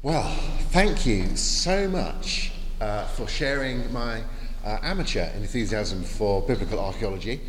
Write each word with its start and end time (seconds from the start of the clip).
Well, 0.00 0.32
thank 0.70 1.06
you 1.06 1.34
so 1.34 1.88
much 1.88 2.52
uh, 2.80 3.06
for 3.06 3.26
sharing 3.26 3.92
my 3.92 4.22
uh, 4.64 4.78
amateur 4.80 5.28
enthusiasm 5.34 6.04
for 6.04 6.40
biblical 6.40 6.78
archaeology 6.78 7.40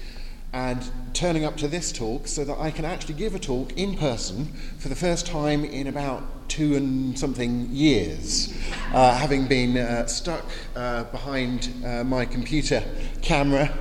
and 0.51 0.83
turning 1.13 1.45
up 1.45 1.57
to 1.57 1.67
this 1.67 1.91
talk 1.91 2.27
so 2.27 2.43
that 2.43 2.57
I 2.57 2.71
can 2.71 2.85
actually 2.85 3.13
give 3.13 3.35
a 3.35 3.39
talk 3.39 3.73
in 3.77 3.95
person 3.95 4.47
for 4.79 4.89
the 4.89 4.95
first 4.95 5.27
time 5.27 5.63
in 5.63 5.85
about 5.85 6.49
two 6.49 6.75
and 6.75 7.19
something 7.19 7.67
years, 7.69 8.51
uh, 8.95 9.15
having 9.15 9.45
been 9.45 9.77
uh, 9.77 10.07
stuck 10.07 10.43
uh, 10.75 11.03
behind 11.03 11.71
uh, 11.85 12.03
my 12.03 12.25
computer 12.25 12.83
camera 13.21 13.71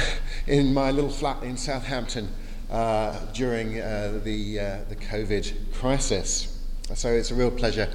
in 0.46 0.74
my 0.74 0.90
little 0.90 1.08
flat 1.08 1.42
in 1.44 1.56
Southampton 1.56 2.28
uh, 2.70 3.18
during 3.32 3.80
uh, 3.80 4.20
the, 4.22 4.60
uh, 4.60 4.78
the 4.90 4.96
COVID 4.96 5.72
crisis. 5.72 6.56
So 6.94 7.10
it's 7.10 7.30
a 7.30 7.34
real 7.34 7.50
pleasure, 7.50 7.86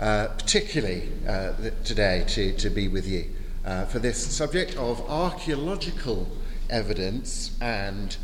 uh, 0.00 0.28
particularly 0.38 1.08
uh, 1.26 1.52
today, 1.84 2.24
to, 2.28 2.52
to 2.52 2.70
be 2.70 2.88
with 2.88 3.06
you 3.06 3.24
uh, 3.64 3.84
for 3.86 3.98
this 3.98 4.24
subject 4.24 4.76
of 4.76 5.00
archaeological 5.10 6.28
evidence 6.70 7.56
and 7.60 8.16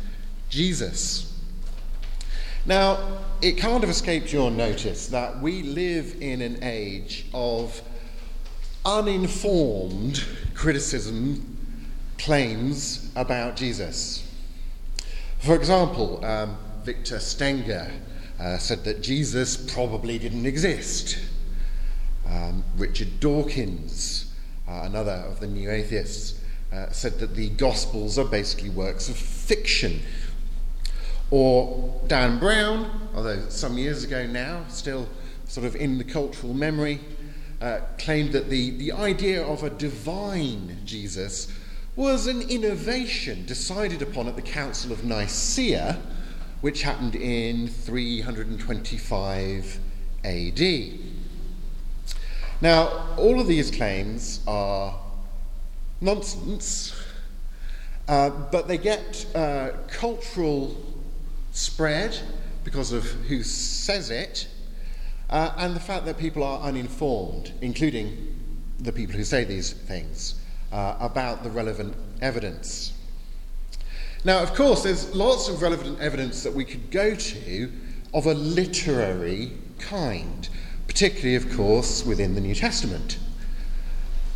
Jesus. 0.49 1.31
Now, 2.65 3.19
it 3.41 3.57
can't 3.57 3.81
have 3.81 3.89
escaped 3.89 4.33
your 4.33 4.49
notice 4.49 5.07
that 5.07 5.39
we 5.41 5.61
live 5.63 6.15
in 6.21 6.41
an 6.41 6.63
age 6.63 7.25
of 7.33 7.81
uninformed 8.85 10.23
criticism, 10.53 11.57
claims 12.17 13.11
about 13.15 13.55
Jesus. 13.55 14.27
For 15.39 15.55
example, 15.55 16.23
um, 16.25 16.57
Victor 16.83 17.19
Stenger 17.19 17.91
uh, 18.39 18.57
said 18.57 18.83
that 18.85 19.01
Jesus 19.01 19.57
probably 19.57 20.17
didn't 20.17 20.45
exist. 20.45 21.19
Um, 22.25 22.63
Richard 22.77 23.19
Dawkins, 23.19 24.33
uh, 24.67 24.81
another 24.83 25.11
of 25.11 25.39
the 25.39 25.47
new 25.47 25.69
atheists, 25.69 26.41
uh, 26.73 26.89
said 26.91 27.19
that 27.19 27.35
the 27.35 27.49
Gospels 27.49 28.17
are 28.17 28.25
basically 28.25 28.69
works 28.69 29.09
of 29.09 29.15
fiction. 29.15 30.01
Or 31.31 32.01
Dan 32.07 32.39
Brown, 32.39 33.09
although 33.15 33.47
some 33.49 33.77
years 33.77 34.03
ago 34.03 34.25
now, 34.25 34.65
still 34.67 35.07
sort 35.45 35.65
of 35.65 35.75
in 35.75 35.97
the 35.97 36.03
cultural 36.03 36.53
memory, 36.53 36.99
uh, 37.61 37.79
claimed 37.97 38.33
that 38.33 38.49
the, 38.49 38.71
the 38.71 38.91
idea 38.91 39.43
of 39.43 39.63
a 39.63 39.69
divine 39.69 40.81
Jesus 40.85 41.51
was 41.95 42.27
an 42.27 42.41
innovation 42.41 43.45
decided 43.45 44.01
upon 44.01 44.27
at 44.27 44.35
the 44.35 44.41
Council 44.41 44.91
of 44.91 45.05
Nicaea, 45.05 46.01
which 46.61 46.81
happened 46.81 47.15
in 47.15 47.69
325 47.69 49.79
AD. 50.25 51.14
Now, 52.65 53.13
all 53.15 53.39
of 53.39 53.45
these 53.45 53.69
claims 53.69 54.39
are 54.47 54.99
nonsense, 56.01 56.99
uh, 58.07 58.31
but 58.31 58.67
they 58.67 58.79
get 58.79 59.23
uh, 59.35 59.73
cultural 59.87 60.75
spread 61.51 62.19
because 62.63 62.91
of 62.91 63.03
who 63.03 63.43
says 63.43 64.09
it 64.09 64.47
uh, 65.29 65.53
and 65.57 65.75
the 65.75 65.79
fact 65.79 66.05
that 66.05 66.17
people 66.17 66.41
are 66.41 66.59
uninformed, 66.61 67.53
including 67.61 68.35
the 68.79 68.91
people 68.91 69.15
who 69.15 69.23
say 69.23 69.43
these 69.43 69.71
things, 69.71 70.41
uh, 70.71 70.95
about 70.99 71.43
the 71.43 71.51
relevant 71.51 71.95
evidence. 72.21 72.93
Now, 74.23 74.41
of 74.41 74.55
course, 74.55 74.81
there's 74.81 75.13
lots 75.13 75.49
of 75.49 75.61
relevant 75.61 75.99
evidence 75.99 76.41
that 76.41 76.53
we 76.55 76.65
could 76.65 76.89
go 76.89 77.13
to 77.13 77.71
of 78.11 78.25
a 78.25 78.33
literary 78.33 79.51
kind, 79.77 80.49
particularly, 80.87 81.35
of 81.35 81.55
course, 81.55 82.05
within 82.05 82.35
the 82.35 82.41
New 82.41 82.55
Testament. 82.55 83.17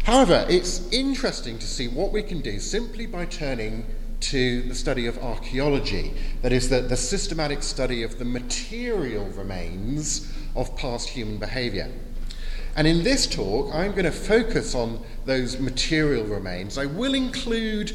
However, 0.03 0.45
it's 0.49 0.91
interesting 0.91 1.59
to 1.59 1.67
see 1.67 1.87
what 1.87 2.11
we 2.11 2.23
can 2.23 2.41
do 2.41 2.59
simply 2.59 3.05
by 3.05 3.25
turning 3.25 3.85
to 4.21 4.63
the 4.63 4.75
study 4.75 5.05
of 5.05 5.17
archaeology, 5.19 6.13
that 6.41 6.51
is, 6.51 6.69
the, 6.69 6.81
the 6.81 6.97
systematic 6.97 7.63
study 7.63 8.03
of 8.03 8.19
the 8.19 8.25
material 8.25 9.25
remains 9.27 10.31
of 10.55 10.75
past 10.75 11.09
human 11.09 11.37
behaviour. 11.37 11.89
And 12.75 12.87
in 12.87 13.03
this 13.03 13.27
talk, 13.27 13.73
I'm 13.73 13.91
going 13.91 14.05
to 14.05 14.11
focus 14.11 14.75
on 14.75 15.03
those 15.25 15.59
material 15.59 16.25
remains. 16.25 16.77
I 16.77 16.85
will 16.85 17.13
include 17.13 17.93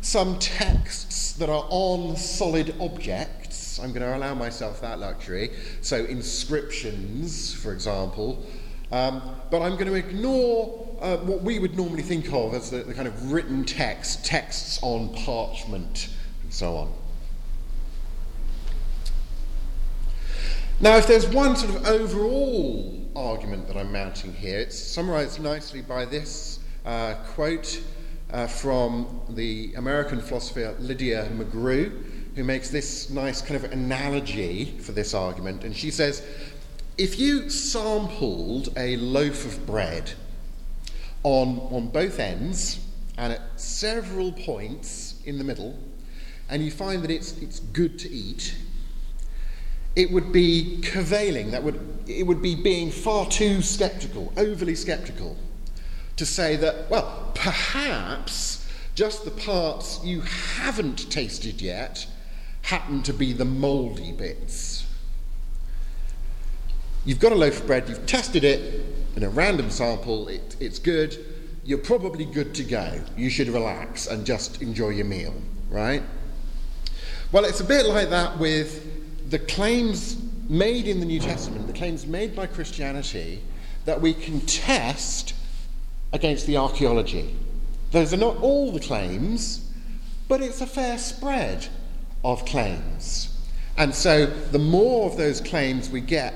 some 0.00 0.38
texts 0.38 1.32
that 1.34 1.48
are 1.48 1.66
on 1.68 2.16
solid 2.16 2.74
objects. 2.80 3.41
I'm 3.78 3.92
going 3.92 4.02
to 4.02 4.16
allow 4.16 4.34
myself 4.34 4.80
that 4.80 4.98
luxury. 4.98 5.50
So, 5.80 6.04
inscriptions, 6.04 7.52
for 7.54 7.72
example. 7.72 8.44
Um, 8.90 9.36
but 9.50 9.62
I'm 9.62 9.72
going 9.72 9.86
to 9.86 9.94
ignore 9.94 10.86
uh, 11.00 11.16
what 11.18 11.42
we 11.42 11.58
would 11.58 11.76
normally 11.76 12.02
think 12.02 12.32
of 12.32 12.54
as 12.54 12.70
the, 12.70 12.78
the 12.78 12.94
kind 12.94 13.08
of 13.08 13.32
written 13.32 13.64
text, 13.64 14.24
texts 14.24 14.78
on 14.82 15.14
parchment, 15.14 16.08
and 16.42 16.52
so 16.52 16.76
on. 16.76 16.92
Now, 20.80 20.96
if 20.96 21.06
there's 21.06 21.28
one 21.28 21.56
sort 21.56 21.74
of 21.74 21.86
overall 21.86 23.08
argument 23.14 23.68
that 23.68 23.76
I'm 23.76 23.92
mounting 23.92 24.32
here, 24.32 24.58
it's 24.58 24.76
summarized 24.76 25.40
nicely 25.40 25.80
by 25.80 26.04
this 26.04 26.58
uh, 26.84 27.14
quote 27.34 27.80
uh, 28.32 28.46
from 28.46 29.20
the 29.30 29.74
American 29.76 30.20
philosopher 30.20 30.74
Lydia 30.78 31.28
McGrew, 31.32 32.02
who 32.34 32.44
makes 32.44 32.70
this 32.70 33.10
nice 33.10 33.42
kind 33.42 33.62
of 33.62 33.72
analogy 33.72 34.76
for 34.80 34.92
this 34.92 35.14
argument. 35.14 35.64
And 35.64 35.76
she 35.76 35.90
says, 35.90 36.26
if 36.98 37.18
you 37.18 37.50
sampled 37.50 38.70
a 38.76 38.96
loaf 38.96 39.44
of 39.44 39.66
bread 39.66 40.12
on, 41.22 41.58
on 41.70 41.88
both 41.88 42.18
ends 42.18 42.80
and 43.18 43.32
at 43.32 43.40
several 43.56 44.32
points 44.32 45.20
in 45.24 45.38
the 45.38 45.44
middle, 45.44 45.78
and 46.48 46.62
you 46.62 46.70
find 46.70 47.02
that 47.02 47.10
it's, 47.10 47.36
it's 47.38 47.60
good 47.60 47.98
to 48.00 48.10
eat, 48.10 48.54
it 49.94 50.10
would 50.10 50.32
be 50.32 50.80
curvailing, 50.82 51.50
that 51.50 51.62
would, 51.62 51.80
it 52.06 52.26
would 52.26 52.40
be 52.40 52.54
being 52.54 52.90
far 52.90 53.26
too 53.26 53.60
skeptical, 53.60 54.32
overly 54.36 54.74
skeptical, 54.74 55.36
to 56.16 56.24
say 56.24 56.56
that, 56.56 56.90
well, 56.90 57.30
perhaps 57.34 58.68
just 58.94 59.24
the 59.24 59.30
parts 59.30 60.02
you 60.04 60.20
haven't 60.22 61.10
tasted 61.10 61.60
yet 61.60 62.06
happen 62.62 63.02
to 63.02 63.12
be 63.12 63.32
the 63.32 63.44
mouldy 63.44 64.12
bits. 64.12 64.86
You've 67.04 67.20
got 67.20 67.32
a 67.32 67.34
loaf 67.34 67.60
of 67.60 67.66
bread, 67.66 67.88
you've 67.88 68.06
tested 68.06 68.44
it 68.44 68.84
in 69.16 69.24
a 69.24 69.28
random 69.28 69.70
sample, 69.70 70.28
it, 70.28 70.56
it's 70.60 70.78
good, 70.78 71.18
you're 71.64 71.78
probably 71.78 72.24
good 72.24 72.54
to 72.54 72.64
go. 72.64 73.00
You 73.16 73.28
should 73.28 73.48
relax 73.48 74.06
and 74.06 74.24
just 74.24 74.62
enjoy 74.62 74.90
your 74.90 75.04
meal, 75.04 75.34
right? 75.68 76.02
Well, 77.32 77.44
it's 77.44 77.60
a 77.60 77.64
bit 77.64 77.86
like 77.86 78.10
that 78.10 78.38
with 78.38 79.30
the 79.30 79.38
claims 79.38 80.16
made 80.48 80.86
in 80.86 81.00
the 81.00 81.06
New 81.06 81.20
Testament, 81.20 81.66
the 81.66 81.72
claims 81.72 82.06
made 82.06 82.36
by 82.36 82.46
Christianity, 82.46 83.42
that 83.84 84.00
we 84.00 84.14
can 84.14 84.40
test 84.42 85.34
against 86.12 86.46
the 86.46 86.56
archaeology. 86.56 87.34
Those 87.90 88.14
are 88.14 88.18
not 88.18 88.36
all 88.38 88.70
the 88.70 88.80
claims, 88.80 89.70
but 90.28 90.40
it's 90.40 90.60
a 90.60 90.66
fair 90.66 90.98
spread 90.98 91.68
of 92.24 92.44
claims. 92.44 93.28
And 93.76 93.94
so 93.94 94.26
the 94.26 94.58
more 94.58 95.10
of 95.10 95.16
those 95.16 95.40
claims 95.40 95.88
we 95.90 96.00
get 96.00 96.34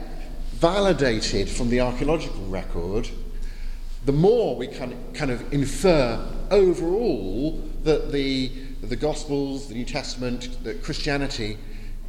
validated 0.54 1.48
from 1.48 1.68
the 1.68 1.80
archaeological 1.80 2.44
record, 2.46 3.08
the 4.06 4.12
more 4.12 4.56
we 4.56 4.66
can 4.66 4.96
kind 5.12 5.30
of 5.30 5.52
infer 5.52 6.24
overall 6.50 7.60
that 7.82 8.12
the, 8.12 8.50
the 8.82 8.96
Gospels, 8.96 9.68
the 9.68 9.74
New 9.74 9.84
Testament, 9.84 10.62
that 10.64 10.82
Christianity 10.82 11.58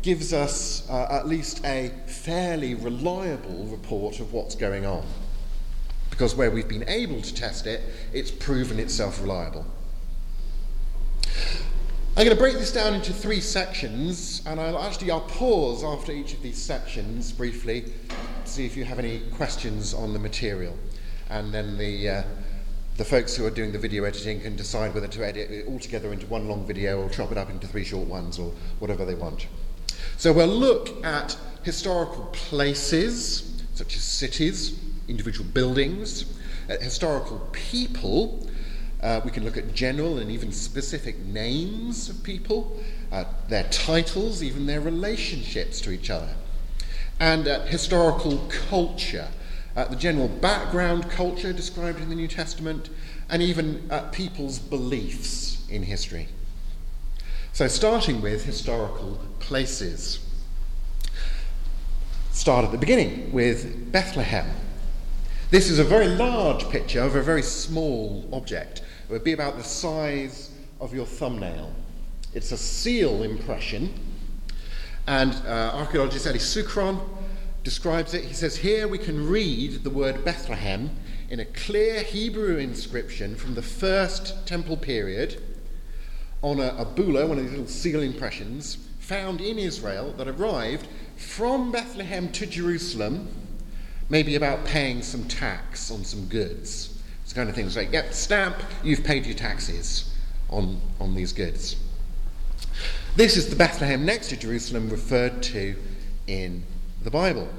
gives 0.01 0.31
us 0.31 0.87
uh, 0.89 1.07
at 1.09 1.27
least 1.27 1.65
a 1.65 1.91
fairly 2.05 2.75
reliable 2.75 3.65
report 3.65 4.19
of 4.19 4.31
what's 4.31 4.55
going 4.55 4.85
on. 4.85 5.05
Because 6.09 6.35
where 6.35 6.49
we've 6.49 6.67
been 6.67 6.87
able 6.87 7.21
to 7.21 7.33
test 7.33 7.67
it, 7.67 7.81
it's 8.13 8.31
proven 8.31 8.79
itself 8.79 9.19
reliable. 9.21 9.65
I'm 12.17 12.25
going 12.25 12.35
to 12.35 12.41
break 12.41 12.57
this 12.57 12.71
down 12.71 12.95
into 12.95 13.13
three 13.13 13.39
sections, 13.39 14.41
and 14.47 14.59
I'll 14.59 14.81
actually 14.81 15.11
I'll 15.11 15.21
pause 15.21 15.83
after 15.83 16.11
each 16.11 16.33
of 16.33 16.41
these 16.41 16.57
sections 16.59 17.31
briefly 17.31 17.93
to 18.43 18.49
see 18.49 18.65
if 18.65 18.75
you 18.75 18.85
have 18.85 18.97
any 18.97 19.19
questions 19.35 19.93
on 19.93 20.13
the 20.13 20.19
material, 20.19 20.75
and 21.29 21.53
then 21.53 21.77
the 21.77 22.09
uh, 22.09 22.23
the 22.97 23.05
folks 23.05 23.35
who 23.35 23.45
are 23.45 23.51
doing 23.51 23.71
the 23.71 23.77
video 23.77 24.03
editing 24.03 24.41
can 24.41 24.55
decide 24.55 24.95
whether 24.95 25.07
to 25.07 25.23
edit 25.23 25.51
it 25.51 25.67
all 25.67 25.77
together 25.77 26.11
into 26.11 26.25
one 26.25 26.47
long 26.47 26.65
video 26.65 27.03
or 27.03 27.07
chop 27.09 27.31
it 27.31 27.37
up 27.37 27.51
into 27.51 27.67
three 27.67 27.83
short 27.83 28.07
ones 28.07 28.39
or 28.39 28.51
whatever 28.79 29.05
they 29.05 29.13
want. 29.13 29.45
So 30.17 30.33
we'll 30.33 30.47
look 30.47 31.05
at 31.05 31.37
historical 31.61 32.25
places 32.33 33.61
such 33.75 33.95
as 33.95 34.01
cities, 34.01 34.79
individual 35.07 35.47
buildings, 35.53 36.25
at 36.67 36.81
historical 36.81 37.47
people 37.51 38.49
uh, 39.01 39.21
we 39.23 39.31
can 39.31 39.43
look 39.43 39.57
at 39.57 39.73
general 39.73 40.17
and 40.17 40.31
even 40.31 40.51
specific 40.51 41.17
names 41.19 42.09
of 42.09 42.23
people, 42.23 42.77
uh, 43.11 43.25
their 43.47 43.63
titles, 43.65 44.41
even 44.41 44.65
their 44.65 44.81
relationships 44.81 45.79
to 45.81 45.91
each 45.91 46.09
other, 46.09 46.29
and 47.19 47.47
uh, 47.47 47.63
historical 47.65 48.37
culture, 48.69 49.27
uh, 49.75 49.85
the 49.85 49.95
general 49.95 50.27
background 50.27 51.09
culture 51.09 51.53
described 51.53 51.99
in 51.99 52.09
the 52.09 52.15
New 52.15 52.27
Testament, 52.27 52.89
and 53.29 53.41
even 53.41 53.87
uh, 53.91 54.01
people's 54.11 54.57
beliefs 54.57 55.67
in 55.69 55.83
history. 55.83 56.27
So, 57.53 57.67
starting 57.67 58.21
with 58.21 58.45
historical 58.45 59.19
places. 59.39 60.19
Start 62.31 62.65
at 62.65 62.71
the 62.71 62.77
beginning 62.77 63.31
with 63.31 63.91
Bethlehem. 63.91 64.45
This 65.49 65.69
is 65.69 65.79
a 65.79 65.83
very 65.83 66.07
large 66.07 66.69
picture 66.69 67.01
of 67.01 67.15
a 67.15 67.21
very 67.21 67.41
small 67.41 68.27
object. 68.31 68.81
It 69.07 69.13
would 69.13 69.23
be 69.23 69.31
about 69.31 69.55
the 69.55 69.63
size 69.63 70.51
of 70.81 70.93
your 70.93 71.05
thumbnail. 71.05 71.73
It's 72.33 72.51
a 72.51 72.57
seal 72.57 73.23
impression, 73.23 73.93
and 75.07 75.33
uh, 75.45 75.71
archaeologist 75.75 76.27
Elie 76.27 76.39
Shukron 76.39 76.99
describes 77.63 78.13
it. 78.13 78.25
He 78.25 78.33
says, 78.33 78.57
Here 78.57 78.85
we 78.85 78.97
can 78.97 79.29
read 79.29 79.85
the 79.85 79.89
word 79.89 80.25
Bethlehem 80.25 80.89
in 81.29 81.39
a 81.39 81.45
clear 81.45 82.01
Hebrew 82.01 82.57
inscription 82.57 83.37
from 83.37 83.55
the 83.55 83.61
first 83.61 84.45
temple 84.45 84.75
period 84.75 85.41
on 86.41 86.59
a, 86.59 86.75
a 86.77 86.83
bulla, 86.83 87.25
one 87.27 87.37
of 87.37 87.45
these 87.45 87.51
little 87.51 87.67
seal 87.67 88.01
impressions, 88.01 88.75
found 88.99 89.39
in 89.39 89.57
Israel 89.57 90.11
that 90.17 90.27
arrived 90.27 90.85
from 91.15 91.71
Bethlehem 91.71 92.29
to 92.33 92.45
Jerusalem, 92.45 93.29
maybe 94.09 94.35
about 94.35 94.65
paying 94.65 95.01
some 95.01 95.23
tax 95.29 95.89
on 95.89 96.03
some 96.03 96.25
goods. 96.25 96.96
It's 97.27 97.33
kind 97.33 97.49
of 97.49 97.55
things 97.55 97.75
like, 97.75 97.91
yep, 97.91 98.13
stamp, 98.13 98.55
you've 98.85 99.03
paid 99.03 99.25
your 99.25 99.35
taxes 99.35 100.15
on, 100.49 100.79
on 101.01 101.13
these 101.13 101.33
goods. 101.33 101.75
This 103.17 103.35
is 103.35 103.49
the 103.49 103.55
Bethlehem 103.57 104.05
next 104.05 104.29
to 104.29 104.37
Jerusalem 104.37 104.89
referred 104.89 105.43
to 105.43 105.75
in 106.27 106.63
the 107.03 107.11
Bible. 107.11 107.49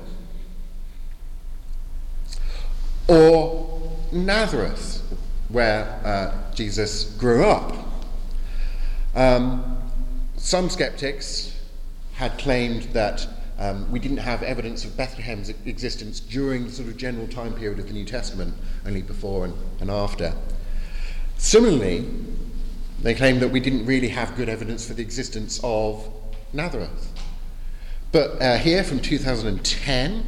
Or 3.09 3.95
Nazareth, 4.11 5.03
where 5.51 6.01
uh, 6.03 6.51
Jesus 6.55 7.05
grew 7.19 7.45
up. 7.45 7.77
Um, 9.15 9.83
some 10.39 10.71
skeptics 10.71 11.55
had 12.15 12.39
claimed 12.39 12.85
that 12.95 13.29
um, 13.59 13.91
we 13.91 13.99
didn't 13.99 14.19
have 14.19 14.43
evidence 14.43 14.85
of 14.85 14.97
Bethlehem's 14.97 15.49
existence 15.49 16.21
during 16.21 16.65
the 16.67 16.71
sort 16.71 16.89
of 16.89 16.97
general 16.97 17.27
time 17.27 17.55
period 17.55 17.81
of 17.81 17.89
the 17.89 17.93
New 17.93 18.05
Testament, 18.05 18.55
only 18.87 19.03
before 19.03 19.45
and, 19.45 19.55
and 19.81 19.91
after. 19.91 20.33
Similarly, 21.39 22.09
they 23.03 23.15
claimed 23.15 23.41
that 23.41 23.49
we 23.49 23.59
didn't 23.59 23.85
really 23.85 24.09
have 24.09 24.37
good 24.37 24.49
evidence 24.49 24.87
for 24.87 24.95
the 24.95 25.03
existence 25.03 25.61
of 25.65 26.09
Nazareth. 26.53 27.13
But 28.13 28.41
uh, 28.41 28.59
here 28.59 28.85
from 28.85 29.01
2010, 29.01 30.27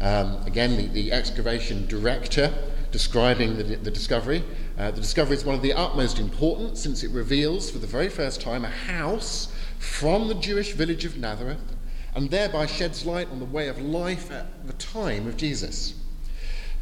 um, 0.00 0.42
again, 0.46 0.76
the, 0.76 0.86
the, 0.86 1.12
excavation 1.12 1.86
director 1.86 2.52
describing 2.92 3.56
the, 3.56 3.64
the 3.64 3.90
discovery. 3.90 4.44
Uh, 4.78 4.90
the 4.90 5.00
discovery 5.00 5.36
is 5.36 5.44
one 5.44 5.54
of 5.54 5.62
the 5.62 5.72
utmost 5.72 6.18
importance 6.18 6.80
since 6.80 7.02
it 7.02 7.10
reveals 7.10 7.70
for 7.70 7.78
the 7.78 7.86
very 7.86 8.10
first 8.10 8.40
time 8.40 8.64
a 8.64 8.68
house 8.68 9.52
from 9.78 10.28
the 10.28 10.34
Jewish 10.34 10.72
village 10.72 11.06
of 11.06 11.16
Nazareth 11.16 11.75
and 12.16 12.30
thereby 12.30 12.64
sheds 12.64 13.04
light 13.04 13.30
on 13.30 13.38
the 13.38 13.44
way 13.44 13.68
of 13.68 13.78
life 13.78 14.32
at 14.32 14.66
the 14.66 14.72
time 14.72 15.28
of 15.28 15.36
Jesus. 15.36 15.94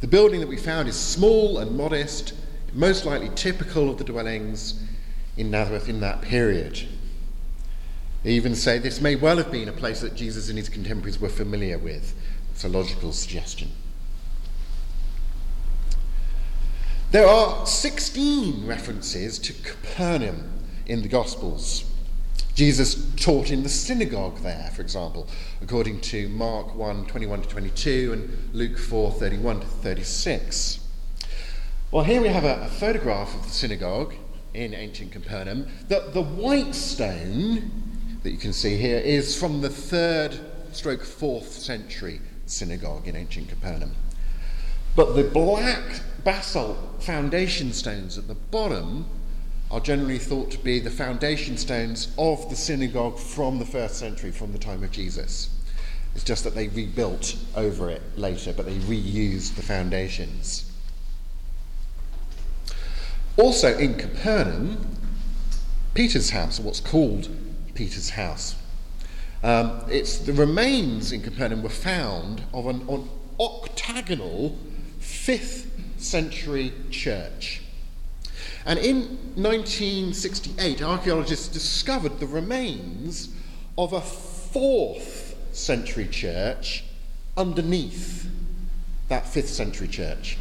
The 0.00 0.06
building 0.06 0.38
that 0.38 0.48
we 0.48 0.56
found 0.56 0.88
is 0.88 0.96
small 0.96 1.58
and 1.58 1.76
modest, 1.76 2.34
most 2.72 3.04
likely 3.04 3.30
typical 3.34 3.90
of 3.90 3.98
the 3.98 4.04
dwellings 4.04 4.80
in 5.36 5.50
Nazareth 5.50 5.88
in 5.88 5.98
that 6.00 6.22
period. 6.22 6.86
They 8.22 8.30
even 8.30 8.54
say 8.54 8.78
this 8.78 9.00
may 9.00 9.16
well 9.16 9.36
have 9.38 9.50
been 9.50 9.68
a 9.68 9.72
place 9.72 10.02
that 10.02 10.14
Jesus 10.14 10.48
and 10.48 10.56
his 10.56 10.68
contemporaries 10.68 11.20
were 11.20 11.28
familiar 11.28 11.78
with. 11.78 12.14
It's 12.52 12.62
a 12.62 12.68
logical 12.68 13.12
suggestion. 13.12 13.72
There 17.10 17.26
are 17.26 17.66
16 17.66 18.64
references 18.66 19.40
to 19.40 19.52
Capernaum 19.52 20.60
in 20.86 21.02
the 21.02 21.08
Gospels. 21.08 21.90
Jesus 22.54 23.12
taught 23.16 23.50
in 23.50 23.64
the 23.64 23.68
synagogue 23.68 24.38
there, 24.38 24.70
for 24.74 24.82
example, 24.82 25.26
according 25.60 26.00
to 26.02 26.28
Mark 26.28 26.74
1 26.76 27.06
21 27.06 27.42
to 27.42 27.48
22 27.48 28.12
and 28.12 28.54
Luke 28.54 28.78
4 28.78 29.10
31 29.10 29.60
to 29.60 29.66
36. 29.66 30.78
Well, 31.90 32.04
here 32.04 32.22
we 32.22 32.28
have 32.28 32.44
a, 32.44 32.62
a 32.62 32.68
photograph 32.68 33.34
of 33.34 33.42
the 33.42 33.50
synagogue 33.50 34.14
in 34.54 34.72
ancient 34.72 35.10
Capernaum. 35.10 35.66
The, 35.88 36.10
the 36.12 36.22
white 36.22 36.76
stone 36.76 37.72
that 38.22 38.30
you 38.30 38.38
can 38.38 38.52
see 38.52 38.76
here 38.76 38.98
is 38.98 39.36
from 39.36 39.60
the 39.60 39.68
third 39.68 40.38
stroke 40.70 41.02
fourth 41.02 41.50
century 41.50 42.20
synagogue 42.46 43.08
in 43.08 43.16
ancient 43.16 43.48
Capernaum. 43.48 43.96
But 44.94 45.14
the 45.14 45.24
black 45.24 46.02
basalt 46.22 47.02
foundation 47.02 47.72
stones 47.72 48.16
at 48.16 48.28
the 48.28 48.34
bottom 48.34 49.06
are 49.74 49.80
generally 49.80 50.20
thought 50.20 50.52
to 50.52 50.58
be 50.58 50.78
the 50.78 50.88
foundation 50.88 51.56
stones 51.56 52.14
of 52.16 52.48
the 52.48 52.54
synagogue 52.54 53.18
from 53.18 53.58
the 53.58 53.64
first 53.64 53.96
century, 53.96 54.30
from 54.30 54.52
the 54.52 54.58
time 54.58 54.84
of 54.84 54.92
Jesus. 54.92 55.50
It's 56.14 56.22
just 56.22 56.44
that 56.44 56.54
they 56.54 56.68
rebuilt 56.68 57.36
over 57.56 57.90
it 57.90 58.00
later, 58.16 58.52
but 58.52 58.66
they 58.66 58.76
reused 58.76 59.56
the 59.56 59.62
foundations. 59.62 60.70
Also 63.36 63.76
in 63.76 63.98
Capernaum, 63.98 64.96
Peter's 65.92 66.30
house, 66.30 66.60
what's 66.60 66.78
called 66.78 67.28
Peter's 67.74 68.10
house. 68.10 68.54
Um, 69.42 69.82
it's 69.90 70.18
the 70.18 70.34
remains 70.34 71.10
in 71.10 71.20
Capernaum 71.20 71.64
were 71.64 71.68
found 71.68 72.44
of 72.52 72.68
an, 72.68 72.88
an 72.88 73.08
octagonal 73.40 74.56
fifth 75.00 75.68
century 75.96 76.72
church. 76.90 77.63
And 78.66 78.78
in 78.78 79.18
1968, 79.34 80.82
archaeologists 80.82 81.48
discovered 81.48 82.18
the 82.18 82.26
remains 82.26 83.28
of 83.76 83.92
a 83.92 84.00
fourth 84.00 85.36
century 85.52 86.08
church 86.08 86.84
underneath 87.36 88.28
that 89.08 89.26
fifth 89.26 89.50
century 89.50 89.88
church. 89.88 90.38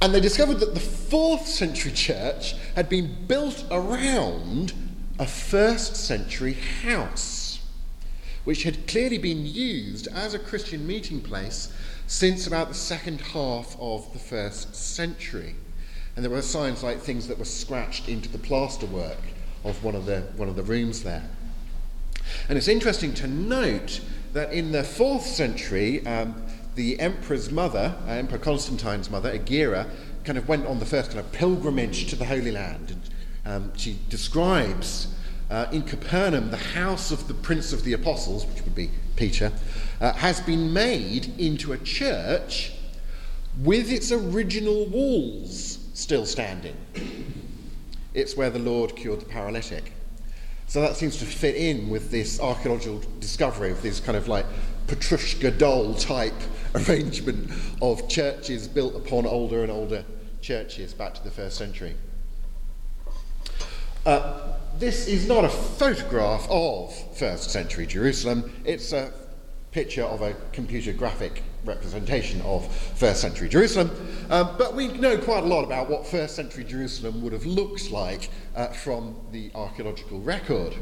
And 0.00 0.12
they 0.12 0.20
discovered 0.20 0.58
that 0.58 0.74
the 0.74 0.80
fourth 0.80 1.46
century 1.46 1.92
church 1.92 2.54
had 2.74 2.88
been 2.88 3.26
built 3.26 3.64
around 3.70 4.72
a 5.18 5.26
first 5.26 5.94
century 5.94 6.54
house, 6.82 7.60
which 8.42 8.64
had 8.64 8.88
clearly 8.88 9.18
been 9.18 9.46
used 9.46 10.08
as 10.08 10.34
a 10.34 10.40
Christian 10.40 10.84
meeting 10.88 11.20
place 11.20 11.72
since 12.08 12.48
about 12.48 12.66
the 12.66 12.74
second 12.74 13.20
half 13.20 13.76
of 13.78 14.12
the 14.12 14.18
first 14.18 14.74
century. 14.74 15.54
And 16.14 16.24
there 16.24 16.30
were 16.30 16.42
signs 16.42 16.82
like 16.82 17.00
things 17.00 17.28
that 17.28 17.38
were 17.38 17.44
scratched 17.44 18.08
into 18.08 18.28
the 18.28 18.38
plasterwork 18.38 19.18
of 19.64 19.82
one 19.82 19.94
of 19.94 20.06
the, 20.06 20.20
one 20.36 20.48
of 20.48 20.56
the 20.56 20.62
rooms 20.62 21.02
there. 21.02 21.24
And 22.48 22.58
it's 22.58 22.68
interesting 22.68 23.14
to 23.14 23.26
note 23.26 24.00
that 24.32 24.52
in 24.52 24.72
the 24.72 24.84
fourth 24.84 25.24
century, 25.24 26.06
um, 26.06 26.42
the 26.74 26.98
emperor's 27.00 27.50
mother, 27.50 27.94
uh, 28.06 28.10
Emperor 28.10 28.38
Constantine's 28.38 29.10
mother, 29.10 29.32
Egeria, 29.32 29.88
kind 30.24 30.38
of 30.38 30.48
went 30.48 30.66
on 30.66 30.78
the 30.78 30.86
first 30.86 31.10
kind 31.10 31.20
of 31.20 31.30
pilgrimage 31.32 32.06
to 32.08 32.16
the 32.16 32.24
Holy 32.24 32.50
Land. 32.50 32.96
And 33.44 33.64
um, 33.64 33.76
she 33.76 33.98
describes 34.08 35.14
uh, 35.50 35.66
in 35.72 35.82
Capernaum 35.82 36.50
the 36.50 36.56
house 36.56 37.10
of 37.10 37.28
the 37.28 37.34
Prince 37.34 37.72
of 37.72 37.84
the 37.84 37.92
Apostles, 37.92 38.46
which 38.46 38.62
would 38.64 38.74
be 38.74 38.90
Peter, 39.16 39.52
uh, 40.00 40.12
has 40.14 40.40
been 40.40 40.72
made 40.72 41.38
into 41.38 41.72
a 41.72 41.78
church 41.78 42.72
with 43.62 43.90
its 43.92 44.10
original 44.10 44.86
walls 44.86 45.81
still 45.94 46.26
standing. 46.26 46.76
It's 48.14 48.36
where 48.36 48.50
the 48.50 48.58
Lord 48.58 48.96
cured 48.96 49.20
the 49.20 49.26
paralytic. 49.26 49.92
So 50.66 50.80
that 50.80 50.96
seems 50.96 51.18
to 51.18 51.26
fit 51.26 51.54
in 51.54 51.90
with 51.90 52.10
this 52.10 52.40
archaeological 52.40 53.02
discovery 53.20 53.70
of 53.70 53.82
this 53.82 54.00
kind 54.00 54.16
of 54.16 54.28
like 54.28 54.46
Petrushka 54.86 55.56
doll 55.58 55.94
type 55.94 56.34
arrangement 56.74 57.50
of 57.80 58.08
churches 58.08 58.68
built 58.68 58.94
upon 58.96 59.26
older 59.26 59.62
and 59.62 59.70
older 59.70 60.04
churches 60.40 60.94
back 60.94 61.14
to 61.14 61.24
the 61.24 61.30
first 61.30 61.56
century. 61.56 61.94
Uh, 64.04 64.54
this 64.78 65.06
is 65.06 65.28
not 65.28 65.44
a 65.44 65.48
photograph 65.48 66.46
of 66.50 66.92
first 67.16 67.50
century 67.50 67.86
Jerusalem, 67.86 68.52
it's 68.64 68.92
a 68.92 69.12
picture 69.70 70.02
of 70.02 70.22
a 70.22 70.34
computer 70.52 70.92
graphic 70.92 71.42
representation 71.64 72.40
of 72.42 72.66
first 72.96 73.20
century 73.20 73.48
Jerusalem. 73.48 73.90
Um, 74.30 74.54
but 74.58 74.74
we 74.74 74.88
know 74.88 75.16
quite 75.18 75.44
a 75.44 75.46
lot 75.46 75.64
about 75.64 75.88
what 75.88 76.06
first 76.06 76.34
century 76.34 76.64
Jerusalem 76.64 77.22
would 77.22 77.32
have 77.32 77.46
looked 77.46 77.90
like 77.90 78.30
uh, 78.56 78.68
from 78.68 79.16
the 79.30 79.50
archaeological 79.54 80.20
record. 80.20 80.74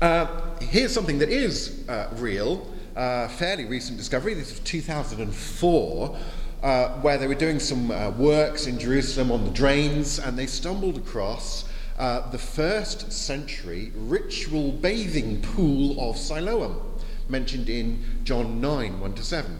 Uh, 0.00 0.56
here's 0.60 0.92
something 0.92 1.18
that 1.18 1.28
is 1.28 1.88
uh, 1.88 2.08
real, 2.16 2.66
uh, 2.96 3.28
fairly 3.28 3.64
recent 3.64 3.96
discovery. 3.96 4.34
This 4.34 4.52
is 4.52 4.60
2004. 4.60 6.18
Uh, 6.62 7.00
where 7.00 7.18
they 7.18 7.26
were 7.26 7.34
doing 7.34 7.58
some 7.58 7.90
uh, 7.90 8.08
works 8.10 8.68
in 8.68 8.78
Jerusalem 8.78 9.32
on 9.32 9.44
the 9.44 9.50
drains, 9.50 10.20
and 10.20 10.38
they 10.38 10.46
stumbled 10.46 10.96
across 10.96 11.64
the 11.98 12.38
first 12.38 13.10
century 13.10 13.90
ritual 13.96 14.70
bathing 14.70 15.42
pool 15.42 16.08
of 16.08 16.16
Siloam, 16.16 16.80
mentioned 17.28 17.68
in 17.68 18.02
John 18.24 18.60
9 18.60 19.00
1 19.00 19.14
to 19.14 19.22
7. 19.22 19.58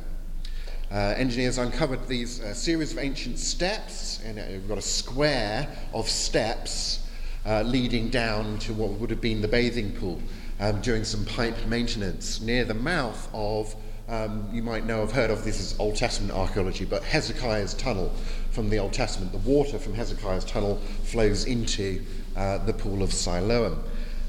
uh, 0.92 1.14
engineers 1.16 1.56
uncovered 1.58 2.06
these 2.06 2.40
uh, 2.42 2.52
series 2.52 2.92
of 2.92 2.98
ancient 2.98 3.38
steps, 3.38 4.20
and 4.24 4.38
uh, 4.38 4.42
we've 4.50 4.68
got 4.68 4.78
a 4.78 4.82
square 4.82 5.66
of 5.94 6.08
steps 6.08 7.06
uh, 7.46 7.62
leading 7.62 8.08
down 8.10 8.58
to 8.58 8.74
what 8.74 8.90
would 8.90 9.10
have 9.10 9.20
been 9.20 9.40
the 9.40 9.48
bathing 9.48 9.92
pool 9.92 10.20
um, 10.60 10.80
during 10.82 11.02
some 11.02 11.24
pipe 11.24 11.56
maintenance 11.66 12.40
near 12.40 12.64
the 12.64 12.74
mouth 12.74 13.28
of. 13.32 13.74
Um, 14.08 14.48
you 14.52 14.62
might 14.62 14.84
know, 14.84 15.00
have 15.00 15.12
heard 15.12 15.30
of 15.30 15.44
this 15.44 15.58
as 15.60 15.78
Old 15.78 15.96
Testament 15.96 16.32
archaeology, 16.32 16.84
but 16.84 17.02
Hezekiah's 17.02 17.72
tunnel 17.74 18.12
from 18.50 18.68
the 18.68 18.78
Old 18.78 18.92
Testament. 18.92 19.32
The 19.32 19.38
water 19.38 19.78
from 19.78 19.94
Hezekiah's 19.94 20.44
tunnel 20.44 20.76
flows 21.04 21.46
into 21.46 22.04
uh, 22.36 22.58
the 22.58 22.74
pool 22.74 23.02
of 23.02 23.12
Siloam. 23.12 23.82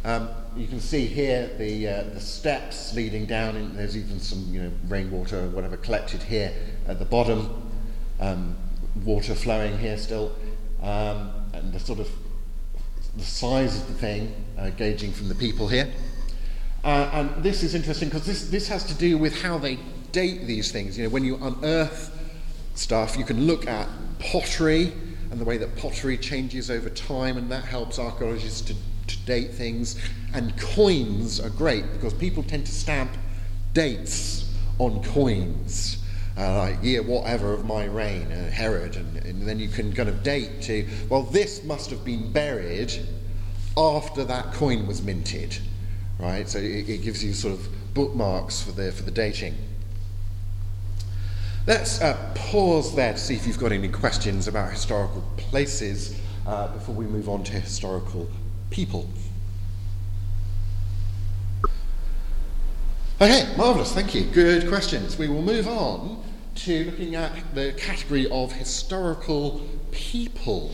Um, 0.05 0.29
you 0.55 0.67
can 0.67 0.79
see 0.79 1.05
here 1.05 1.50
the, 1.57 1.88
uh, 1.88 2.03
the 2.13 2.19
steps 2.19 2.93
leading 2.93 3.25
down, 3.25 3.55
and 3.55 3.77
there's 3.77 3.98
even 3.98 4.19
some 4.19 4.45
you 4.53 4.62
know, 4.62 4.72
rainwater 4.88 5.39
or 5.39 5.50
whatever 5.50 5.77
collected 5.77 6.22
here 6.22 6.53
at 6.88 7.00
the 7.00 7.05
bottom, 7.05 7.72
um, 8.19 8.55
water 9.03 9.33
flowing 9.33 9.77
here 9.77 9.98
still, 9.98 10.33
um, 10.81 11.31
and 11.53 11.74
the 11.74 11.79
sort 11.79 12.00
of 12.00 12.10
the 13.17 13.24
size 13.24 13.79
of 13.79 13.88
the 13.88 13.93
thing 13.93 14.33
uh, 14.57 14.69
gauging 14.72 15.12
from 15.12 15.29
the 15.29 15.36
people 15.36 15.67
here. 15.67 15.91
Uh, 16.83 17.10
and 17.13 17.43
this 17.43 17.63
is 17.63 17.75
interesting 17.75 18.10
because 18.10 18.25
this, 18.25 18.50
this 18.50 18.67
has 18.67 18.83
to 18.83 18.93
do 18.95 19.17
with 19.17 19.41
how 19.41 19.57
they 19.57 19.77
date 20.12 20.45
these 20.45 20.72
things. 20.72 20.98
You 20.98 21.05
know, 21.05 21.10
when 21.10 21.24
you 21.24 21.38
unearth 21.38 22.12
stuff, 22.75 23.17
you 23.17 23.24
can 23.24 23.45
look 23.45 23.67
at 23.67 23.88
pottery 24.19 24.91
and 25.31 25.39
the 25.39 25.45
way 25.45 25.57
that 25.57 25.75
pottery 25.77 26.17
changes 26.17 26.69
over 26.69 26.89
time, 26.89 27.38
and 27.38 27.51
that 27.51 27.63
helps 27.63 27.98
archaeologists 27.98 28.62
to 28.62 28.75
to 29.07 29.17
date 29.19 29.51
things, 29.51 30.00
and 30.33 30.57
coins 30.57 31.39
are 31.39 31.50
great 31.50 31.91
because 31.93 32.13
people 32.13 32.43
tend 32.43 32.65
to 32.65 32.72
stamp 32.72 33.12
dates 33.74 34.53
on 34.79 35.03
coins. 35.03 36.00
Uh, 36.36 36.57
like 36.57 36.83
year 36.83 37.03
whatever 37.03 37.53
of 37.53 37.63
my 37.63 37.86
reign, 37.86 38.31
uh, 38.31 38.50
Herod, 38.50 38.95
and, 38.95 39.17
and 39.17 39.48
then 39.48 39.60
you 39.60 39.67
can 39.67 39.93
kind 39.93 40.10
of 40.10 40.24
date 40.24 40.63
to, 40.63 40.88
well, 41.07 41.22
this 41.22 41.63
must 41.63 41.91
have 41.91 42.03
been 42.03 42.31
buried 42.31 42.91
after 43.77 44.24
that 44.24 44.51
coin 44.53 44.88
was 44.88 45.03
minted, 45.03 45.55
right? 46.17 46.50
So 46.50 46.57
it, 46.57 46.89
it 46.89 47.03
gives 47.03 47.24
you 47.24 47.33
sort 47.33 47.53
of 47.53 47.67
bookmarks 47.93 48.63
for 48.63 48.72
the, 48.72 48.91
for 48.91 49.03
the 49.03 49.12
dating. 49.12 49.55
Let's 51.67 52.01
uh, 52.01 52.17
pause 52.36 52.95
there 52.95 53.13
to 53.13 53.19
see 53.19 53.36
if 53.36 53.45
you've 53.45 53.60
got 53.60 53.72
any 53.72 53.88
questions 53.88 54.48
about 54.48 54.72
historical 54.72 55.24
places 55.38 56.19
uh, 56.45 56.67
before 56.74 56.95
we 56.95 57.05
move 57.05 57.29
on 57.29 57.43
to 57.45 57.53
historical 57.53 58.27
people. 58.74 59.08
Okay, 63.22 63.53
marvellous, 63.56 63.94
thank 63.94 64.15
you. 64.15 64.24
Good 64.24 64.68
questions. 64.68 65.18
We 65.18 65.30
will 65.30 65.44
move 65.44 65.68
on 65.68 66.24
to 66.56 66.86
looking 66.86 67.15
at 67.15 67.32
the 67.53 67.74
category 67.74 68.27
of 68.30 68.51
historical 68.51 69.62
people. 69.92 70.72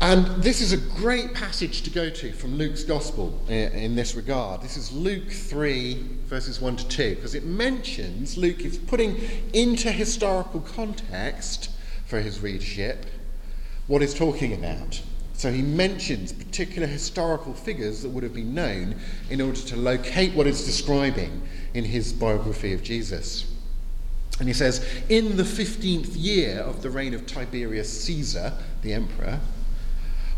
And 0.00 0.26
this 0.42 0.60
is 0.60 0.72
a 0.72 0.76
great 0.76 1.34
passage 1.34 1.82
to 1.82 1.90
go 1.90 2.08
to 2.08 2.32
from 2.32 2.54
Luke's 2.54 2.84
Gospel 2.84 3.40
in, 3.48 3.96
this 3.96 4.14
regard. 4.14 4.62
This 4.62 4.76
is 4.76 4.92
Luke 4.92 5.30
3, 5.30 5.94
verses 6.26 6.60
1 6.60 6.76
to 6.76 6.88
2, 6.88 7.14
because 7.16 7.34
it 7.34 7.44
mentions, 7.44 8.36
Luke 8.36 8.60
is 8.60 8.78
putting 8.78 9.20
into 9.52 9.90
historical 9.90 10.60
context 10.60 11.70
for 12.06 12.20
his 12.20 12.40
readership 12.40 13.06
what 13.88 14.02
he's 14.02 14.14
talking 14.14 14.52
about. 14.52 15.00
So 15.44 15.52
he 15.52 15.60
mentions 15.60 16.32
particular 16.32 16.86
historical 16.86 17.52
figures 17.52 18.00
that 18.00 18.08
would 18.08 18.22
have 18.22 18.32
been 18.32 18.54
known 18.54 18.94
in 19.28 19.42
order 19.42 19.60
to 19.60 19.76
locate 19.76 20.32
what 20.32 20.46
it's 20.46 20.64
describing 20.64 21.42
in 21.74 21.84
his 21.84 22.14
biography 22.14 22.72
of 22.72 22.82
Jesus. 22.82 23.52
And 24.38 24.48
he 24.48 24.54
says, 24.54 24.82
in 25.10 25.36
the 25.36 25.42
15th 25.42 26.12
year 26.14 26.60
of 26.60 26.80
the 26.80 26.88
reign 26.88 27.12
of 27.12 27.26
Tiberius 27.26 28.04
Caesar, 28.04 28.54
the 28.80 28.94
emperor, 28.94 29.38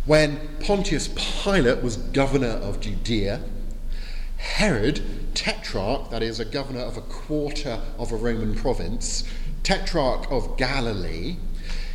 when 0.06 0.40
Pontius 0.58 1.06
Pilate 1.06 1.84
was 1.84 1.98
governor 1.98 2.48
of 2.48 2.80
Judea, 2.80 3.42
Herod, 4.38 5.02
tetrarch, 5.36 6.10
that 6.10 6.24
is, 6.24 6.40
a 6.40 6.44
governor 6.44 6.80
of 6.80 6.96
a 6.96 7.02
quarter 7.02 7.80
of 7.96 8.10
a 8.10 8.16
Roman 8.16 8.56
province, 8.56 9.22
tetrarch 9.62 10.26
of 10.32 10.56
Galilee, 10.58 11.36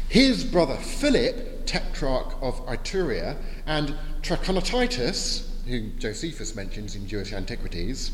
his 0.08 0.46
brother 0.46 0.78
Philip, 0.78 1.51
tetrarch 1.66 2.36
of 2.42 2.66
Ituraea, 2.68 3.38
and 3.66 3.96
Trachonitis, 4.22 5.48
who 5.68 5.90
Josephus 6.00 6.56
mentions 6.56 6.96
in 6.96 7.08
Jewish 7.08 7.34
antiquities, 7.34 8.12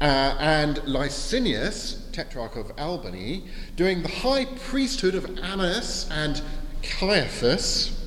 uh, 0.00 0.36
and 0.38 0.76
Lysanias, 0.78 2.10
tetrarch 2.12 2.56
of 2.56 2.70
Abilene, 2.78 3.48
doing 3.76 4.02
the 4.02 4.08
high 4.08 4.44
priesthood 4.44 5.14
of 5.14 5.38
Annas 5.38 6.08
and 6.10 6.40
Caiaphas, 6.82 8.00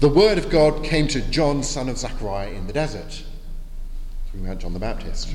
the 0.00 0.08
word 0.08 0.38
of 0.38 0.50
God 0.50 0.84
came 0.84 1.08
to 1.08 1.20
John, 1.30 1.62
son 1.62 1.88
of 1.88 1.96
Zechariah, 1.96 2.50
in 2.50 2.66
the 2.66 2.72
desert. 2.72 3.22
We 4.34 4.40
met 4.40 4.58
John 4.58 4.72
the 4.72 4.78
Baptist. 4.78 5.34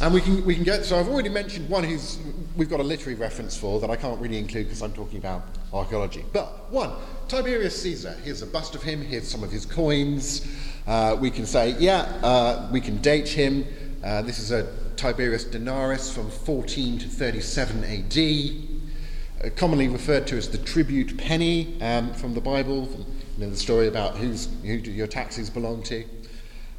And 0.00 0.14
we 0.14 0.20
can, 0.20 0.44
we 0.44 0.54
can 0.54 0.62
get, 0.62 0.84
so 0.84 0.96
I've 0.96 1.08
already 1.08 1.28
mentioned 1.28 1.68
one 1.68 1.82
who's, 1.82 2.20
we've 2.56 2.70
got 2.70 2.78
a 2.78 2.84
literary 2.84 3.16
reference 3.16 3.56
for 3.56 3.80
that 3.80 3.90
I 3.90 3.96
can't 3.96 4.20
really 4.20 4.38
include 4.38 4.66
because 4.66 4.80
I'm 4.80 4.92
talking 4.92 5.18
about 5.18 5.42
archaeology. 5.72 6.24
But 6.32 6.70
one, 6.70 6.92
Tiberius 7.26 7.82
Caesar. 7.82 8.14
Here's 8.22 8.40
a 8.42 8.46
bust 8.46 8.76
of 8.76 8.82
him, 8.82 9.02
here's 9.02 9.26
some 9.26 9.42
of 9.42 9.50
his 9.50 9.66
coins. 9.66 10.46
Uh, 10.86 11.16
we 11.18 11.32
can 11.32 11.44
say, 11.46 11.74
yeah, 11.80 12.02
uh, 12.22 12.68
we 12.70 12.80
can 12.80 12.98
date 12.98 13.28
him. 13.28 13.66
Uh, 14.04 14.22
this 14.22 14.38
is 14.38 14.52
a 14.52 14.72
Tiberius 14.94 15.42
denarius 15.42 16.14
from 16.14 16.30
14 16.30 17.00
to 17.00 17.08
37 17.08 17.82
AD, 17.82 19.46
uh, 19.46 19.50
commonly 19.56 19.88
referred 19.88 20.28
to 20.28 20.36
as 20.36 20.48
the 20.48 20.58
tribute 20.58 21.18
penny 21.18 21.76
um, 21.82 22.14
from 22.14 22.34
the 22.34 22.40
Bible, 22.40 22.88
you 23.36 23.44
know, 23.44 23.50
the 23.50 23.56
story 23.56 23.88
about 23.88 24.16
who's, 24.16 24.48
who 24.62 24.74
your 24.74 25.08
taxes 25.08 25.50
belong 25.50 25.82
to 25.82 26.04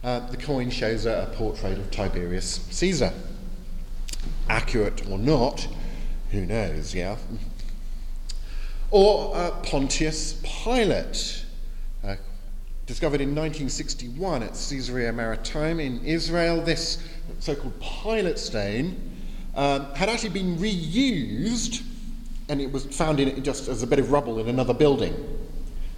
uh, 0.03 0.20
the 0.29 0.38
coin 0.38 0.70
shows 0.70 1.06
a, 1.06 1.29
a 1.29 1.36
portrait 1.36 1.77
of 1.77 1.91
Tiberius 1.91 2.65
Caesar. 2.72 3.13
Accurate 4.48 5.08
or 5.10 5.18
not, 5.18 5.68
who 6.32 6.46
knows, 6.46 6.94
yeah? 6.94 7.18
Or 8.91 9.36
uh, 9.36 9.51
Pontius 9.62 10.41
Pilate, 10.44 11.46
uh, 12.03 12.15
discovered 12.86 13.22
in 13.22 13.29
1961 13.36 14.44
at 14.44 14.50
Caesarea 14.50 15.13
Maritima 15.13 15.84
in 15.84 16.03
Israel. 16.03 16.62
This 16.62 17.03
so 17.39 17.56
called 17.56 17.79
Pilate 17.79 18.39
stone 18.39 18.96
um, 19.56 19.94
had 19.94 20.10
actually 20.10 20.29
been 20.29 20.58
reused 20.58 21.84
and 22.50 22.60
it 22.60 22.72
was 22.72 22.86
found 22.86 23.20
in 23.20 23.44
just 23.44 23.68
as 23.68 23.84
a 23.84 23.88
bit 23.88 24.00
of 24.00 24.12
rubble 24.12 24.39
in 24.39 24.50
another 24.50 24.74
building 24.74 25.13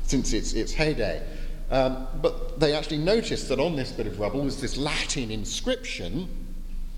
since 0.03 0.33
its, 0.33 0.53
its 0.53 0.73
heyday. 0.73 1.25
Um, 1.71 2.05
but 2.21 2.59
they 2.59 2.73
actually 2.73 2.97
noticed 2.97 3.47
that 3.47 3.59
on 3.59 3.77
this 3.77 3.93
bit 3.93 4.05
of 4.05 4.19
rubble 4.19 4.41
was 4.41 4.59
this 4.59 4.75
Latin 4.75 5.31
inscription 5.31 6.27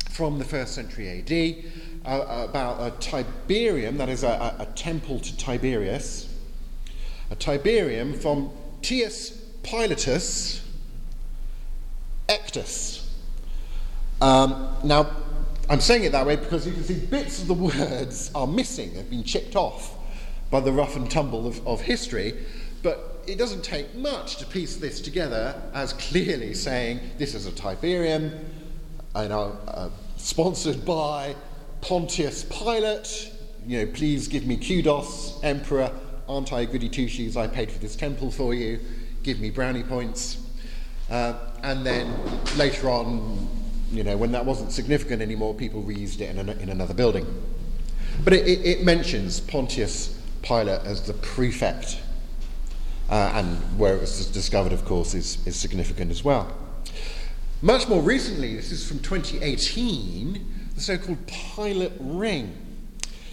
from 0.09 0.39
the 0.39 0.45
first 0.45 0.73
century 0.73 1.09
AD 1.09 2.11
uh, 2.11 2.47
about 2.49 2.79
a 2.79 2.91
Tiberium, 2.97 3.97
that 3.97 4.09
is 4.09 4.23
a, 4.23 4.55
a, 4.59 4.65
temple 4.75 5.19
to 5.19 5.37
Tiberius, 5.37 6.27
a 7.29 7.35
Tiberium 7.35 8.19
from 8.19 8.51
Tius 8.81 9.39
Pilatus 9.61 10.61
Ectus. 12.27 13.07
Um, 14.21 14.75
now, 14.83 15.15
I'm 15.69 15.81
saying 15.81 16.03
it 16.03 16.11
that 16.13 16.25
way 16.25 16.35
because 16.35 16.65
you 16.65 16.73
can 16.73 16.83
see 16.83 16.95
bits 16.95 17.41
of 17.41 17.47
the 17.47 17.53
words 17.79 18.31
are 18.33 18.47
missing, 18.47 18.95
they've 18.95 19.09
been 19.09 19.23
chipped 19.23 19.55
off 19.55 19.95
by 20.49 20.59
the 20.59 20.71
rough 20.71 20.95
and 20.95 21.09
tumble 21.09 21.45
of, 21.45 21.65
of 21.67 21.81
history, 21.81 22.33
but 22.81 23.12
it 23.27 23.37
doesn't 23.37 23.63
take 23.63 23.95
much 23.95 24.37
to 24.37 24.45
piece 24.45 24.75
this 24.77 25.01
together 25.01 25.61
as 25.73 25.93
clearly 25.93 26.53
saying 26.53 26.99
this 27.17 27.35
is 27.35 27.47
a 27.47 27.51
Tiberium, 27.51 28.31
you 29.15 29.29
know, 29.29 29.57
uh, 29.67 29.89
sponsored 30.17 30.85
by 30.85 31.35
Pontius 31.81 32.43
Pilate. 32.43 33.31
You 33.65 33.85
know, 33.85 33.91
please 33.91 34.27
give 34.27 34.45
me 34.45 34.57
kudos, 34.57 35.39
Emperor. 35.43 35.91
Aren't 36.27 36.51
I 36.53 36.61
a 36.61 36.65
goody 36.65 36.89
two 36.89 37.07
shoes? 37.07 37.37
I 37.37 37.47
paid 37.47 37.71
for 37.71 37.79
this 37.79 37.95
temple 37.95 38.31
for 38.31 38.53
you. 38.53 38.79
Give 39.23 39.39
me 39.39 39.49
brownie 39.49 39.83
points. 39.83 40.37
Uh, 41.09 41.33
and 41.63 41.85
then 41.85 42.13
later 42.57 42.89
on, 42.89 43.47
you 43.91 44.03
know, 44.03 44.17
when 44.17 44.31
that 44.31 44.45
wasn't 44.45 44.71
significant 44.71 45.21
anymore, 45.21 45.53
people 45.53 45.83
reused 45.83 46.21
it 46.21 46.29
in, 46.29 46.39
an, 46.39 46.49
in 46.59 46.69
another 46.69 46.93
building. 46.93 47.25
But 48.23 48.33
it, 48.33 48.47
it, 48.47 48.65
it 48.65 48.83
mentions 48.83 49.39
Pontius 49.39 50.19
Pilate 50.41 50.81
as 50.81 51.01
the 51.01 51.13
prefect 51.13 51.99
uh, 53.13 53.31
and 53.35 53.57
where 53.77 53.95
it 53.95 54.01
was 54.01 54.25
discovered, 54.25 54.73
of 54.73 54.83
course, 54.85 55.13
is, 55.13 55.37
is 55.45 55.55
significant 55.55 56.09
as 56.09 56.23
well. 56.23 56.51
Much 57.61 57.87
more 57.87 58.01
recently, 58.01 58.55
this 58.55 58.71
is 58.71 58.87
from 58.87 58.97
2018, 59.01 60.43
the 60.73 60.81
so 60.81 60.97
called 60.97 61.19
Pilate 61.27 61.91
ring. 61.99 62.57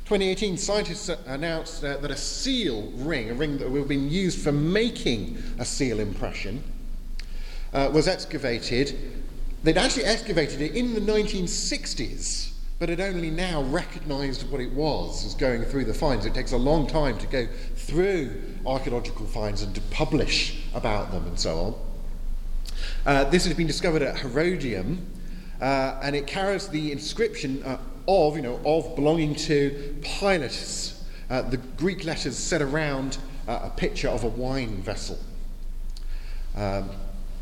2018, 0.05 0.59
scientists 0.59 1.09
announced 1.25 1.83
uh, 1.83 1.97
that 1.97 2.11
a 2.11 2.17
seal 2.17 2.93
ring, 2.97 3.31
a 3.31 3.35
ring 3.35 3.57
that 3.57 3.71
would 3.71 3.79
have 3.79 3.89
been 3.89 4.11
used 4.11 4.45
for 4.45 4.53
making 4.53 5.43
a 5.59 5.65
seal 5.65 5.99
impression, 5.99 6.63
uh, 7.73 7.89
was 7.91 8.07
excavated. 8.07 8.99
They'd 9.65 9.79
actually 9.79 10.05
excavated 10.05 10.61
it 10.61 10.77
in 10.77 10.93
the 10.93 11.01
1960s 11.01 12.50
but 12.81 12.89
had 12.89 12.99
only 12.99 13.31
now 13.31 13.63
recognized 13.65 14.51
what 14.51 14.59
it 14.59 14.73
was 14.73 15.27
as 15.27 15.35
going 15.35 15.63
through 15.63 15.85
the 15.85 15.93
finds. 15.93 16.25
It 16.25 16.33
takes 16.33 16.53
a 16.53 16.57
long 16.57 16.87
time 16.87 17.19
to 17.19 17.27
go 17.27 17.47
through 17.77 18.43
archaeological 18.65 19.27
finds 19.27 19.63
and 19.63 19.75
to 19.75 19.83
publish 19.83 20.65
about 20.75 21.13
them 21.13 21.27
and 21.27 21.39
so 21.39 21.59
on. 21.59 21.75
Uh, 23.05 23.25
this 23.25 23.45
has 23.45 23.53
been 23.53 23.67
discovered 23.67 24.01
at 24.01 24.19
Herodium, 24.19 25.07
uh, 25.61 26.01
and 26.03 26.17
it 26.17 26.27
carries 26.27 26.69
the 26.69 26.91
inscription 26.91 27.63
uh, 27.65 27.77
of, 28.09 28.35
you 28.35 28.43
know, 28.43 28.59
of 28.65 28.97
belonging 28.97 29.35
to 29.35 29.99
Pilatus. 30.01 31.05
Uh, 31.29 31.43
the 31.43 31.59
Greek 31.59 32.07
letters 32.07 32.39
set 32.39 32.63
around 32.63 33.19
uh, 33.47 33.61
a 33.65 33.71
picture 33.71 34.09
of 34.09 34.25
a 34.25 34.29
wine 34.29 34.81
vessel. 34.83 35.19
Um, 36.57 36.89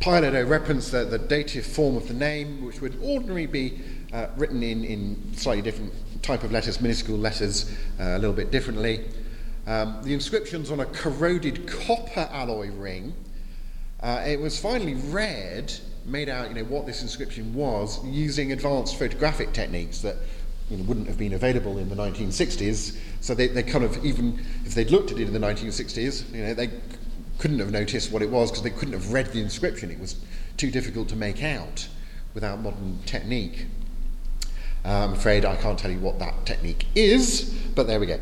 Pilate 0.00 0.46
referenced 0.46 0.92
the, 0.92 1.04
the 1.04 1.18
dative 1.18 1.66
form 1.66 1.96
of 1.96 2.08
the 2.08 2.14
name, 2.14 2.64
which 2.64 2.80
would 2.80 3.00
ordinarily 3.02 3.46
be 3.46 3.80
uh, 4.12 4.26
written 4.36 4.62
in, 4.62 4.84
in 4.84 5.34
slightly 5.34 5.62
different 5.62 5.92
type 6.22 6.42
of 6.42 6.52
letters, 6.52 6.80
minuscule 6.80 7.18
letters, 7.18 7.70
uh, 8.00 8.04
a 8.04 8.18
little 8.18 8.34
bit 8.34 8.50
differently. 8.50 9.04
Um, 9.66 10.00
the 10.02 10.14
inscription's 10.14 10.70
on 10.70 10.80
a 10.80 10.86
corroded 10.86 11.68
copper 11.68 12.28
alloy 12.32 12.70
ring. 12.70 13.14
Uh, 14.00 14.22
it 14.26 14.40
was 14.40 14.58
finally 14.58 14.94
read, 14.94 15.72
made 16.06 16.28
out, 16.28 16.48
you 16.48 16.54
know, 16.54 16.64
what 16.64 16.86
this 16.86 17.02
inscription 17.02 17.52
was, 17.52 18.04
using 18.06 18.52
advanced 18.52 18.98
photographic 18.98 19.52
techniques 19.52 20.00
that 20.00 20.16
you 20.70 20.76
know, 20.76 20.84
wouldn't 20.84 21.06
have 21.06 21.18
been 21.18 21.34
available 21.34 21.78
in 21.78 21.88
the 21.88 21.96
1960s. 21.96 22.96
So 23.20 23.34
they, 23.34 23.48
they 23.48 23.62
kind 23.62 23.84
of, 23.84 24.04
even 24.04 24.42
if 24.64 24.74
they'd 24.74 24.90
looked 24.90 25.10
at 25.10 25.18
it 25.18 25.26
in 25.26 25.32
the 25.32 25.38
1960s, 25.38 26.32
you 26.32 26.44
know, 26.44 26.54
they 26.54 26.70
couldn't 27.38 27.58
have 27.58 27.70
noticed 27.70 28.10
what 28.12 28.22
it 28.22 28.30
was 28.30 28.50
because 28.50 28.62
they 28.62 28.70
couldn't 28.70 28.94
have 28.94 29.12
read 29.12 29.26
the 29.32 29.40
inscription. 29.40 29.90
It 29.90 30.00
was 30.00 30.16
too 30.56 30.70
difficult 30.70 31.08
to 31.08 31.16
make 31.16 31.42
out 31.42 31.88
without 32.34 32.60
modern 32.60 33.00
technique. 33.06 33.66
Uh, 34.88 35.04
I'm 35.04 35.12
afraid 35.12 35.44
I 35.44 35.54
can't 35.56 35.78
tell 35.78 35.90
you 35.90 35.98
what 35.98 36.18
that 36.18 36.46
technique 36.46 36.86
is, 36.94 37.54
but 37.74 37.86
there 37.86 38.00
we 38.00 38.06
go. 38.06 38.18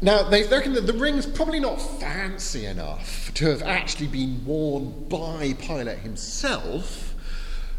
Now, 0.00 0.22
they 0.22 0.44
reckon 0.44 0.72
that 0.72 0.86
the 0.86 0.94
ring's 0.94 1.26
probably 1.26 1.60
not 1.60 1.76
fancy 1.76 2.64
enough 2.64 3.30
to 3.34 3.50
have 3.50 3.60
actually 3.60 4.06
been 4.06 4.42
worn 4.46 5.04
by 5.10 5.52
Pilate 5.60 5.98
himself. 5.98 7.14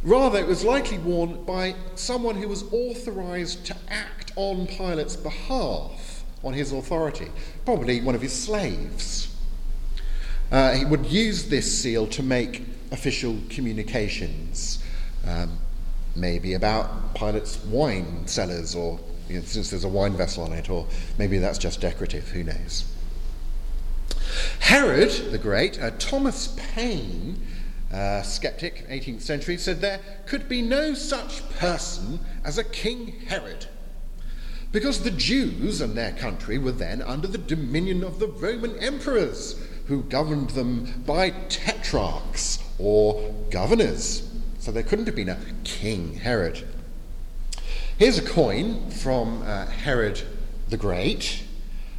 Rather, 0.03 0.37
it 0.37 0.45
was 0.45 0.63
likely 0.63 0.99
worn 0.99 1.43
by 1.45 1.73
someone 1.95 2.35
who 2.35 2.47
was 2.47 2.63
authorized 2.71 3.65
to 3.65 3.75
act 3.89 4.31
on 4.35 4.67
Pilate's 4.67 5.15
behalf, 5.15 6.23
on 6.43 6.53
his 6.53 6.71
authority, 6.71 7.31
probably 7.65 8.01
one 8.01 8.13
of 8.13 8.21
his 8.21 8.33
slaves. 8.33 9.35
Uh, 10.51 10.73
he 10.73 10.85
would 10.85 11.07
use 11.07 11.49
this 11.49 11.81
seal 11.81 12.05
to 12.05 12.21
make 12.21 12.61
official 12.91 13.35
communications, 13.49 14.77
um, 15.25 15.57
maybe 16.15 16.53
about 16.53 17.15
Pilate's 17.15 17.63
wine 17.65 18.27
cellars, 18.27 18.75
or 18.75 18.99
you 19.27 19.39
know, 19.39 19.45
since 19.45 19.69
there's 19.69 19.83
a 19.83 19.89
wine 19.89 20.13
vessel 20.13 20.43
on 20.43 20.53
it, 20.53 20.69
or 20.69 20.87
maybe 21.17 21.37
that's 21.37 21.57
just 21.57 21.81
decorative, 21.81 22.27
who 22.29 22.43
knows. 22.43 22.85
Herod 24.59 25.11
the 25.31 25.37
Great, 25.37 25.81
uh, 25.81 25.91
Thomas 25.99 26.55
Paine, 26.73 27.41
uh, 27.91 28.21
skeptic, 28.23 28.87
18th 28.89 29.21
century, 29.21 29.57
said 29.57 29.81
there 29.81 29.99
could 30.25 30.49
be 30.49 30.61
no 30.61 30.93
such 30.93 31.47
person 31.51 32.19
as 32.43 32.57
a 32.57 32.63
King 32.63 33.21
Herod. 33.27 33.67
Because 34.71 35.03
the 35.03 35.11
Jews 35.11 35.81
and 35.81 35.95
their 35.95 36.13
country 36.13 36.57
were 36.57 36.71
then 36.71 37.03
under 37.03 37.27
the 37.27 37.37
dominion 37.37 38.03
of 38.03 38.17
the 38.17 38.27
Roman 38.27 38.75
emperors, 38.79 39.59
who 39.85 40.01
governed 40.03 40.51
them 40.51 41.03
by 41.05 41.29
tetrarchs 41.49 42.59
or 42.79 43.33
governors. 43.51 44.32
So 44.63 44.71
there 44.71 44.81
couldn't 44.81 45.07
have 45.07 45.15
been 45.17 45.27
a 45.27 45.37
King 45.65 46.13
Herod. 46.13 46.65
Here's 47.97 48.17
a 48.17 48.21
coin 48.21 48.91
from 48.91 49.41
uh, 49.41 49.65
Herod 49.65 50.21
the 50.69 50.77
Great. 50.77 51.43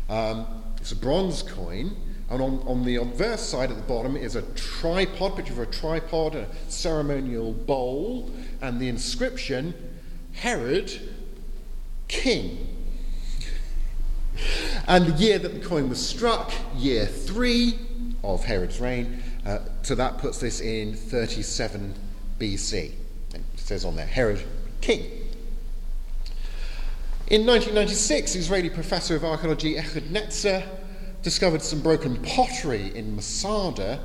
Um, 0.09 0.47
it's 0.81 0.91
a 0.91 0.97
bronze 0.97 1.43
coin. 1.43 1.95
And 2.31 2.41
on, 2.41 2.61
on 2.67 2.83
the 2.87 2.97
obverse 2.97 3.43
side 3.43 3.71
at 3.71 3.77
the 3.77 3.83
bottom 3.83 4.17
is 4.17 4.35
a 4.35 4.41
tripod, 4.55 5.37
picture 5.37 5.53
of 5.53 5.59
a 5.59 5.67
tripod, 5.67 6.37
a 6.37 6.47
ceremonial 6.69 7.53
bowl, 7.53 8.31
and 8.63 8.81
the 8.81 8.89
inscription 8.89 9.75
Herod, 10.33 10.91
King. 12.09 12.67
And 14.87 15.07
the 15.07 15.23
year 15.23 15.39
that 15.39 15.53
the 15.53 15.61
coin 15.61 15.91
was 15.91 16.05
struck, 16.05 16.51
year 16.77 17.05
three 17.05 17.79
of 18.23 18.45
Herod's 18.45 18.81
reign, 18.81 19.23
uh, 19.45 19.59
so 19.83 19.95
that 19.95 20.17
puts 20.17 20.39
this 20.39 20.63
in 20.63 20.95
37 20.95 21.95
BC. 22.39 22.93
It 23.35 23.43
says 23.57 23.85
on 23.85 23.97
there, 23.97 24.07
Herod, 24.07 24.43
king. 24.81 25.01
In 27.29 27.47
1996, 27.47 28.35
Israeli 28.35 28.71
professor 28.71 29.17
of 29.17 29.25
archaeology 29.25 29.79
Ehud 29.79 30.05
Netzer 30.05 30.63
discovered 31.23 31.63
some 31.63 31.81
broken 31.81 32.23
pottery 32.23 32.95
in 32.95 33.17
Masada 33.17 33.99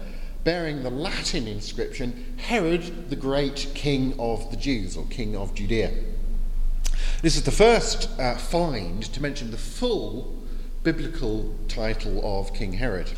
bearing 0.44 0.84
the 0.84 0.90
Latin 0.90 1.48
inscription 1.48 2.36
Herod 2.38 3.10
the 3.10 3.16
Great 3.16 3.72
King 3.76 4.16
of 4.18 4.50
the 4.52 4.58
Jews, 4.58 4.96
or 4.96 5.06
King 5.08 5.36
of 5.36 5.54
Judea. 5.54 5.92
This 7.22 7.36
is 7.36 7.44
the 7.44 7.52
first 7.52 8.10
uh, 8.18 8.38
find 8.38 9.04
to 9.04 9.22
mention 9.22 9.52
the 9.52 9.58
full 9.58 10.38
biblical 10.84 11.54
title 11.68 12.22
of 12.24 12.54
King 12.54 12.74
Herod. 12.74 13.12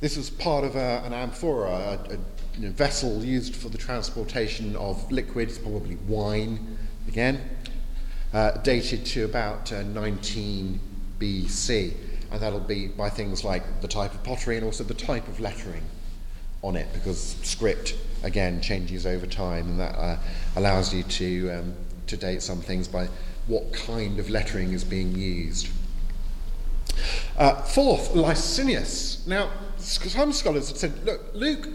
This 0.00 0.16
was 0.16 0.30
part 0.30 0.64
of 0.64 0.76
a, 0.76 1.02
an 1.04 1.12
amphora, 1.12 1.70
a, 1.70 2.14
a, 2.14 2.18
vessel 2.58 3.24
used 3.24 3.54
for 3.54 3.68
the 3.68 3.78
transportation 3.78 4.76
of 4.76 5.10
liquids, 5.10 5.58
probably 5.58 5.96
wine 6.06 6.78
again, 7.06 7.40
uh, 8.32 8.52
dated 8.58 9.06
to 9.06 9.24
about 9.24 9.72
uh, 9.72 9.82
19 9.82 10.80
BC. 11.18 11.94
And 12.30 12.40
that'll 12.40 12.60
be 12.60 12.88
by 12.88 13.08
things 13.08 13.42
like 13.44 13.80
the 13.80 13.88
type 13.88 14.12
of 14.12 14.22
pottery 14.22 14.56
and 14.56 14.64
also 14.64 14.84
the 14.84 14.94
type 14.94 15.26
of 15.28 15.40
lettering 15.40 15.82
on 16.62 16.76
it, 16.76 16.92
because 16.92 17.36
script, 17.42 17.96
again, 18.22 18.60
changes 18.60 19.06
over 19.06 19.26
time, 19.26 19.68
and 19.68 19.80
that 19.80 19.94
uh, 19.94 20.18
allows 20.56 20.92
you 20.92 21.04
to 21.04 21.50
um, 21.50 21.74
to 22.08 22.16
date 22.16 22.42
some 22.42 22.60
things 22.60 22.88
by 22.88 23.08
what 23.46 23.72
kind 23.72 24.18
of 24.18 24.28
lettering 24.28 24.72
is 24.72 24.84
being 24.84 25.14
used. 25.14 25.68
Uh, 27.38 27.62
fourth, 27.62 28.12
Lysanias. 28.12 29.26
Now, 29.26 29.50
some 29.76 30.32
scholars 30.32 30.68
have 30.68 30.78
said, 30.78 31.04
look, 31.04 31.20
Luke 31.34 31.68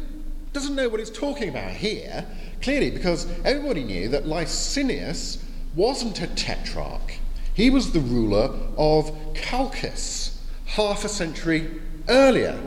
doesn't 0.54 0.76
know 0.76 0.88
what 0.88 1.00
he's 1.00 1.10
talking 1.10 1.50
about 1.50 1.72
here, 1.72 2.26
clearly, 2.62 2.92
because 2.92 3.28
everybody 3.44 3.84
knew 3.84 4.08
that 4.10 4.26
Lysanias 4.26 5.44
wasn't 5.76 6.22
a 6.22 6.28
tetrarch. 6.28 7.16
He 7.54 7.70
was 7.70 7.92
the 7.92 8.00
ruler 8.00 8.52
of 8.78 9.12
Chalcis, 9.34 10.38
half 10.66 11.04
a 11.04 11.10
century 11.10 11.82
earlier 12.08 12.60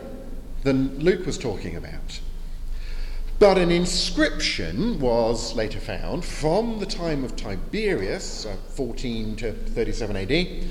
than 0.64 0.98
Luke 0.98 1.24
was 1.26 1.38
talking 1.38 1.76
about. 1.76 2.20
But 3.38 3.58
an 3.58 3.70
inscription 3.70 4.98
was 4.98 5.54
later 5.54 5.78
found 5.78 6.24
from 6.24 6.78
the 6.78 6.86
time 6.86 7.22
of 7.22 7.36
Tiberius, 7.36 8.46
uh, 8.46 8.56
14 8.70 9.36
to 9.36 9.52
37 9.52 10.16
AD, 10.16 10.64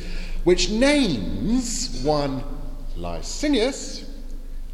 which 0.44 0.70
names 0.70 2.02
one 2.04 2.44
Lysanias 2.98 4.04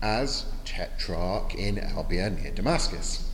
as 0.01 0.45
tetrarch 0.65 1.55
in 1.55 1.75
Abila 1.75 2.41
near 2.41 2.51
Damascus. 2.51 3.29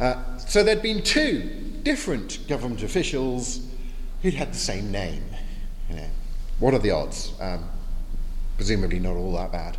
Uh, 0.00 0.38
so 0.38 0.62
there'd 0.62 0.82
been 0.82 1.02
two 1.02 1.42
different 1.82 2.46
government 2.48 2.82
officials 2.82 3.66
who'd 4.22 4.34
had 4.34 4.52
the 4.52 4.58
same 4.58 4.90
name. 4.92 5.24
You 5.90 5.96
know, 5.96 6.10
what 6.60 6.74
are 6.74 6.78
the 6.78 6.90
odds? 6.90 7.32
Um, 7.40 7.68
presumably 8.56 8.98
not 8.98 9.16
all 9.16 9.32
that 9.32 9.52
bad. 9.52 9.76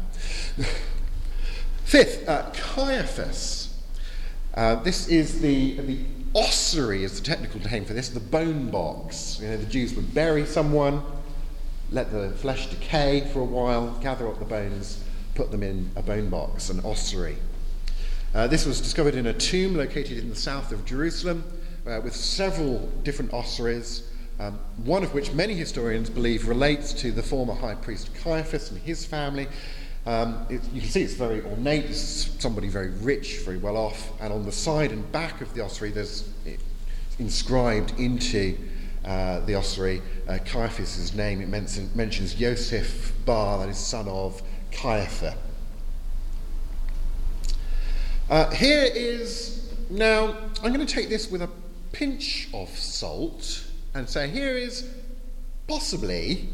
Fifth, 1.83 2.27
uh, 2.27 2.51
Caiaphas. 2.53 3.75
Uh, 4.53 4.75
this 4.75 5.07
is 5.07 5.41
the, 5.41 5.79
the 5.81 5.99
ossuary, 6.35 7.03
is 7.03 7.19
the 7.19 7.25
technical 7.25 7.59
name 7.61 7.85
for 7.85 7.93
this, 7.93 8.09
the 8.09 8.19
bone 8.19 8.69
box. 8.69 9.39
You 9.41 9.49
know, 9.49 9.57
the 9.57 9.65
Jews 9.65 9.93
would 9.95 10.13
bury 10.13 10.45
someone, 10.45 11.01
let 11.91 12.11
the 12.11 12.31
flesh 12.31 12.67
decay 12.67 13.27
for 13.31 13.39
a 13.39 13.45
while, 13.45 13.91
gather 14.01 14.27
up 14.27 14.39
the 14.39 14.45
bones, 14.45 15.03
put 15.39 15.51
them 15.51 15.63
in 15.63 15.89
a 15.95 16.01
bone 16.01 16.29
box, 16.29 16.69
an 16.69 16.81
ossuary. 16.81 17.37
Uh, 18.35 18.45
this 18.47 18.65
was 18.65 18.81
discovered 18.81 19.15
in 19.15 19.27
a 19.27 19.33
tomb 19.33 19.73
located 19.73 20.17
in 20.17 20.29
the 20.29 20.35
south 20.35 20.73
of 20.73 20.83
Jerusalem 20.83 21.45
uh, 21.87 22.01
with 22.03 22.13
several 22.13 22.79
different 23.03 23.31
ossuaries, 23.31 24.11
um, 24.41 24.59
one 24.83 25.01
of 25.01 25.13
which 25.13 25.31
many 25.31 25.53
historians 25.53 26.09
believe 26.09 26.49
relates 26.49 26.91
to 26.91 27.13
the 27.13 27.23
former 27.23 27.53
high 27.53 27.75
priest 27.75 28.13
Caiaphas 28.15 28.69
and 28.71 28.81
his 28.81 29.05
family, 29.05 29.47
um, 30.05 30.45
it, 30.49 30.61
you 30.73 30.81
can 30.81 30.89
see 30.89 31.03
it's 31.03 31.13
very 31.13 31.41
ornate, 31.45 31.85
it's 31.85 32.29
somebody 32.39 32.67
very 32.67 32.89
rich, 32.89 33.37
very 33.45 33.59
well 33.59 33.77
off, 33.77 34.11
and 34.19 34.33
on 34.33 34.43
the 34.43 34.51
side 34.51 34.91
and 34.91 35.09
back 35.13 35.39
of 35.39 35.53
the 35.53 35.63
ossuary 35.63 35.93
there's 35.93 36.29
inscribed 37.17 37.97
into 37.97 38.57
uh, 39.05 39.39
the 39.45 39.55
ossuary 39.55 40.01
uh, 40.27 40.37
Caiaphas' 40.43 41.15
name. 41.15 41.39
It 41.39 41.47
mentions, 41.47 41.95
mentions 41.95 42.33
Joseph 42.33 43.13
Bar, 43.25 43.59
that 43.59 43.69
is 43.69 43.77
son 43.77 44.09
of 44.09 44.41
Caiaphas. 44.71 45.35
Uh, 48.29 48.49
here 48.51 48.87
is, 48.93 49.73
now, 49.89 50.35
I'm 50.61 50.71
going 50.71 50.85
to 50.85 50.93
take 50.93 51.09
this 51.09 51.31
with 51.31 51.41
a 51.41 51.49
pinch 51.91 52.47
of 52.53 52.69
salt 52.69 53.65
and 53.95 54.07
say, 54.07 54.29
here 54.29 54.55
is 54.55 54.87
possibly 55.67 56.47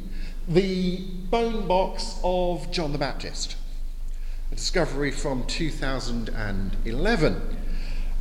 the 0.48 1.02
bone 1.30 1.68
box 1.68 2.18
of 2.24 2.72
John 2.72 2.94
the 2.94 2.98
Baptist, 2.98 3.58
a 4.52 4.56
discovery 4.56 5.12
from 5.12 5.46
2011. 5.48 7.58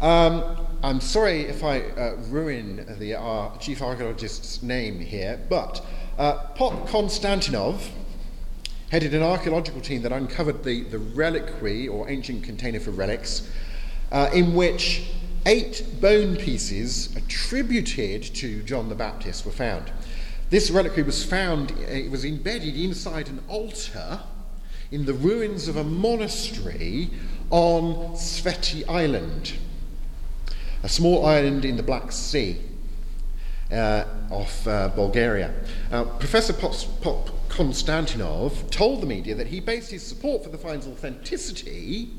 Um, 0.00 0.66
I'm 0.82 1.00
sorry 1.00 1.42
if 1.42 1.62
I 1.62 1.80
uh, 1.80 2.16
ruin 2.28 2.96
the 2.98 3.20
uh, 3.20 3.56
chief 3.58 3.82
archaeologist's 3.82 4.62
name 4.62 4.98
here, 4.98 5.38
but 5.48 5.84
uh, 6.18 6.38
Pop 6.56 6.88
Konstantinov 6.88 7.88
headed 8.94 9.12
an 9.12 9.24
archaeological 9.24 9.80
team 9.80 10.02
that 10.02 10.12
uncovered 10.12 10.62
the, 10.62 10.84
the 10.84 11.00
reliquary 11.00 11.88
or 11.88 12.08
ancient 12.08 12.44
container 12.44 12.78
for 12.78 12.92
relics, 12.92 13.50
uh, 14.12 14.30
in 14.32 14.54
which 14.54 15.10
eight 15.46 15.84
bone 16.00 16.36
pieces 16.36 17.12
attributed 17.16 18.22
to 18.22 18.62
John 18.62 18.88
the 18.88 18.94
Baptist 18.94 19.44
were 19.44 19.50
found. 19.50 19.90
This 20.48 20.70
reliquary 20.70 21.02
was 21.02 21.24
found, 21.24 21.72
it 21.72 22.08
was 22.08 22.24
embedded 22.24 22.76
inside 22.76 23.26
an 23.26 23.42
altar 23.48 24.20
in 24.92 25.06
the 25.06 25.14
ruins 25.14 25.66
of 25.66 25.74
a 25.74 25.82
monastery 25.82 27.10
on 27.50 28.14
Sveti 28.14 28.88
Island, 28.88 29.54
a 30.84 30.88
small 30.88 31.26
island 31.26 31.64
in 31.64 31.76
the 31.76 31.82
Black 31.82 32.12
Sea 32.12 32.60
uh, 33.72 34.04
uh, 34.30 34.88
Bulgaria. 34.90 35.52
Uh, 35.90 36.04
Professor 36.04 36.52
Pop, 36.52 36.76
Pop 37.00 37.43
Konstantinov 37.54 38.68
told 38.70 39.00
the 39.00 39.06
media 39.06 39.32
that 39.36 39.46
he 39.46 39.60
based 39.60 39.92
his 39.92 40.04
support 40.04 40.42
for 40.42 40.50
the 40.50 40.58
find's 40.58 40.88
authenticity 40.88 42.10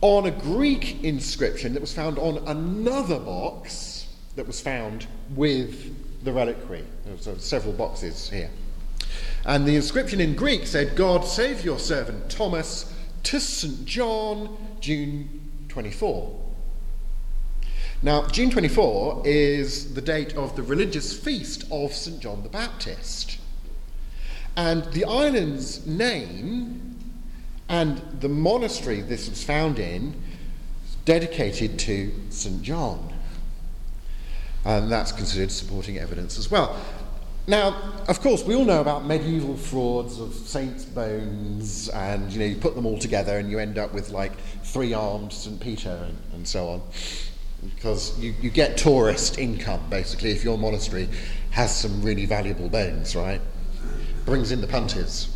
on 0.00 0.26
a 0.26 0.30
Greek 0.32 1.04
inscription 1.04 1.72
that 1.72 1.80
was 1.80 1.94
found 1.94 2.18
on 2.18 2.38
another 2.48 3.20
box 3.20 4.08
that 4.34 4.44
was 4.44 4.60
found 4.60 5.06
with 5.36 6.24
the 6.24 6.32
reliquary. 6.32 6.84
There 7.04 7.32
were 7.32 7.38
several 7.38 7.74
boxes 7.74 8.28
here. 8.28 8.50
And 9.46 9.64
the 9.66 9.76
inscription 9.76 10.20
in 10.20 10.34
Greek 10.34 10.66
said, 10.66 10.96
God 10.96 11.24
save 11.24 11.64
your 11.64 11.78
servant 11.78 12.28
Thomas 12.28 12.92
to 13.22 13.38
St. 13.38 13.84
John, 13.84 14.56
June 14.80 15.28
24. 15.68 16.40
Now, 18.02 18.26
June 18.26 18.50
24 18.50 19.22
is 19.24 19.94
the 19.94 20.02
date 20.02 20.34
of 20.34 20.56
the 20.56 20.62
religious 20.64 21.16
feast 21.16 21.64
of 21.70 21.92
St. 21.92 22.18
John 22.18 22.42
the 22.42 22.48
Baptist. 22.48 23.33
And 24.56 24.84
the 24.92 25.04
island's 25.04 25.86
name 25.86 26.96
and 27.68 28.00
the 28.20 28.28
monastery 28.28 29.00
this 29.00 29.28
was 29.28 29.42
found 29.42 29.78
in 29.78 30.14
is 30.86 30.94
dedicated 31.04 31.78
to 31.80 32.12
St. 32.30 32.62
John. 32.62 33.12
And 34.64 34.90
that's 34.90 35.12
considered 35.12 35.50
supporting 35.50 35.98
evidence 35.98 36.38
as 36.38 36.50
well. 36.50 36.78
Now, 37.46 37.76
of 38.08 38.20
course, 38.20 38.42
we 38.42 38.54
all 38.54 38.64
know 38.64 38.80
about 38.80 39.04
medieval 39.04 39.56
frauds 39.56 40.18
of 40.18 40.32
saints' 40.32 40.86
bones, 40.86 41.90
and 41.90 42.32
you 42.32 42.38
know, 42.38 42.46
you 42.46 42.56
put 42.56 42.74
them 42.74 42.86
all 42.86 42.98
together 42.98 43.38
and 43.38 43.50
you 43.50 43.58
end 43.58 43.76
up 43.76 43.92
with 43.92 44.10
like 44.10 44.32
three 44.62 44.94
armed 44.94 45.30
St. 45.30 45.60
Peter 45.60 45.90
and, 45.90 46.16
and 46.32 46.48
so 46.48 46.68
on. 46.68 46.82
Because 47.74 48.18
you, 48.18 48.34
you 48.40 48.48
get 48.48 48.78
tourist 48.78 49.38
income, 49.38 49.80
basically, 49.90 50.30
if 50.30 50.42
your 50.42 50.56
monastery 50.56 51.08
has 51.50 51.74
some 51.74 52.02
really 52.02 52.24
valuable 52.24 52.70
bones, 52.70 53.14
right? 53.14 53.40
Brings 54.24 54.52
in 54.52 54.60
the 54.60 54.66
punters. 54.66 55.28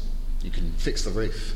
You 0.43 0.51
can 0.51 0.73
fix 0.73 1.05
the 1.05 1.11
roof. 1.11 1.55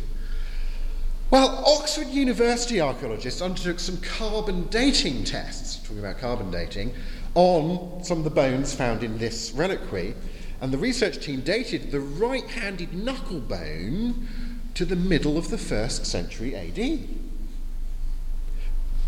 Well, 1.31 1.65
Oxford 1.67 2.09
University 2.09 2.81
archaeologists 2.81 3.41
undertook 3.41 3.81
some 3.81 3.97
carbon 4.03 4.65
dating 4.69 5.25
tests, 5.25 5.77
talking 5.77 6.01
about 6.01 6.19
carbon 6.19 6.51
dating, 6.51 6.93
on 7.35 8.05
some 8.05 8.19
of 8.19 8.25
the 8.25 8.31
bones 8.31 8.75
found 8.75 9.03
in 9.03 9.17
this 9.17 9.53
reliquary. 9.53 10.15
And 10.61 10.73
the 10.73 10.79
research 10.79 11.25
team 11.25 11.41
dated 11.41 11.91
the 11.91 12.01
right 12.01 12.45
handed 12.45 12.93
knuckle 12.93 13.41
bone 13.41 14.29
to 14.75 14.85
the 14.85 14.95
middle 14.95 15.39
of 15.39 15.49
the 15.49 15.59
first 15.59 16.05
century 16.05 16.55
AD, 16.55 17.09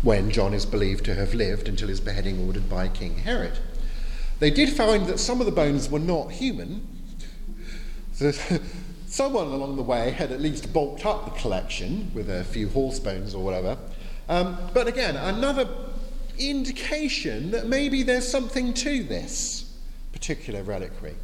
when 0.01 0.31
John 0.31 0.53
is 0.53 0.65
believed 0.65 1.05
to 1.05 1.15
have 1.15 1.33
lived 1.35 1.67
until 1.67 1.87
his 1.87 2.01
beheading 2.01 2.45
ordered 2.45 2.69
by 2.69 2.87
King 2.87 3.17
Herod. 3.17 3.59
They 4.39 4.51
did 4.51 4.69
find 4.69 5.05
that 5.07 5.19
some 5.19 5.39
of 5.39 5.45
the 5.45 5.51
bones 5.51 5.89
were 5.89 5.99
not 5.99 6.31
human. 6.31 6.87
So 8.15 8.31
someone 9.07 9.47
along 9.47 9.75
the 9.75 9.83
way 9.83 10.11
had 10.11 10.31
at 10.31 10.39
least 10.39 10.71
bulked 10.71 11.05
up 11.05 11.25
the 11.25 11.37
collection 11.41 12.11
with 12.13 12.29
a 12.29 12.45
few 12.45 12.69
horse 12.69 12.97
bones 12.97 13.35
or 13.35 13.43
whatever. 13.43 13.77
Um, 14.29 14.57
but 14.73 14.87
again, 14.87 15.17
another 15.17 15.67
indication 16.39 17.51
that 17.51 17.67
maybe 17.67 18.03
there's 18.03 18.25
something 18.25 18.73
to 18.75 19.03
this 19.03 19.77
particular 20.13 20.63
reliquary. 20.63 21.15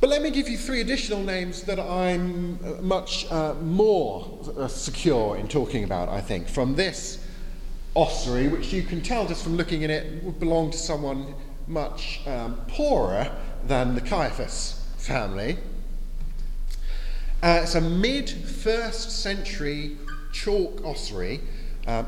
But 0.00 0.08
let 0.08 0.22
me 0.22 0.30
give 0.30 0.48
you 0.48 0.56
three 0.56 0.80
additional 0.80 1.22
names 1.22 1.64
that 1.64 1.78
I'm 1.78 2.58
uh, 2.64 2.80
much 2.80 3.30
uh, 3.30 3.52
more 3.60 4.40
uh, 4.56 4.68
secure 4.68 5.36
in 5.36 5.48
talking 5.48 5.84
about, 5.84 6.08
I 6.08 6.22
think, 6.22 6.48
from 6.48 6.76
this 6.76 7.22
ossuary, 7.94 8.48
which 8.48 8.72
you 8.72 8.82
can 8.82 9.02
tell 9.02 9.28
just 9.28 9.44
from 9.44 9.58
looking 9.58 9.84
at 9.84 9.90
it 9.90 10.24
would 10.24 10.40
belong 10.40 10.70
to 10.70 10.78
someone 10.78 11.34
much 11.66 12.26
um, 12.26 12.58
poorer 12.68 13.30
than 13.66 13.94
the 13.94 14.00
Caiaphas 14.00 14.79
family. 15.00 15.56
Uh, 17.42 17.60
it's 17.62 17.74
a 17.74 17.80
mid 17.80 18.30
first 18.30 19.22
century 19.22 19.96
chalk 20.32 20.84
ossuary. 20.84 21.40
Uh, 21.86 22.04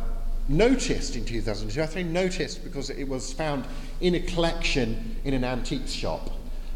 noticed 0.48 1.16
in 1.16 1.24
2002. 1.24 1.80
I 1.80 1.86
say 1.86 2.02
noticed 2.02 2.64
because 2.64 2.90
it 2.90 3.08
was 3.08 3.32
found 3.32 3.64
in 4.00 4.14
a 4.16 4.20
collection 4.20 5.16
in 5.24 5.34
an 5.34 5.44
antiques 5.44 5.92
shop. 5.92 6.30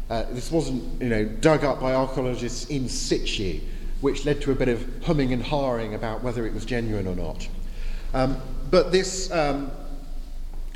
Uh, 0.09 0.23
this 0.31 0.51
wasn't, 0.51 1.01
you 1.01 1.09
know, 1.09 1.25
dug 1.25 1.63
up 1.63 1.81
by 1.81 1.93
archaeologists 1.93 2.65
in 2.65 2.87
situ, 2.87 3.59
which 4.01 4.25
led 4.25 4.41
to 4.41 4.51
a 4.51 4.55
bit 4.55 4.69
of 4.69 4.87
humming 5.03 5.33
and 5.33 5.43
hawing 5.43 5.93
about 5.93 6.23
whether 6.23 6.47
it 6.47 6.53
was 6.53 6.65
genuine 6.65 7.07
or 7.07 7.15
not. 7.15 7.47
Um, 8.13 8.37
but 8.71 8.91
this 8.91 9.29
um, 9.31 9.69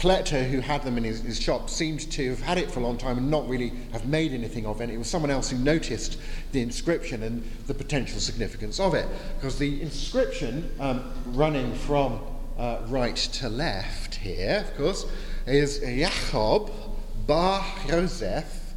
collector 0.01 0.43
who 0.43 0.61
had 0.61 0.81
them 0.81 0.97
in 0.97 1.03
his, 1.03 1.21
his, 1.21 1.39
shop 1.39 1.69
seemed 1.69 2.11
to 2.11 2.31
have 2.31 2.41
had 2.41 2.57
it 2.57 2.71
for 2.71 2.79
a 2.79 2.83
long 2.83 2.97
time 2.97 3.19
and 3.19 3.29
not 3.29 3.47
really 3.47 3.71
have 3.91 4.03
made 4.07 4.33
anything 4.33 4.65
of 4.65 4.81
it. 4.81 4.89
It 4.89 4.97
was 4.97 5.07
someone 5.07 5.29
else 5.29 5.51
who 5.51 5.57
noticed 5.59 6.17
the 6.53 6.61
inscription 6.61 7.21
and 7.21 7.43
the 7.67 7.75
potential 7.75 8.19
significance 8.19 8.79
of 8.79 8.95
it. 8.95 9.07
Because 9.35 9.59
the 9.59 9.79
inscription 9.79 10.71
um, 10.79 11.13
running 11.27 11.75
from 11.75 12.19
uh, 12.57 12.79
right 12.87 13.15
to 13.15 13.47
left 13.47 14.15
here, 14.15 14.65
of 14.67 14.75
course, 14.75 15.05
is 15.45 15.77
Jacob 15.77 16.71
Bar 17.27 17.63
Joseph 17.87 18.73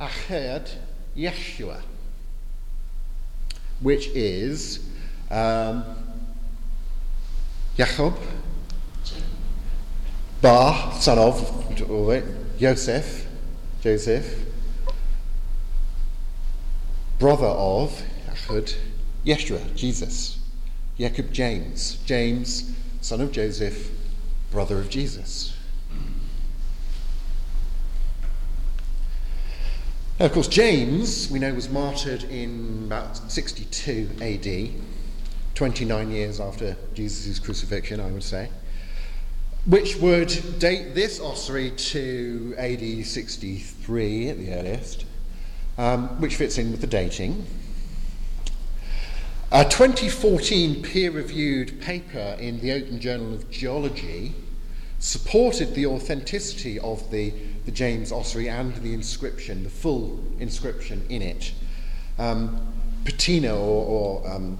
Ached 0.00 0.78
Yeshua, 1.16 1.80
which 3.78 4.08
is 4.08 4.84
um, 5.30 5.84
Bar, 10.42 10.92
son 10.94 11.18
of 11.18 11.82
oh, 11.90 12.22
Joseph, 12.58 13.26
Joseph, 13.82 14.46
brother 17.18 17.46
of 17.46 18.02
Achud, 18.30 18.74
Yeshua, 19.26 19.74
Jesus, 19.74 20.38
Jacob 20.96 21.30
James, 21.32 21.98
James 22.06 22.72
son 23.00 23.20
of 23.20 23.32
Joseph, 23.32 23.90
brother 24.50 24.78
of 24.78 24.88
Jesus. 24.88 25.56
Now, 30.18 30.26
of 30.26 30.32
course, 30.32 30.48
James, 30.48 31.30
we 31.30 31.38
know, 31.38 31.54
was 31.54 31.70
martyred 31.70 32.24
in 32.24 32.84
about 32.86 33.16
62 33.30 34.10
AD, 34.20 34.82
29 35.54 36.10
years 36.10 36.40
after 36.40 36.76
Jesus' 36.94 37.38
crucifixion, 37.38 38.00
I 38.00 38.10
would 38.10 38.22
say, 38.22 38.50
which 39.66 39.96
would 39.96 40.58
date 40.58 40.94
this 40.94 41.20
ossuary 41.20 41.70
to 41.72 42.54
AD 42.56 43.04
63 43.04 44.28
at 44.28 44.38
the 44.38 44.54
earliest, 44.54 45.04
um, 45.76 46.20
which 46.20 46.36
fits 46.36 46.56
in 46.56 46.70
with 46.70 46.80
the 46.80 46.86
dating. 46.86 47.44
A 49.52 49.64
2014 49.64 50.82
peer 50.82 51.10
reviewed 51.10 51.80
paper 51.80 52.36
in 52.38 52.60
the 52.60 52.72
Open 52.72 53.00
Journal 53.00 53.34
of 53.34 53.50
Geology 53.50 54.32
supported 54.98 55.74
the 55.74 55.86
authenticity 55.86 56.78
of 56.78 57.10
the, 57.10 57.34
the 57.64 57.72
James 57.72 58.12
ossuary 58.12 58.48
and 58.48 58.74
the 58.76 58.94
inscription, 58.94 59.64
the 59.64 59.70
full 59.70 60.22
inscription 60.38 61.04
in 61.08 61.20
it. 61.20 61.52
Um, 62.18 62.60
patina 63.04 63.54
or, 63.54 64.22
or 64.22 64.30
um, 64.30 64.58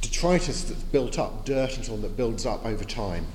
detritus 0.00 0.64
that's 0.64 0.82
built 0.84 1.18
up, 1.18 1.44
dirt 1.44 1.76
and 1.76 1.84
so 1.84 1.92
on 1.92 2.02
that 2.02 2.16
builds 2.16 2.46
up 2.46 2.64
over 2.64 2.84
time 2.84 3.26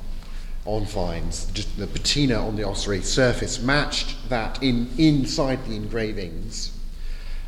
on 0.66 0.86
finds. 0.86 1.46
The 1.76 1.88
patina 1.88 2.36
on 2.36 2.56
the 2.56 2.64
ossuary 2.64 3.02
surface 3.02 3.62
matched 3.62 4.30
that 4.30 4.62
in, 4.64 4.90
inside 4.98 5.66
the 5.66 5.76
engravings. 5.76 6.78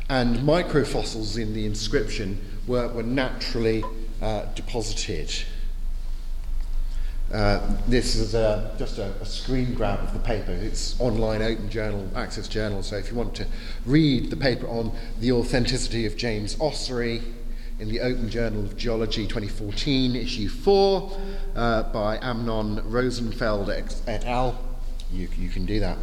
And 0.08 0.36
microfossils 0.38 1.40
in 1.40 1.54
the 1.54 1.66
inscription 1.66 2.40
were, 2.66 2.88
were 2.88 3.02
naturally 3.02 3.84
uh, 4.22 4.44
deposited. 4.54 5.32
Uh, 7.32 7.60
this 7.88 8.14
is 8.14 8.34
a, 8.34 8.72
just 8.78 8.98
a, 8.98 9.12
a, 9.20 9.26
screen 9.26 9.74
grab 9.74 9.98
of 9.98 10.12
the 10.12 10.18
paper. 10.20 10.52
It's 10.52 10.98
online, 11.00 11.42
open 11.42 11.68
journal, 11.68 12.08
access 12.14 12.46
journal. 12.46 12.84
So 12.84 12.96
if 12.96 13.10
you 13.10 13.16
want 13.16 13.34
to 13.34 13.46
read 13.84 14.30
the 14.30 14.36
paper 14.36 14.68
on 14.68 14.92
the 15.18 15.32
authenticity 15.32 16.06
of 16.06 16.16
James 16.16 16.56
Ossuary 16.60 17.22
in 17.78 17.88
the 17.88 18.00
Open 18.00 18.30
Journal 18.30 18.64
of 18.64 18.76
Geology 18.76 19.26
2014, 19.26 20.16
issue 20.16 20.48
4, 20.48 21.20
uh, 21.54 21.82
by 21.84 22.18
Amnon 22.22 22.82
Rosenfeld 22.88 23.68
et 23.70 24.24
al., 24.24 24.58
you, 25.12 25.28
you 25.36 25.50
can 25.50 25.66
do 25.66 25.80
that. 25.80 25.98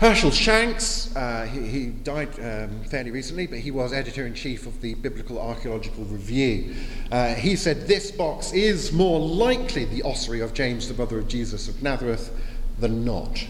Hershel 0.00 0.32
Shanks, 0.32 1.14
uh, 1.14 1.46
he, 1.46 1.60
he, 1.68 1.86
died 1.86 2.28
um, 2.40 2.82
fairly 2.84 3.12
recently, 3.12 3.46
but 3.46 3.60
he 3.60 3.70
was 3.70 3.92
editor 3.92 4.26
in 4.26 4.34
chief 4.34 4.66
of 4.66 4.80
the 4.80 4.94
Biblical 4.94 5.40
Archaeological 5.40 6.04
Review. 6.04 6.74
Uh, 7.12 7.34
he 7.34 7.54
said 7.54 7.86
this 7.86 8.10
box 8.10 8.52
is 8.52 8.90
more 8.90 9.20
likely 9.20 9.84
the 9.84 10.02
ossuary 10.02 10.40
of 10.40 10.54
James, 10.54 10.88
the 10.88 10.94
brother 10.94 11.18
of 11.18 11.28
Jesus 11.28 11.68
of 11.68 11.82
Nazareth, 11.84 12.34
than 12.80 13.04
not. 13.04 13.46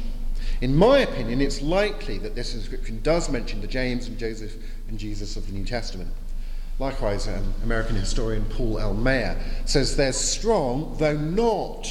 In 0.61 0.77
my 0.77 0.99
opinion, 0.99 1.41
it's 1.41 1.63
likely 1.63 2.19
that 2.19 2.35
this 2.35 2.55
inscription 2.55 3.01
does 3.03 3.31
mention 3.31 3.63
the 3.63 3.67
James 3.67 4.09
and 4.09 4.19
Joseph 4.19 4.55
and 4.89 4.99
Jesus 4.99 5.37
of 5.37 5.47
the 5.47 5.53
New 5.53 5.65
Testament. 5.65 6.11
Likewise, 6.83 7.29
American 7.63 7.95
historian 7.95 8.45
Paul 8.47 8.81
L. 8.81 8.93
Maier 8.93 9.41
says 9.67 9.95
there's 9.95 10.17
strong, 10.17 10.97
though 10.99 11.17
not 11.17 11.87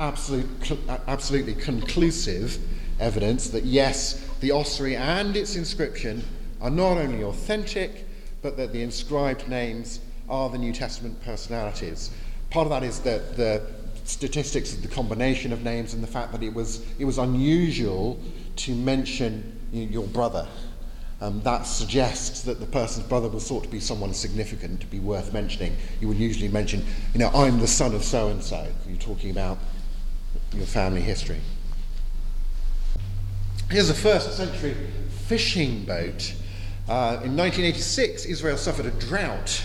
absolute, 0.00 0.72
uh, 0.88 0.98
absolutely 1.06 1.54
conclusive, 1.54 2.58
evidence 2.98 3.50
that 3.50 3.62
yes, 3.62 4.28
the 4.40 4.50
ossuary 4.50 4.96
and 4.96 5.36
its 5.36 5.54
inscription 5.54 6.24
are 6.60 6.70
not 6.70 6.98
only 6.98 7.22
authentic, 7.22 8.04
but 8.42 8.56
that 8.56 8.72
the 8.72 8.82
inscribed 8.82 9.46
names 9.48 10.00
are 10.28 10.50
the 10.50 10.58
New 10.58 10.72
Testament 10.72 11.22
personalities. 11.22 12.10
Part 12.50 12.66
of 12.66 12.70
that 12.70 12.82
is 12.82 12.98
that 13.02 13.36
the 13.36 13.62
statistics 14.02 14.74
of 14.74 14.82
the 14.82 14.88
combination 14.88 15.52
of 15.52 15.62
names 15.62 15.94
and 15.94 16.02
the 16.02 16.08
fact 16.08 16.32
that 16.32 16.42
it 16.42 16.52
was, 16.52 16.84
it 16.98 17.04
was 17.04 17.18
unusual 17.18 18.18
to 18.56 18.74
mention 18.74 19.56
your 19.72 20.08
brother. 20.08 20.48
Um, 21.22 21.40
that 21.42 21.68
suggests 21.68 22.42
that 22.42 22.58
the 22.58 22.66
person's 22.66 23.06
brother 23.06 23.28
was 23.28 23.46
thought 23.46 23.62
to 23.62 23.68
be 23.68 23.78
someone 23.78 24.12
significant, 24.12 24.80
to 24.80 24.88
be 24.88 24.98
worth 24.98 25.32
mentioning. 25.32 25.76
You 26.00 26.08
would 26.08 26.16
usually 26.16 26.48
mention, 26.48 26.84
you 27.12 27.20
know, 27.20 27.28
I'm 27.28 27.60
the 27.60 27.68
son 27.68 27.94
of 27.94 28.02
so 28.02 28.30
and 28.30 28.42
so. 28.42 28.66
You're 28.88 28.98
talking 28.98 29.30
about 29.30 29.58
your 30.52 30.66
family 30.66 31.00
history. 31.00 31.38
Here's 33.70 33.88
a 33.88 33.94
first 33.94 34.36
century 34.36 34.74
fishing 35.28 35.84
boat. 35.84 36.34
Uh, 36.88 37.22
in 37.22 37.36
1986, 37.36 38.24
Israel 38.24 38.56
suffered 38.56 38.86
a 38.86 38.90
drought 38.90 39.62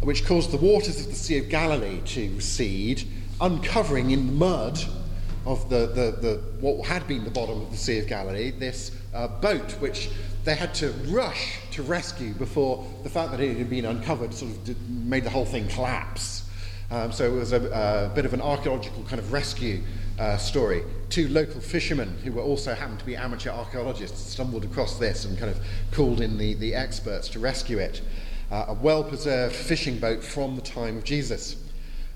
which 0.00 0.26
caused 0.26 0.50
the 0.50 0.56
waters 0.56 0.98
of 0.98 1.06
the 1.06 1.14
Sea 1.14 1.38
of 1.38 1.48
Galilee 1.48 2.00
to 2.06 2.34
recede, 2.34 3.04
uncovering 3.40 4.10
in 4.10 4.26
the 4.26 4.32
mud 4.32 4.80
of 5.46 5.70
the, 5.70 5.86
the, 5.86 6.18
the, 6.20 6.42
what 6.58 6.84
had 6.86 7.06
been 7.06 7.22
the 7.22 7.30
bottom 7.30 7.62
of 7.62 7.70
the 7.70 7.76
Sea 7.76 8.00
of 8.00 8.08
Galilee 8.08 8.50
this 8.50 8.90
uh, 9.16 9.28
boat, 9.28 9.72
which 9.80 10.10
they 10.44 10.54
had 10.54 10.74
to 10.74 10.90
rush 11.08 11.58
to 11.72 11.82
rescue 11.82 12.32
before 12.34 12.86
the 13.02 13.10
fact 13.10 13.32
that 13.32 13.40
it 13.40 13.56
had 13.56 13.68
been 13.68 13.84
uncovered 13.84 14.32
sort 14.32 14.52
of 14.52 14.64
did, 14.64 14.76
made 14.88 15.24
the 15.24 15.30
whole 15.30 15.44
thing 15.44 15.66
collapse. 15.68 16.48
Um, 16.90 17.10
so 17.10 17.24
it 17.24 17.36
was 17.36 17.52
a, 17.52 18.08
a, 18.10 18.14
bit 18.14 18.24
of 18.24 18.32
an 18.32 18.40
archaeological 18.40 19.02
kind 19.04 19.18
of 19.18 19.32
rescue 19.32 19.82
uh, 20.20 20.36
story. 20.36 20.82
Two 21.10 21.28
local 21.28 21.60
fishermen 21.60 22.16
who 22.22 22.30
were 22.30 22.42
also 22.42 22.74
happened 22.74 23.00
to 23.00 23.04
be 23.04 23.16
amateur 23.16 23.50
archaeologists 23.50 24.30
stumbled 24.30 24.64
across 24.64 24.98
this 24.98 25.24
and 25.24 25.36
kind 25.36 25.50
of 25.50 25.58
called 25.90 26.20
in 26.20 26.38
the, 26.38 26.54
the 26.54 26.74
experts 26.74 27.28
to 27.30 27.40
rescue 27.40 27.78
it. 27.78 28.02
Uh, 28.52 28.66
a 28.68 28.74
well 28.74 29.02
preserved 29.02 29.54
fishing 29.54 29.98
boat 29.98 30.22
from 30.22 30.54
the 30.54 30.62
time 30.62 30.96
of 30.96 31.02
Jesus. 31.02 31.56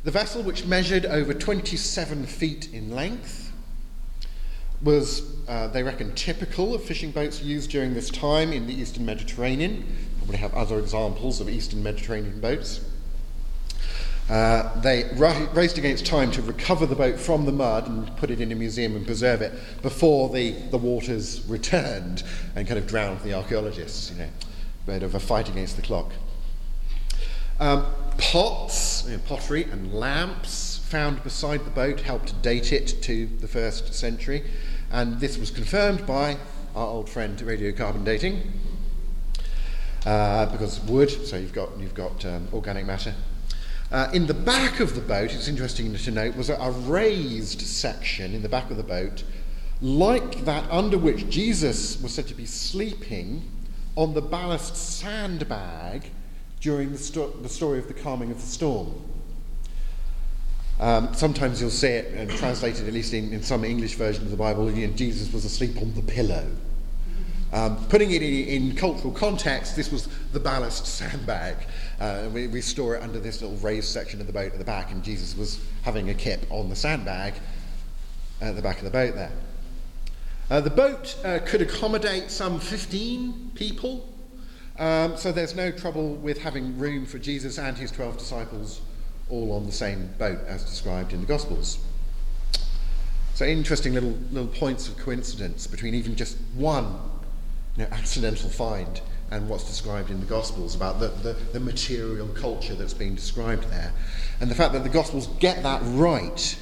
The 0.04 0.12
vessel, 0.12 0.42
which 0.42 0.66
measured 0.66 1.04
over 1.04 1.34
27 1.34 2.24
feet 2.26 2.72
in 2.72 2.94
length, 2.94 3.49
was, 4.82 5.22
uh, 5.48 5.68
they 5.68 5.82
reckon, 5.82 6.14
typical 6.14 6.74
of 6.74 6.82
fishing 6.82 7.10
boats 7.10 7.42
used 7.42 7.70
during 7.70 7.94
this 7.94 8.10
time 8.10 8.52
in 8.52 8.66
the 8.66 8.74
Eastern 8.74 9.04
Mediterranean. 9.04 9.86
Probably 10.18 10.38
have 10.38 10.54
other 10.54 10.78
examples 10.78 11.40
of 11.40 11.48
Eastern 11.48 11.82
Mediterranean 11.82 12.40
boats. 12.40 12.84
Uh, 14.30 14.80
they 14.80 15.10
raced 15.16 15.76
against 15.76 16.06
time 16.06 16.30
to 16.30 16.40
recover 16.40 16.86
the 16.86 16.94
boat 16.94 17.18
from 17.18 17.46
the 17.46 17.52
mud 17.52 17.88
and 17.88 18.16
put 18.16 18.30
it 18.30 18.40
in 18.40 18.52
a 18.52 18.54
museum 18.54 18.94
and 18.94 19.04
preserve 19.04 19.42
it 19.42 19.52
before 19.82 20.28
the, 20.28 20.52
the 20.70 20.78
waters 20.78 21.44
returned 21.48 22.22
and 22.54 22.68
kind 22.68 22.78
of 22.78 22.86
drowned 22.86 23.20
the 23.22 23.34
archaeologists. 23.34 24.12
You 24.12 24.18
know, 24.18 24.28
a 24.84 24.86
bit 24.86 25.02
of 25.02 25.16
a 25.16 25.20
fight 25.20 25.48
against 25.48 25.74
the 25.74 25.82
clock. 25.82 26.12
Um, 27.58 27.86
pots, 28.18 29.04
you 29.06 29.16
know, 29.16 29.22
pottery, 29.26 29.64
and 29.64 29.92
lamps 29.92 30.78
found 30.78 31.22
beside 31.24 31.64
the 31.64 31.70
boat 31.70 32.00
helped 32.00 32.40
date 32.40 32.72
it 32.72 33.02
to 33.02 33.26
the 33.26 33.48
first 33.48 33.92
century, 33.94 34.44
and 34.90 35.20
this 35.20 35.38
was 35.38 35.50
confirmed 35.50 36.06
by 36.06 36.36
our 36.74 36.86
old 36.86 37.08
friend 37.08 37.38
radiocarbon 37.38 38.04
dating. 38.04 38.52
Uh, 40.06 40.46
because 40.46 40.80
wood, 40.80 41.10
so 41.10 41.36
you've 41.36 41.52
got, 41.52 41.68
you've 41.78 41.94
got 41.94 42.24
um, 42.24 42.48
organic 42.52 42.86
matter 42.86 43.14
uh, 43.92 44.08
in 44.12 44.26
the 44.26 44.34
back 44.34 44.78
of 44.78 44.94
the 44.94 45.00
boat, 45.00 45.34
it's 45.34 45.48
interesting 45.48 45.92
to 45.92 46.10
note, 46.10 46.36
was 46.36 46.48
a, 46.48 46.54
a 46.54 46.70
raised 46.70 47.60
section 47.60 48.34
in 48.34 48.42
the 48.42 48.48
back 48.48 48.70
of 48.70 48.76
the 48.76 48.84
boat, 48.84 49.24
like 49.80 50.44
that 50.44 50.64
under 50.70 50.96
which 50.96 51.28
Jesus 51.28 52.00
was 52.00 52.14
said 52.14 52.28
to 52.28 52.34
be 52.34 52.46
sleeping 52.46 53.50
on 53.96 54.14
the 54.14 54.22
ballast 54.22 54.76
sandbag 54.76 56.04
during 56.60 56.92
the, 56.92 56.98
sto- 56.98 57.30
the 57.42 57.48
story 57.48 57.78
of 57.78 57.88
the 57.88 57.94
calming 57.94 58.30
of 58.30 58.40
the 58.40 58.46
storm. 58.46 58.94
Um, 60.80 61.12
sometimes 61.12 61.60
you'll 61.60 61.68
see 61.68 61.88
it 61.88 62.14
and 62.14 62.30
translated, 62.30 62.88
at 62.88 62.94
least 62.94 63.12
in, 63.12 63.34
in 63.34 63.42
some 63.42 63.64
English 63.64 63.96
version 63.96 64.24
of 64.24 64.30
the 64.30 64.36
Bible, 64.36 64.70
you 64.70 64.86
know, 64.86 64.94
Jesus 64.94 65.30
was 65.30 65.44
asleep 65.44 65.76
on 65.76 65.92
the 65.94 66.00
pillow. 66.00 66.46
Um, 67.52 67.84
putting 67.88 68.12
it 68.12 68.22
in, 68.22 68.70
in, 68.70 68.76
cultural 68.76 69.12
context, 69.12 69.76
this 69.76 69.92
was 69.92 70.08
the 70.32 70.40
ballast 70.40 70.86
sandbag. 70.98 71.56
Uh, 72.00 72.30
we, 72.32 72.46
we, 72.46 72.62
store 72.62 72.96
it 72.96 73.02
under 73.02 73.20
this 73.20 73.42
little 73.42 73.58
raised 73.58 73.88
section 73.88 74.22
of 74.22 74.26
the 74.26 74.32
boat 74.32 74.52
at 74.52 74.58
the 74.58 74.64
back, 74.64 74.90
and 74.90 75.04
Jesus 75.04 75.36
was 75.36 75.62
having 75.82 76.08
a 76.08 76.14
kip 76.14 76.46
on 76.48 76.70
the 76.70 76.76
sandbag 76.76 77.34
at 78.40 78.56
the 78.56 78.62
back 78.62 78.78
of 78.78 78.84
the 78.84 78.90
boat 78.90 79.14
there. 79.14 79.32
Uh, 80.48 80.62
the 80.62 80.70
boat 80.70 81.18
uh, 81.24 81.40
could 81.44 81.60
accommodate 81.60 82.30
some 82.30 82.58
15 82.58 83.50
people, 83.54 84.08
um, 84.78 85.14
so 85.18 85.30
there's 85.30 85.54
no 85.54 85.70
trouble 85.70 86.14
with 86.14 86.38
having 86.38 86.78
room 86.78 87.04
for 87.04 87.18
Jesus 87.18 87.58
and 87.58 87.76
his 87.76 87.90
12 87.90 88.16
disciples 88.16 88.80
all 89.30 89.52
on 89.52 89.66
the 89.66 89.72
same 89.72 90.10
boat 90.18 90.38
as 90.46 90.64
described 90.64 91.12
in 91.12 91.20
the 91.20 91.26
Gospels. 91.26 91.78
So 93.34 93.46
interesting 93.46 93.94
little, 93.94 94.18
little 94.32 94.48
points 94.48 94.88
of 94.88 94.98
coincidence 94.98 95.66
between 95.66 95.94
even 95.94 96.14
just 96.14 96.36
one 96.54 96.98
you 97.76 97.84
know, 97.84 97.88
accidental 97.90 98.50
find 98.50 99.00
and 99.30 99.48
what's 99.48 99.64
described 99.64 100.10
in 100.10 100.20
the 100.20 100.26
Gospels 100.26 100.74
about 100.74 101.00
the, 101.00 101.08
the, 101.08 101.32
the, 101.52 101.60
material 101.60 102.28
culture 102.28 102.74
that's 102.74 102.92
being 102.92 103.14
described 103.14 103.70
there. 103.70 103.92
And 104.40 104.50
the 104.50 104.54
fact 104.54 104.72
that 104.72 104.82
the 104.82 104.90
Gospels 104.90 105.28
get 105.38 105.62
that 105.62 105.80
right 105.84 106.58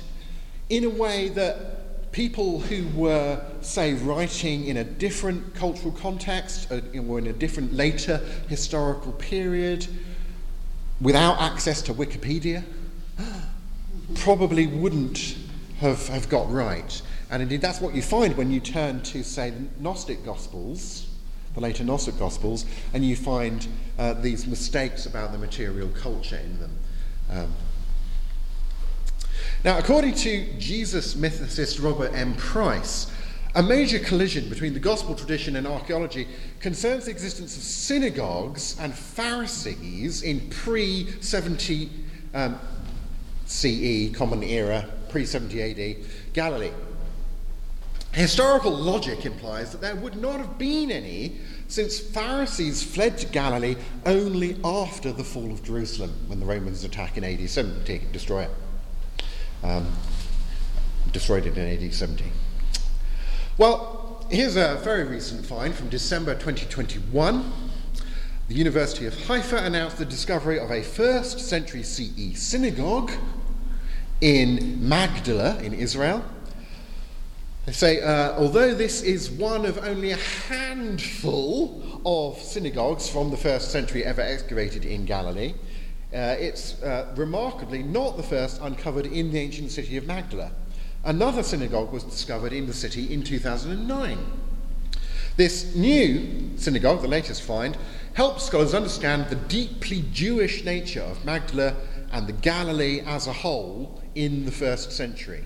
in 0.68 0.84
a 0.84 0.90
way 0.90 1.30
that 1.30 2.12
people 2.12 2.60
who 2.60 2.86
were, 2.96 3.40
say, 3.60 3.94
writing 3.94 4.66
in 4.66 4.76
a 4.76 4.84
different 4.84 5.54
cultural 5.54 5.92
context 5.92 6.70
uh, 6.70 6.80
or 7.06 7.18
in 7.18 7.26
a 7.26 7.32
different 7.32 7.72
later 7.72 8.18
historical 8.48 9.12
period 9.12 9.86
without 11.00 11.40
access 11.40 11.82
to 11.82 11.94
Wikipedia 11.94 12.64
probably 14.16 14.66
wouldn't 14.66 15.36
have, 15.80 16.08
have 16.08 16.28
got 16.28 16.50
right. 16.50 17.02
And 17.30 17.42
indeed, 17.42 17.60
that's 17.60 17.80
what 17.80 17.94
you 17.94 18.02
find 18.02 18.36
when 18.36 18.50
you 18.50 18.60
turn 18.60 19.02
to, 19.02 19.22
say, 19.22 19.50
the 19.50 19.66
Gnostic 19.80 20.24
Gospels, 20.24 21.08
the 21.54 21.60
later 21.60 21.84
Gnostic 21.84 22.18
Gospels, 22.18 22.64
and 22.94 23.04
you 23.04 23.16
find 23.16 23.66
uh, 23.98 24.14
these 24.14 24.46
mistakes 24.46 25.06
about 25.06 25.32
the 25.32 25.38
material 25.38 25.88
culture 25.90 26.38
in 26.38 26.58
them. 26.58 26.70
Um, 27.30 27.52
now, 29.64 29.78
according 29.78 30.14
to 30.14 30.58
Jesus 30.58 31.14
mythicist 31.14 31.82
Robert 31.82 32.12
M. 32.14 32.34
Price, 32.34 33.10
a 33.58 33.62
major 33.62 33.98
collision 33.98 34.48
between 34.48 34.72
the 34.72 34.78
gospel 34.78 35.16
tradition 35.16 35.56
and 35.56 35.66
archaeology 35.66 36.28
concerns 36.60 37.06
the 37.06 37.10
existence 37.10 37.56
of 37.56 37.62
synagogues 37.64 38.78
and 38.78 38.94
Pharisees 38.94 40.22
in 40.22 40.48
pre 40.48 41.10
70 41.20 41.90
um, 42.34 42.56
CE, 43.46 44.12
Common 44.14 44.44
Era, 44.44 44.88
pre 45.08 45.26
70 45.26 45.60
AD, 45.60 45.96
Galilee. 46.34 46.70
Historical 48.12 48.70
logic 48.70 49.26
implies 49.26 49.72
that 49.72 49.80
there 49.80 49.96
would 49.96 50.14
not 50.14 50.38
have 50.38 50.56
been 50.56 50.92
any 50.92 51.40
since 51.66 51.98
Pharisees 51.98 52.84
fled 52.84 53.18
to 53.18 53.26
Galilee 53.26 53.74
only 54.06 54.56
after 54.62 55.10
the 55.10 55.24
fall 55.24 55.50
of 55.50 55.64
Jerusalem 55.64 56.14
when 56.28 56.38
the 56.38 56.46
Romans 56.46 56.84
attack 56.84 57.16
in 57.16 57.24
AD 57.24 57.50
70, 57.50 58.02
destroy 58.12 58.42
it. 58.44 58.50
Um, 59.64 59.90
destroyed 61.10 61.44
it 61.44 61.58
in 61.58 61.66
AD 61.66 61.92
70. 61.92 62.24
Well, 63.58 64.24
here's 64.30 64.54
a 64.54 64.76
very 64.84 65.02
recent 65.02 65.44
find 65.44 65.74
from 65.74 65.88
December 65.88 66.34
2021. 66.34 67.52
The 68.46 68.54
University 68.54 69.04
of 69.06 69.20
Haifa 69.26 69.56
announced 69.56 69.98
the 69.98 70.04
discovery 70.04 70.60
of 70.60 70.70
a 70.70 70.80
first 70.80 71.40
century 71.40 71.82
CE 71.82 72.38
synagogue 72.38 73.10
in 74.20 74.88
Magdala 74.88 75.58
in 75.58 75.74
Israel. 75.74 76.24
They 77.66 77.72
say, 77.72 78.00
uh, 78.00 78.38
although 78.38 78.76
this 78.76 79.02
is 79.02 79.28
one 79.28 79.66
of 79.66 79.76
only 79.78 80.12
a 80.12 80.18
handful 80.46 82.00
of 82.06 82.38
synagogues 82.38 83.08
from 83.08 83.32
the 83.32 83.36
first 83.36 83.72
century 83.72 84.04
ever 84.04 84.20
excavated 84.20 84.84
in 84.84 85.04
Galilee, 85.04 85.54
uh, 86.14 86.36
it's 86.38 86.80
uh, 86.84 87.12
remarkably 87.16 87.82
not 87.82 88.16
the 88.16 88.22
first 88.22 88.60
uncovered 88.60 89.06
in 89.06 89.32
the 89.32 89.40
ancient 89.40 89.72
city 89.72 89.96
of 89.96 90.06
Magdala. 90.06 90.52
Another 91.04 91.42
synagogue 91.42 91.92
was 91.92 92.04
discovered 92.04 92.52
in 92.52 92.66
the 92.66 92.72
city 92.72 93.12
in 93.12 93.22
2009. 93.22 94.18
This 95.36 95.74
new 95.76 96.50
synagogue, 96.56 97.00
the 97.00 97.08
latest 97.08 97.42
find, 97.42 97.76
helps 98.14 98.44
scholars 98.44 98.74
understand 98.74 99.28
the 99.28 99.36
deeply 99.36 100.04
Jewish 100.12 100.64
nature 100.64 101.02
of 101.02 101.24
Magdala 101.24 101.76
and 102.10 102.26
the 102.26 102.32
Galilee 102.32 103.00
as 103.06 103.28
a 103.28 103.32
whole 103.32 104.02
in 104.16 104.44
the 104.44 104.50
first 104.50 104.90
century, 104.90 105.44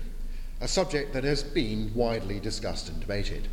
a 0.59 0.67
subject 0.67 1.13
that 1.13 1.23
has 1.23 1.43
been 1.43 1.91
widely 1.93 2.39
discussed 2.39 2.89
and 2.89 2.99
debated. 2.99 3.47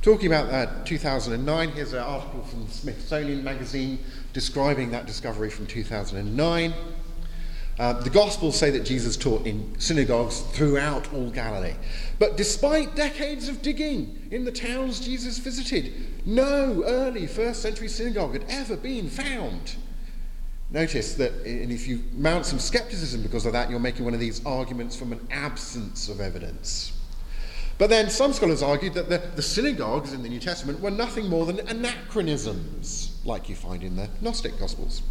Talking 0.00 0.28
about 0.28 0.48
that 0.50 0.86
2009, 0.86 1.70
here's 1.72 1.92
an 1.92 1.98
article 1.98 2.42
from 2.44 2.64
the 2.64 2.72
Smithsonian 2.72 3.44
Magazine 3.44 3.98
describing 4.32 4.90
that 4.92 5.04
discovery 5.04 5.50
from 5.50 5.66
2009. 5.66 6.72
Uh, 7.78 7.92
the 7.92 8.10
Gospels 8.10 8.58
say 8.58 8.70
that 8.70 8.84
Jesus 8.84 9.18
taught 9.18 9.46
in 9.46 9.78
synagogues 9.78 10.40
throughout 10.40 11.12
all 11.12 11.30
Galilee. 11.30 11.74
But 12.18 12.38
despite 12.38 12.96
decades 12.96 13.48
of 13.48 13.60
digging 13.60 14.28
in 14.30 14.44
the 14.44 14.52
towns 14.52 14.98
Jesus 14.98 15.36
visited, 15.38 15.92
no 16.24 16.82
early 16.86 17.26
first 17.26 17.60
century 17.60 17.88
synagogue 17.88 18.32
had 18.32 18.46
ever 18.48 18.76
been 18.76 19.10
found. 19.10 19.76
Notice 20.70 21.14
that, 21.14 21.32
and 21.44 21.70
if 21.70 21.86
you 21.86 22.02
mount 22.14 22.46
some 22.46 22.58
skepticism 22.58 23.22
because 23.22 23.44
of 23.44 23.52
that, 23.52 23.68
you're 23.68 23.78
making 23.78 24.04
one 24.04 24.14
of 24.14 24.20
these 24.20 24.44
arguments 24.46 24.96
from 24.96 25.12
an 25.12 25.20
absence 25.30 26.08
of 26.08 26.20
evidence. 26.20 26.92
But 27.78 27.90
then 27.90 28.08
some 28.08 28.32
scholars 28.32 28.62
argued 28.62 28.94
that 28.94 29.10
the, 29.10 29.18
the 29.36 29.42
synagogues 29.42 30.14
in 30.14 30.22
the 30.22 30.30
New 30.30 30.40
Testament 30.40 30.80
were 30.80 30.90
nothing 30.90 31.28
more 31.28 31.44
than 31.44 31.60
anachronisms, 31.68 33.20
like 33.24 33.50
you 33.50 33.54
find 33.54 33.82
in 33.82 33.96
the 33.96 34.08
Gnostic 34.22 34.58
Gospels. 34.58 35.02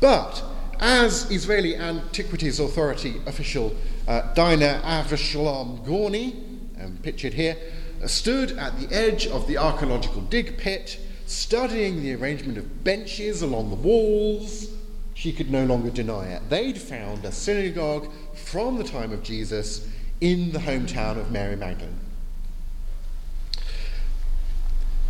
But 0.00 0.42
as 0.80 1.30
Israeli 1.30 1.76
Antiquities 1.76 2.60
Authority 2.60 3.16
official 3.26 3.74
uh, 4.06 4.32
Dina 4.34 4.80
Avshalom 4.84 5.84
Gorni, 5.84 6.34
um, 6.82 6.98
pictured 7.02 7.34
here, 7.34 7.56
uh, 8.02 8.06
stood 8.06 8.52
at 8.52 8.78
the 8.78 8.94
edge 8.94 9.26
of 9.26 9.46
the 9.46 9.58
archaeological 9.58 10.22
dig 10.22 10.56
pit, 10.56 11.00
studying 11.26 12.02
the 12.02 12.14
arrangement 12.14 12.58
of 12.58 12.84
benches 12.84 13.42
along 13.42 13.70
the 13.70 13.76
walls, 13.76 14.68
she 15.14 15.32
could 15.32 15.50
no 15.50 15.64
longer 15.64 15.90
deny 15.90 16.28
it. 16.28 16.48
They'd 16.48 16.78
found 16.78 17.24
a 17.24 17.32
synagogue 17.32 18.08
from 18.34 18.78
the 18.78 18.84
time 18.84 19.10
of 19.10 19.24
Jesus 19.24 19.88
in 20.20 20.52
the 20.52 20.60
hometown 20.60 21.18
of 21.18 21.32
Mary 21.32 21.56
Magdalene. 21.56 21.98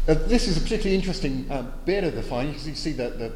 Uh, 0.09 0.15
this 0.15 0.49
is 0.49 0.57
a 0.57 0.61
particularly 0.63 0.97
interesting 0.97 1.47
uh, 1.51 1.71
bit 1.85 2.05
of 2.05 2.15
the 2.15 2.23
find. 2.23 2.49
Because 2.49 2.67
you 2.67 2.75
see 2.75 2.93
that 2.93 3.19
the 3.19 3.31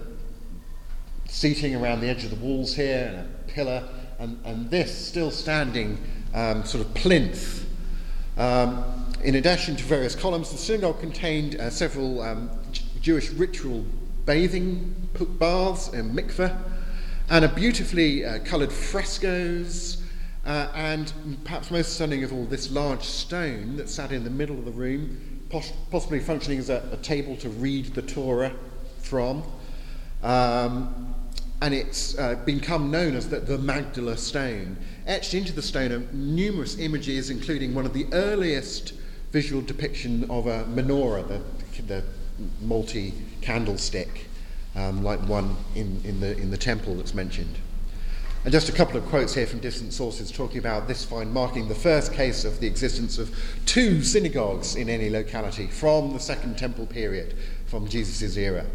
seating 1.33 1.75
around 1.75 2.01
the 2.01 2.09
edge 2.09 2.25
of 2.25 2.31
the 2.31 2.37
walls 2.37 2.75
here 2.75 3.07
and 3.09 3.16
a 3.18 3.53
pillar, 3.53 3.88
and, 4.18 4.38
and 4.45 4.71
this 4.71 4.95
still 4.95 5.31
standing 5.31 5.99
um, 6.35 6.62
sort 6.64 6.85
of 6.85 6.92
plinth. 6.92 7.66
Um, 8.37 8.85
in 9.25 9.37
addition 9.37 9.75
to 9.77 9.85
various 9.85 10.14
columns, 10.14 10.51
the 10.51 10.59
synagogue 10.59 11.01
contained 11.01 11.57
uh, 11.57 11.71
several 11.71 12.21
um, 12.21 12.51
J- 12.71 12.85
Jewish 13.01 13.31
ritual 13.31 13.85
bathing 14.27 14.95
baths 15.38 15.88
and 15.88 16.16
mikveh, 16.16 16.57
and 17.31 17.45
a 17.47 17.49
beautifully 17.49 18.25
uh, 18.25 18.38
coloured 18.40 18.73
frescoes 18.73 20.03
uh, 20.45 20.68
and 20.75 21.12
perhaps 21.45 21.71
most 21.71 21.95
stunning 21.95 22.25
of 22.25 22.33
all, 22.33 22.45
this 22.45 22.71
large 22.71 23.03
stone 23.03 23.77
that 23.77 23.88
sat 23.88 24.12
in 24.12 24.23
the 24.23 24.31
middle 24.31 24.59
of 24.59 24.66
the 24.66 24.73
room, 24.73 25.40
poss- 25.49 25.73
possibly 25.90 26.21
functioning 26.21 26.59
as 26.59 26.68
a, 26.68 26.87
a, 26.92 26.97
table 26.99 27.37
to 27.37 27.49
read 27.49 27.87
the 27.95 28.03
Torah 28.03 28.53
from. 28.99 29.42
Um, 30.23 31.14
and 31.62 31.72
it's 31.72 32.18
uh, 32.18 32.35
become 32.44 32.90
known 32.90 33.14
as 33.14 33.29
the, 33.29 33.38
the 33.38 33.57
Magdala 33.57 34.16
stone. 34.16 34.77
Etched 35.07 35.33
into 35.33 35.53
the 35.53 35.62
stone 35.62 35.92
are 35.92 36.01
numerous 36.12 36.77
images, 36.77 37.31
including 37.31 37.72
one 37.72 37.87
of 37.87 37.92
the 37.94 38.05
earliest 38.12 38.94
visual 39.31 39.62
depiction 39.62 40.29
of 40.29 40.48
a 40.48 40.64
menorah, 40.64 41.29
the, 41.29 41.83
the 41.83 42.03
multi 42.61 43.14
candlestick, 43.42 44.27
um, 44.75 45.05
like 45.05 45.20
one 45.29 45.55
in, 45.77 46.01
in, 46.05 46.18
the, 46.18 46.37
in 46.37 46.51
the 46.51 46.57
temple 46.57 46.96
that's 46.96 47.14
mentioned. 47.14 47.55
And 48.44 48.51
just 48.51 48.68
a 48.68 48.72
couple 48.72 48.96
of 48.96 49.05
quotes 49.05 49.33
here 49.33 49.46
from 49.46 49.61
different 49.61 49.92
sources 49.92 50.33
talking 50.33 50.59
about 50.59 50.88
this 50.88 51.05
find 51.05 51.33
marking 51.33 51.68
the 51.68 51.77
first 51.77 52.12
case 52.12 52.44
of 52.44 52.59
the 52.59 52.66
existence 52.66 53.18
of 53.18 53.33
two 53.66 54.03
synagogues 54.03 54.75
in 54.75 54.88
any 54.88 55.11
locality 55.11 55.68
from 55.68 56.12
the 56.12 56.18
Second 56.18 56.59
Temple 56.59 56.87
period, 56.87 57.37
from 57.66 57.87
Jesus' 57.87 58.37
era, 58.37 58.66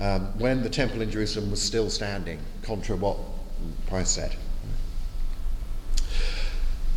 um, 0.00 0.38
when 0.38 0.62
the 0.62 0.70
temple 0.70 1.02
in 1.02 1.10
Jerusalem 1.10 1.50
was 1.50 1.60
still 1.60 1.90
standing, 1.90 2.38
contra 2.62 2.96
what 2.96 3.16
Price 3.86 4.10
said. 4.10 4.34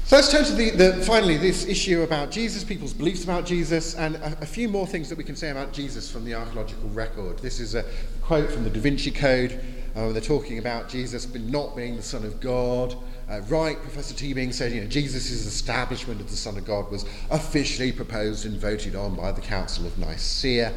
So 0.06 0.18
let's 0.18 0.32
turn 0.32 0.44
to 0.46 0.54
the, 0.54 0.70
the, 0.72 0.94
finally 1.06 1.38
this 1.38 1.66
issue 1.66 2.02
about 2.02 2.30
Jesus, 2.30 2.63
people's 2.63 2.94
beliefs 2.94 3.24
about 3.24 3.46
Jesus, 3.46 3.96
and 3.96 4.16
a, 4.18 4.38
a, 4.42 4.46
few 4.46 4.68
more 4.68 4.86
things 4.86 5.10
that 5.10 5.18
we 5.18 5.24
can 5.24 5.36
say 5.36 5.50
about 5.50 5.74
Jesus 5.74 6.12
from 6.12 6.24
the 6.26 6.36
archaeological 6.36 6.89
record. 6.89 7.39
This 7.39 7.60
is 7.60 7.74
a 7.74 7.86
quote 8.22 8.52
from 8.52 8.63
the 8.63 8.70
Da 8.70 8.80
Vinci 8.80 9.12
Code. 9.12 9.60
Uh, 9.96 10.10
they're 10.10 10.22
talking 10.22 10.58
about 10.58 10.89
Jesus 10.89 11.34
not 11.34 11.76
being 11.76 11.96
the 11.96 12.04
Son 12.04 12.26
of 12.26 12.39
God. 12.39 12.96
Uh, 13.30 13.42
right, 13.48 13.82
Professor 13.82 14.13
Teabing 14.13 14.54
said, 14.54 14.72
you 14.72 14.82
know, 14.82 14.88
Jesus' 14.88 15.32
establishment 15.32 16.20
of 16.20 16.30
the 16.30 16.36
Son 16.36 16.58
of 16.58 16.66
God 16.66 16.92
was 16.92 17.06
officially 17.32 17.92
proposed 17.92 18.46
and 18.46 18.60
voted 18.60 18.96
on 18.96 19.16
by 19.16 19.32
the 19.32 19.42
Council 19.42 19.88
of 19.88 19.98
Nicaea. 19.98 20.74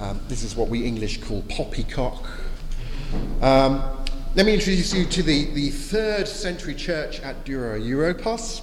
Um, 0.00 0.20
this 0.28 0.44
is 0.44 0.54
what 0.54 0.68
we 0.68 0.84
English 0.84 1.20
call 1.22 1.42
poppycock. 1.48 2.24
Um, 3.40 3.82
let 4.36 4.46
me 4.46 4.54
introduce 4.54 4.94
you 4.94 5.04
to 5.06 5.22
the, 5.24 5.46
the 5.54 5.70
third 5.70 6.28
century 6.28 6.74
church 6.74 7.18
at 7.20 7.44
Dura 7.44 7.80
Europos, 7.80 8.62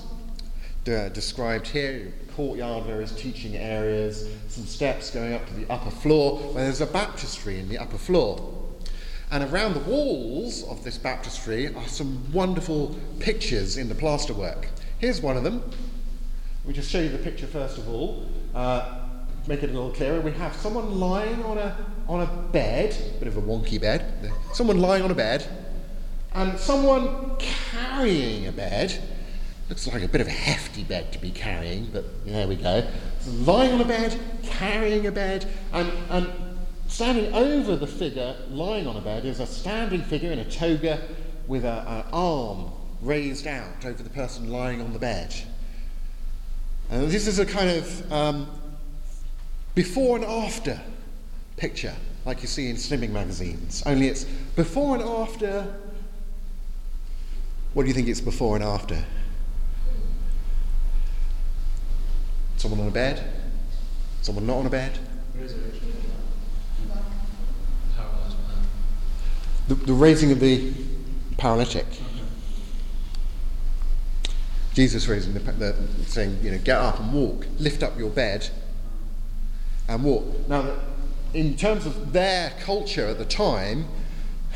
uh, 0.87 1.09
described 1.09 1.67
here. 1.67 2.13
Courtyard, 2.37 2.85
various 2.85 3.11
teaching 3.11 3.57
areas, 3.57 4.29
some 4.47 4.65
steps 4.65 5.11
going 5.11 5.33
up 5.33 5.45
to 5.47 5.53
the 5.55 5.69
upper 5.69 5.91
floor, 5.91 6.37
where 6.53 6.63
there's 6.63 6.79
a 6.79 6.85
baptistry 6.85 7.59
in 7.59 7.67
the 7.67 7.77
upper 7.79 7.97
floor. 7.97 8.53
And 9.31 9.43
around 9.51 9.73
the 9.73 9.81
walls 9.81 10.63
of 10.63 10.85
this 10.85 10.97
baptistry 10.97 11.73
are 11.75 11.87
some 11.87 12.31
wonderful 12.31 12.95
pictures 13.19 13.77
in 13.77 13.89
the 13.89 13.95
plasterwork. 13.95 14.67
Here's 14.99 15.19
one 15.19 15.35
of 15.35 15.43
them. 15.43 15.69
We 16.63 16.71
just 16.71 16.89
show 16.89 17.01
you 17.01 17.09
the 17.09 17.17
picture 17.17 17.47
first 17.47 17.77
of 17.77 17.89
all. 17.89 18.25
Uh, 18.53 19.04
make 19.47 19.63
it 19.63 19.69
a 19.69 19.73
little 19.73 19.91
clearer. 19.91 20.21
We 20.21 20.31
have 20.33 20.55
someone 20.55 20.99
lying 20.99 21.43
on 21.43 21.57
a, 21.57 21.77
on 22.07 22.21
a 22.21 22.27
bed, 22.51 22.95
bit 23.19 23.27
of 23.27 23.37
a 23.37 23.41
wonky 23.41 23.79
bed. 23.79 24.31
Someone 24.53 24.79
lying 24.79 25.03
on 25.03 25.11
a 25.11 25.15
bed, 25.15 25.47
and 26.33 26.59
someone 26.59 27.35
carrying 27.37 28.47
a 28.47 28.51
bed. 28.51 29.01
Looks 29.69 29.87
like 29.87 30.03
a 30.03 30.07
bit 30.07 30.21
of 30.21 30.27
a 30.27 30.31
hefty 30.31 30.83
bed 30.83 31.11
to 31.13 31.19
be 31.19 31.31
carrying, 31.31 31.87
but 31.87 32.05
there 32.25 32.47
we 32.47 32.55
go. 32.55 32.87
lying 33.27 33.73
on 33.73 33.81
a 33.81 33.85
bed, 33.85 34.19
carrying 34.43 35.07
a 35.07 35.11
bed, 35.11 35.47
and, 35.73 35.91
and 36.09 36.31
Standing 36.87 37.33
over 37.33 37.75
the 37.75 37.87
figure 37.87 38.35
lying 38.49 38.87
on 38.87 38.95
a 38.95 39.01
bed 39.01 39.25
is 39.25 39.39
a 39.39 39.45
standing 39.45 40.01
figure 40.03 40.31
in 40.31 40.39
a 40.39 40.45
toga 40.45 41.01
with 41.47 41.65
an 41.65 42.03
arm 42.13 42.71
raised 43.01 43.47
out 43.47 43.85
over 43.85 44.01
the 44.01 44.09
person 44.09 44.49
lying 44.49 44.81
on 44.81 44.93
the 44.93 44.99
bed. 44.99 45.33
And 46.89 47.09
this 47.09 47.27
is 47.27 47.39
a 47.39 47.45
kind 47.45 47.69
of 47.69 48.11
um, 48.11 48.47
before 49.75 50.15
and 50.15 50.25
after 50.25 50.79
picture, 51.57 51.93
like 52.25 52.41
you 52.41 52.47
see 52.47 52.69
in 52.69 52.77
slimming 52.77 53.11
magazines, 53.11 53.83
only 53.85 54.07
it's 54.07 54.23
before 54.55 54.95
and 54.95 55.03
after. 55.03 55.75
What 57.73 57.83
do 57.83 57.89
you 57.89 57.93
think 57.93 58.07
it's 58.07 58.21
before 58.21 58.55
and 58.55 58.63
after? 58.63 59.03
Someone 62.55 62.79
on 62.79 62.87
a 62.87 62.91
bed? 62.91 63.21
Someone 64.21 64.47
not 64.47 64.57
on 64.57 64.65
a 64.65 64.69
bed? 64.69 64.97
the, 69.67 69.75
the 69.75 69.93
raising 69.93 70.31
of 70.31 70.39
the 70.39 70.73
paralytic. 71.37 71.85
Jesus 74.73 75.07
raising 75.07 75.33
the, 75.33 75.39
the, 75.39 75.75
saying, 76.05 76.39
you 76.41 76.51
know, 76.51 76.57
get 76.59 76.77
up 76.77 76.99
and 76.99 77.13
walk, 77.13 77.45
lift 77.59 77.83
up 77.83 77.97
your 77.97 78.09
bed 78.09 78.49
and 79.87 80.03
walk. 80.03 80.25
Now, 80.47 80.75
in 81.33 81.57
terms 81.57 81.85
of 81.85 82.13
their 82.13 82.51
culture 82.61 83.07
at 83.07 83.17
the 83.17 83.25
time, 83.25 83.85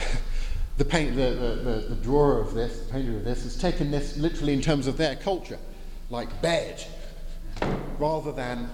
the, 0.78 0.86
paint, 0.86 1.16
the, 1.16 1.62
the, 1.64 1.86
the, 1.90 1.96
drawer 1.96 2.40
of 2.40 2.54
this, 2.54 2.80
the 2.80 2.94
painter 2.94 3.18
of 3.18 3.26
this, 3.26 3.44
has 3.44 3.58
taken 3.58 3.92
this 3.92 4.18
literally 4.18 4.54
in 4.54 4.62
terms 4.62 4.88
of 4.88 4.98
their 4.98 5.16
culture, 5.16 5.60
like 6.10 6.42
bed, 6.42 6.84
rather 8.00 8.32
than 8.32 8.70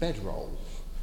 bedroll. 0.00 0.56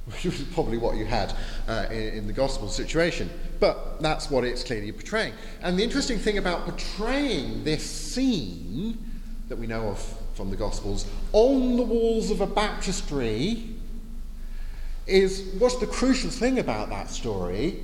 which 0.05 0.25
was 0.25 0.41
probably 0.53 0.77
what 0.77 0.97
you 0.97 1.05
had 1.05 1.33
uh, 1.69 1.85
in, 1.89 2.13
in, 2.13 2.27
the 2.27 2.33
gospel 2.33 2.67
situation. 2.67 3.29
But 3.61 4.01
that's 4.01 4.29
what 4.29 4.43
it's 4.43 4.61
clearly 4.61 4.91
portraying. 4.91 5.33
And 5.61 5.79
the 5.79 5.83
interesting 5.83 6.19
thing 6.19 6.37
about 6.37 6.65
portraying 6.65 7.63
this 7.63 7.89
scene 7.89 8.97
that 9.47 9.57
we 9.57 9.65
know 9.65 9.87
of 9.87 10.17
from 10.33 10.49
the 10.49 10.57
gospels 10.57 11.05
on 11.31 11.77
the 11.77 11.83
walls 11.83 12.31
of 12.31 12.41
a 12.41 12.47
baptistry 12.47 13.72
is 15.05 15.55
what's 15.59 15.75
the 15.77 15.87
crucial 15.87 16.29
thing 16.29 16.59
about 16.59 16.89
that 16.89 17.09
story 17.09 17.83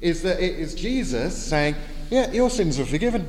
is 0.00 0.22
that 0.22 0.40
it 0.40 0.58
is 0.58 0.74
Jesus 0.74 1.36
saying, 1.36 1.74
Yeah, 2.10 2.30
your 2.32 2.50
sins 2.50 2.78
are 2.78 2.84
forgiven. 2.84 3.28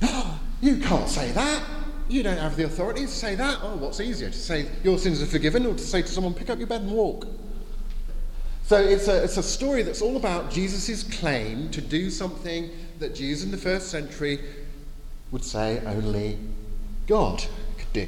you 0.60 0.78
can't 0.78 1.08
say 1.08 1.30
that. 1.32 1.62
You 2.08 2.22
don't 2.22 2.38
have 2.38 2.56
the 2.56 2.64
authority 2.64 3.02
to 3.02 3.08
say 3.08 3.34
that. 3.36 3.58
Oh, 3.62 3.76
what's 3.76 4.00
easier, 4.00 4.28
to 4.28 4.38
say 4.38 4.66
your 4.82 4.98
sins 4.98 5.22
are 5.22 5.26
forgiven 5.26 5.64
or 5.66 5.74
to 5.74 5.82
say 5.82 6.02
to 6.02 6.08
someone, 6.08 6.34
pick 6.34 6.50
up 6.50 6.58
your 6.58 6.66
bed 6.66 6.82
and 6.82 6.90
walk? 6.90 7.26
So 8.64 8.76
it's 8.78 9.08
a, 9.08 9.24
it's 9.24 9.36
a 9.36 9.42
story 9.42 9.82
that's 9.82 10.02
all 10.02 10.16
about 10.16 10.50
Jesus' 10.50 11.02
claim 11.02 11.70
to 11.70 11.80
do 11.80 12.10
something 12.10 12.70
that 12.98 13.14
Jews 13.14 13.42
in 13.42 13.50
the 13.50 13.56
first 13.56 13.88
century 13.88 14.40
would 15.30 15.44
say 15.44 15.82
only 15.86 16.38
God 17.06 17.44
could 17.78 17.92
do. 17.92 18.06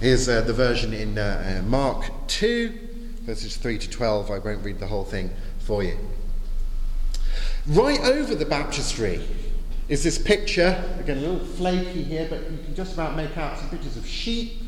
Here's 0.00 0.28
uh, 0.28 0.42
the 0.42 0.52
version 0.52 0.92
in 0.92 1.16
uh, 1.16 1.62
uh, 1.62 1.66
Mark 1.66 2.10
2, 2.26 3.18
verses 3.22 3.56
3 3.56 3.78
to 3.78 3.88
12. 3.88 4.30
I 4.30 4.38
won't 4.38 4.62
read 4.62 4.78
the 4.78 4.86
whole 4.86 5.04
thing 5.04 5.30
for 5.60 5.82
you. 5.82 5.96
Right 7.66 8.00
over 8.00 8.34
the 8.34 8.44
baptistry 8.44 9.26
is 9.88 10.04
this 10.04 10.18
picture, 10.18 10.84
again 11.00 11.16
a 11.16 11.20
little 11.22 11.38
flaky 11.38 12.02
here, 12.02 12.26
but 12.28 12.42
you 12.50 12.58
can 12.58 12.74
just 12.74 12.92
about 12.92 13.16
make 13.16 13.38
out 13.38 13.58
some 13.58 13.70
pictures 13.70 13.96
of 13.96 14.06
sheep 14.06 14.60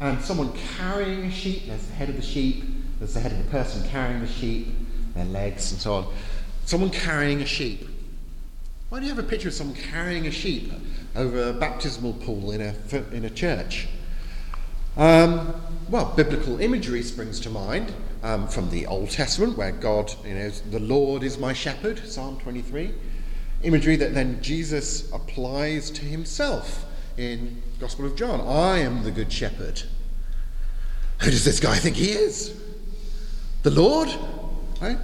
and 0.00 0.20
someone 0.20 0.52
carrying 0.76 1.26
a 1.26 1.30
sheep. 1.30 1.68
There's 1.68 1.86
the 1.86 1.94
head 1.94 2.08
of 2.08 2.16
the 2.16 2.22
sheep, 2.22 2.64
there's 2.98 3.14
the 3.14 3.20
head 3.20 3.30
of 3.30 3.38
the 3.38 3.50
person 3.52 3.88
carrying 3.88 4.18
the 4.18 4.26
sheep, 4.26 4.66
their 5.14 5.26
legs, 5.26 5.70
and 5.70 5.80
so 5.80 5.94
on. 5.94 6.12
Someone 6.64 6.90
carrying 6.90 7.40
a 7.40 7.46
sheep. 7.46 7.88
Why 8.88 8.98
do 8.98 9.06
you 9.06 9.14
have 9.14 9.24
a 9.24 9.28
picture 9.28 9.46
of 9.46 9.54
someone 9.54 9.76
carrying 9.76 10.26
a 10.26 10.32
sheep 10.32 10.72
over 11.14 11.50
a 11.50 11.52
baptismal 11.52 12.14
pool 12.14 12.50
in 12.50 12.60
a, 12.60 12.74
in 13.12 13.24
a 13.24 13.30
church? 13.30 13.86
Um, 14.98 15.54
well, 15.88 16.12
biblical 16.16 16.60
imagery 16.60 17.02
springs 17.02 17.38
to 17.40 17.50
mind 17.50 17.94
um, 18.24 18.48
from 18.48 18.68
the 18.70 18.84
Old 18.86 19.10
Testament, 19.10 19.56
where 19.56 19.70
God, 19.70 20.12
you 20.26 20.34
know, 20.34 20.50
the 20.50 20.80
Lord 20.80 21.22
is 21.22 21.38
my 21.38 21.52
shepherd, 21.52 22.00
Psalm 22.04 22.36
23. 22.40 22.92
Imagery 23.62 23.94
that 23.94 24.12
then 24.12 24.42
Jesus 24.42 25.08
applies 25.12 25.88
to 25.92 26.04
himself 26.04 26.84
in 27.16 27.62
Gospel 27.78 28.06
of 28.06 28.16
John. 28.16 28.40
I 28.40 28.78
am 28.78 29.04
the 29.04 29.12
good 29.12 29.32
shepherd. 29.32 29.84
Who 31.20 31.30
does 31.30 31.44
this 31.44 31.60
guy 31.60 31.76
think 31.76 31.94
he 31.94 32.10
is? 32.10 32.60
The 33.62 33.70
Lord? 33.70 34.08
Right? 34.80 34.98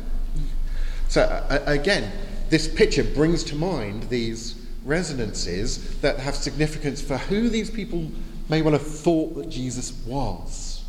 So, 1.07 1.23
uh, 1.23 1.63
again, 1.67 2.11
this 2.51 2.67
picture 2.67 3.05
brings 3.05 3.45
to 3.45 3.55
mind 3.55 4.05
these 4.05 4.57
resonances 4.85 6.01
that 6.01 6.19
have 6.19 6.35
significance 6.35 7.01
for 7.01 7.17
who 7.17 7.49
these 7.49 7.71
people 7.71 8.11
may 8.49 8.63
well 8.63 8.73
have 8.73 8.87
thought 8.87 9.35
that 9.37 9.49
Jesus 9.49 9.93
was. 10.07 10.85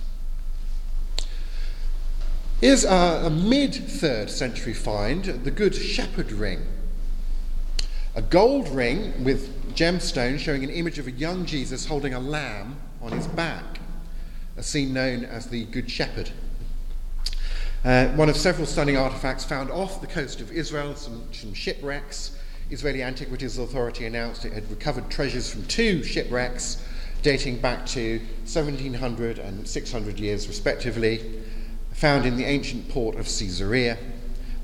Here's 2.61 2.85
a, 2.85 3.23
a 3.25 3.29
mid 3.29 3.75
third 3.75 4.29
century 4.29 4.73
find 4.73 5.23
the 5.23 5.51
Good 5.51 5.75
Shepherd 5.75 6.31
ring. 6.31 6.65
A 8.15 8.21
gold 8.21 8.69
ring 8.69 9.23
with 9.23 9.75
gemstones 9.75 10.39
showing 10.39 10.63
an 10.63 10.69
image 10.69 10.97
of 10.97 11.07
a 11.07 11.11
young 11.11 11.45
Jesus 11.45 11.85
holding 11.85 12.13
a 12.13 12.19
lamb 12.19 12.77
on 13.01 13.11
his 13.11 13.27
back, 13.27 13.79
a 14.55 14.63
scene 14.63 14.93
known 14.93 15.25
as 15.25 15.47
the 15.47 15.65
Good 15.65 15.91
Shepherd. 15.91 16.31
Uh, 17.83 18.07
one 18.15 18.29
of 18.29 18.37
several 18.37 18.65
stunning 18.65 18.97
artifacts 18.97 19.43
found 19.43 19.69
off 19.69 20.01
the 20.01 20.07
coast 20.07 20.41
of 20.41 20.51
Israel, 20.51 20.95
some, 20.95 21.27
some 21.31 21.53
shipwrecks. 21.53 22.37
Israeli 22.71 23.03
Antiquities 23.03 23.59
Authority 23.59 24.07
announced 24.07 24.43
it 24.43 24.53
had 24.53 24.67
recovered 24.71 25.11
treasures 25.11 25.51
from 25.51 25.63
two 25.67 26.01
shipwrecks 26.03 26.83
dating 27.21 27.59
back 27.59 27.85
to 27.87 28.19
1700 28.43 29.39
and 29.39 29.67
600 29.67 30.19
years 30.19 30.47
respectively, 30.47 31.41
found 31.93 32.25
in 32.25 32.37
the 32.37 32.45
ancient 32.45 32.89
port 32.89 33.15
of 33.15 33.25
Caesarea. 33.25 33.97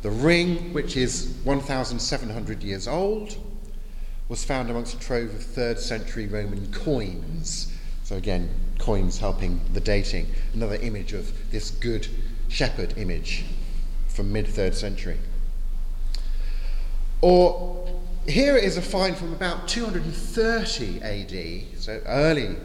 The 0.01 0.11
ring, 0.11 0.73
which 0.73 0.97
is 0.97 1.35
1,700 1.43 2.63
years 2.63 2.87
old, 2.87 3.37
was 4.27 4.43
found 4.43 4.69
amongst 4.69 4.95
a 4.95 4.99
trove 4.99 5.33
of 5.33 5.41
3rd 5.41 5.77
century 5.77 6.27
Roman 6.27 6.71
coins. 6.71 7.71
So, 8.03 8.15
again, 8.15 8.49
coins 8.79 9.19
helping 9.19 9.61
the 9.73 9.79
dating. 9.79 10.27
Another 10.53 10.75
image 10.75 11.13
of 11.13 11.31
this 11.51 11.69
good 11.69 12.07
shepherd 12.47 12.97
image 12.97 13.45
from 14.07 14.31
mid 14.31 14.45
3rd 14.45 14.73
century. 14.73 15.17
Or 17.21 18.00
here 18.27 18.55
is 18.55 18.77
a 18.77 18.81
find 18.81 19.17
from 19.17 19.33
about 19.33 19.67
230 19.67 21.01
AD, 21.01 21.79
so 21.79 22.01
early 22.05 22.55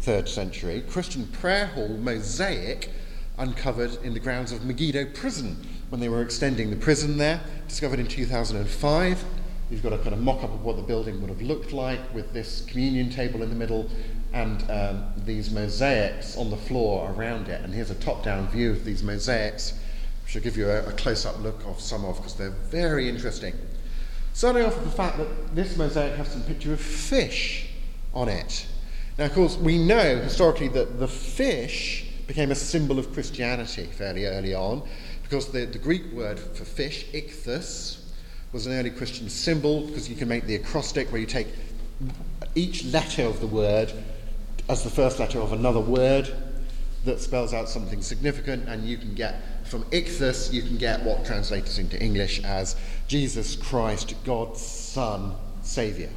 3rd 0.00 0.28
century, 0.28 0.82
Christian 0.88 1.26
prayer 1.26 1.66
hall 1.66 1.88
mosaic 1.88 2.90
uncovered 3.36 4.02
in 4.02 4.14
the 4.14 4.20
grounds 4.20 4.52
of 4.52 4.64
Megiddo 4.64 5.06
prison 5.12 5.56
when 5.90 6.00
they 6.00 6.08
were 6.08 6.22
extending 6.22 6.70
the 6.70 6.76
prison 6.76 7.18
there, 7.18 7.40
discovered 7.68 7.98
in 7.98 8.06
2005. 8.06 9.24
You've 9.70 9.82
got 9.82 9.92
a 9.92 9.98
kind 9.98 10.14
of 10.14 10.20
mock 10.20 10.42
up 10.42 10.52
of 10.54 10.64
what 10.64 10.76
the 10.76 10.82
building 10.82 11.20
would 11.20 11.30
have 11.30 11.42
looked 11.42 11.72
like 11.72 12.14
with 12.14 12.32
this 12.32 12.64
communion 12.66 13.10
table 13.10 13.42
in 13.42 13.50
the 13.50 13.56
middle 13.56 13.90
and 14.32 14.70
um, 14.70 15.04
these 15.24 15.50
mosaics 15.50 16.36
on 16.36 16.50
the 16.50 16.56
floor 16.56 17.12
around 17.12 17.48
it. 17.48 17.62
And 17.62 17.74
here's 17.74 17.90
a 17.90 17.94
top 17.96 18.22
down 18.24 18.48
view 18.48 18.70
of 18.70 18.84
these 18.84 19.02
mosaics, 19.02 19.78
which 20.24 20.36
I'll 20.36 20.42
give 20.42 20.56
you 20.56 20.68
a, 20.70 20.86
a 20.86 20.92
close 20.92 21.26
up 21.26 21.40
look 21.40 21.64
of 21.66 21.80
some 21.80 22.04
of 22.04 22.16
because 22.16 22.34
they're 22.34 22.50
very 22.50 23.08
interesting. 23.08 23.54
Starting 24.34 24.64
off 24.64 24.74
with 24.74 24.84
the 24.84 24.90
fact 24.90 25.16
that 25.16 25.54
this 25.54 25.76
mosaic 25.76 26.16
has 26.16 26.26
some 26.26 26.42
picture 26.42 26.72
of 26.72 26.80
fish 26.80 27.68
on 28.12 28.28
it. 28.28 28.66
Now, 29.16 29.26
of 29.26 29.32
course, 29.32 29.56
we 29.56 29.78
know 29.78 30.16
historically 30.16 30.66
that 30.68 30.98
the 30.98 31.06
fish 31.06 32.04
became 32.26 32.50
a 32.50 32.56
symbol 32.56 32.98
of 32.98 33.12
Christianity 33.12 33.84
fairly 33.84 34.26
early 34.26 34.52
on 34.52 34.82
because 35.22 35.52
the, 35.52 35.66
the 35.66 35.78
Greek 35.78 36.10
word 36.12 36.40
for 36.40 36.64
fish, 36.64 37.06
ichthus, 37.12 38.00
was 38.52 38.66
an 38.66 38.72
early 38.72 38.90
Christian 38.90 39.28
symbol 39.28 39.86
because 39.86 40.08
you 40.08 40.16
can 40.16 40.26
make 40.26 40.46
the 40.46 40.56
acrostic 40.56 41.12
where 41.12 41.20
you 41.20 41.28
take 41.28 41.46
each 42.56 42.84
letter 42.86 43.22
of 43.22 43.38
the 43.38 43.46
word 43.46 43.92
as 44.68 44.82
the 44.82 44.90
first 44.90 45.20
letter 45.20 45.38
of 45.38 45.52
another 45.52 45.78
word 45.78 46.28
that 47.04 47.20
spells 47.20 47.54
out 47.54 47.68
something 47.68 48.02
significant, 48.02 48.68
and 48.68 48.84
you 48.84 48.96
can 48.96 49.14
get 49.14 49.36
from 49.64 49.84
ichthus, 49.84 50.52
you 50.52 50.62
can 50.62 50.76
get 50.76 51.02
what 51.02 51.24
translates 51.24 51.78
into 51.78 52.00
English 52.00 52.42
as 52.44 52.76
Jesus 53.08 53.56
Christ, 53.56 54.14
God's 54.24 54.60
Son, 54.60 55.34
Saviour. 55.62 56.10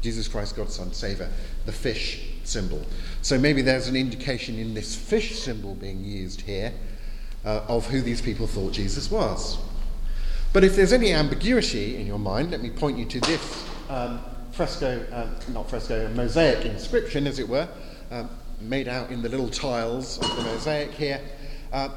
Jesus 0.00 0.28
Christ, 0.28 0.56
God's 0.56 0.74
Son, 0.74 0.92
Saviour, 0.92 1.28
the 1.66 1.72
fish 1.72 2.22
symbol. 2.44 2.84
So 3.22 3.38
maybe 3.38 3.62
there's 3.62 3.88
an 3.88 3.96
indication 3.96 4.58
in 4.58 4.74
this 4.74 4.94
fish 4.94 5.38
symbol 5.38 5.74
being 5.74 6.04
used 6.04 6.42
here 6.42 6.72
uh, 7.44 7.64
of 7.68 7.86
who 7.86 8.00
these 8.00 8.20
people 8.20 8.46
thought 8.46 8.72
Jesus 8.72 9.10
was. 9.10 9.58
But 10.52 10.64
if 10.64 10.76
there's 10.76 10.92
any 10.92 11.12
ambiguity 11.12 11.96
in 11.96 12.06
your 12.06 12.18
mind, 12.18 12.52
let 12.52 12.62
me 12.62 12.70
point 12.70 12.96
you 12.96 13.04
to 13.06 13.20
this 13.20 13.64
um, 13.88 14.20
fresco, 14.52 15.04
uh, 15.12 15.28
not 15.52 15.68
fresco, 15.68 16.08
mosaic 16.14 16.64
inscription, 16.64 17.26
as 17.26 17.38
it 17.38 17.48
were, 17.48 17.68
um, 18.10 18.30
made 18.60 18.88
out 18.88 19.10
in 19.10 19.22
the 19.22 19.28
little 19.28 19.48
tiles 19.48 20.18
of 20.18 20.36
the 20.36 20.42
mosaic 20.42 20.90
here, 20.92 21.20
uh, 21.72 21.90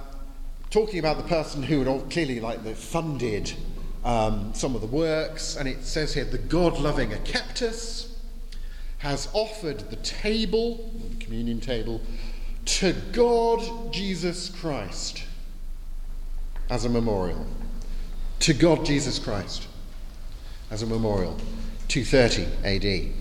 talking 0.69 0.99
about 0.99 1.17
the 1.17 1.23
person 1.23 1.63
who 1.63 1.83
had 1.83 2.09
clearly 2.09 2.39
like 2.39 2.63
funded 2.75 3.53
um, 4.03 4.53
some 4.53 4.73
of 4.75 4.81
the 4.81 4.87
works, 4.87 5.55
and 5.55 5.67
it 5.67 5.83
says 5.83 6.13
here, 6.13 6.25
the 6.25 6.37
God-loving 6.37 7.11
Akeptus 7.11 8.15
has 8.99 9.29
offered 9.33 9.79
the 9.89 9.95
table, 9.97 10.91
the 11.09 11.23
communion 11.23 11.59
table, 11.59 12.01
to 12.65 12.93
God 13.11 13.91
Jesus 13.91 14.49
Christ 14.49 15.23
as 16.69 16.85
a 16.85 16.89
memorial. 16.89 17.45
To 18.39 18.53
God 18.53 18.85
Jesus 18.85 19.19
Christ 19.19 19.67
as 20.69 20.81
a 20.83 20.87
memorial. 20.87 21.37
230 21.89 22.47
AD. 22.63 23.11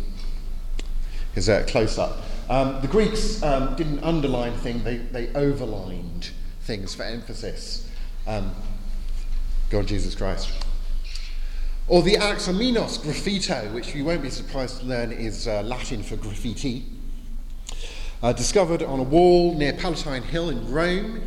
Here's 1.34 1.48
a 1.48 1.64
close 1.64 1.98
up. 1.98 2.18
Um, 2.48 2.80
the 2.80 2.88
Greeks 2.88 3.42
um, 3.42 3.76
didn't 3.76 4.02
underline 4.02 4.54
things, 4.58 4.82
they, 4.84 4.98
they 4.98 5.28
overlined 5.28 6.30
things 6.62 6.94
for 6.94 7.02
emphasis. 7.02 7.88
Um, 8.26 8.54
God 9.70 9.86
Jesus 9.86 10.14
Christ. 10.14 10.50
Or 11.88 12.02
the 12.02 12.14
Alexamenos 12.14 13.00
graffito, 13.00 13.72
which 13.74 13.94
you 13.94 14.04
won't 14.04 14.22
be 14.22 14.30
surprised 14.30 14.80
to 14.80 14.86
learn 14.86 15.10
is 15.10 15.48
uh, 15.48 15.62
Latin 15.62 16.02
for 16.02 16.16
graffiti, 16.16 16.84
uh, 18.22 18.32
discovered 18.32 18.82
on 18.82 19.00
a 19.00 19.02
wall 19.02 19.54
near 19.54 19.72
Palatine 19.72 20.22
Hill 20.22 20.50
in 20.50 20.70
Rome, 20.70 21.20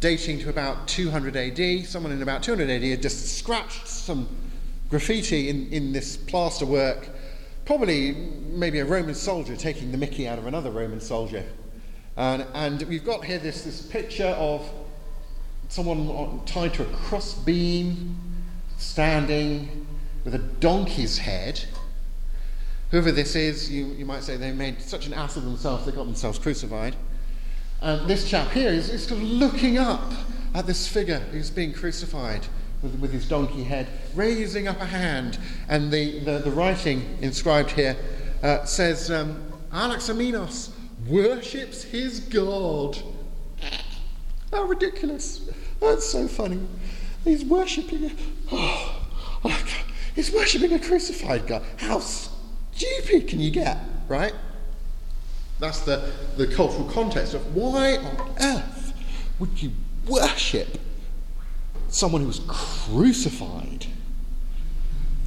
dating 0.00 0.38
to 0.40 0.48
about 0.48 0.86
200 0.86 1.36
AD. 1.36 1.86
Someone 1.86 2.12
in 2.12 2.22
about 2.22 2.42
200 2.42 2.70
AD 2.70 2.82
had 2.82 3.02
just 3.02 3.38
scratched 3.38 3.88
some 3.88 4.28
graffiti 4.90 5.48
in, 5.48 5.68
in 5.72 5.92
this 5.92 6.16
plaster 6.16 6.66
work, 6.66 7.08
probably 7.64 8.12
maybe 8.12 8.78
a 8.78 8.84
Roman 8.84 9.14
soldier 9.14 9.56
taking 9.56 9.90
the 9.90 9.98
mickey 9.98 10.28
out 10.28 10.38
of 10.38 10.46
another 10.46 10.70
Roman 10.70 11.00
soldier 11.00 11.44
And, 12.16 12.46
and 12.54 12.82
we've 12.82 13.04
got 13.04 13.24
here 13.24 13.38
this, 13.38 13.62
this 13.62 13.82
picture 13.82 14.28
of 14.38 14.68
someone 15.68 16.40
tied 16.46 16.72
to 16.74 16.82
a 16.82 16.86
cross 16.86 17.34
beam, 17.34 18.16
standing 18.78 19.86
with 20.24 20.34
a 20.34 20.38
donkey's 20.38 21.18
head. 21.18 21.62
Whoever 22.90 23.12
this 23.12 23.34
is, 23.36 23.70
you, 23.70 23.86
you 23.86 24.06
might 24.06 24.22
say 24.22 24.36
they 24.36 24.52
made 24.52 24.80
such 24.80 25.06
an 25.06 25.12
ass 25.12 25.36
of 25.36 25.44
themselves, 25.44 25.84
they 25.84 25.92
got 25.92 26.04
themselves 26.04 26.38
crucified. 26.38 26.96
And 27.82 28.08
this 28.08 28.28
chap 28.28 28.50
here 28.52 28.70
is, 28.70 28.88
is 28.88 29.06
sort 29.06 29.20
of 29.20 29.26
looking 29.26 29.76
up 29.76 30.12
at 30.54 30.66
this 30.66 30.88
figure 30.88 31.18
who's 31.18 31.50
being 31.50 31.74
crucified 31.74 32.46
with, 32.82 32.98
with 32.98 33.12
his 33.12 33.28
donkey 33.28 33.64
head, 33.64 33.88
raising 34.14 34.68
up 34.68 34.80
a 34.80 34.86
hand. 34.86 35.38
And 35.68 35.92
the, 35.92 36.20
the, 36.20 36.38
the 36.38 36.50
writing 36.50 37.18
inscribed 37.20 37.72
here 37.72 37.96
uh, 38.42 38.64
says, 38.64 39.10
um, 39.10 39.52
Alexamenos 39.72 40.70
worships 41.08 41.82
his 41.82 42.20
God. 42.20 42.98
How 44.50 44.64
ridiculous. 44.64 45.48
That's 45.80 46.06
so 46.06 46.28
funny. 46.28 46.60
He's 47.24 47.44
worshipping, 47.44 48.12
oh, 48.52 49.02
oh 49.44 49.66
he's 50.14 50.32
worshipping 50.32 50.72
a 50.72 50.78
crucified 50.78 51.46
God. 51.46 51.64
How 51.76 51.98
stupid 51.98 53.28
can 53.28 53.40
you 53.40 53.50
get, 53.50 53.78
right? 54.08 54.34
That's 55.58 55.80
the, 55.80 56.12
the 56.36 56.46
cultural 56.46 56.88
context 56.90 57.34
of 57.34 57.54
why 57.54 57.96
on 57.96 58.34
earth 58.40 58.92
would 59.38 59.60
you 59.60 59.72
worship 60.06 60.78
someone 61.88 62.20
who 62.20 62.28
was 62.28 62.40
crucified? 62.46 63.86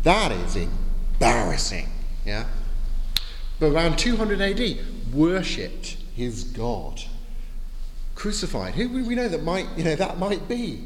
That 0.03 0.32
is 0.32 0.55
embarrassing, 0.55 1.89
yeah? 2.25 2.45
But 3.59 3.73
around 3.73 3.97
200 3.97 4.39
AD, 4.39 4.77
worshipped 5.14 5.97
his 6.16 6.43
God. 6.43 7.01
Crucified. 8.16 8.74
Who 8.74 8.89
we 8.89 9.16
know 9.16 9.28
that 9.28 9.43
might, 9.43 9.68
you 9.78 9.84
know, 9.84 9.95
that 9.95 10.18
might 10.18 10.47
be? 10.47 10.84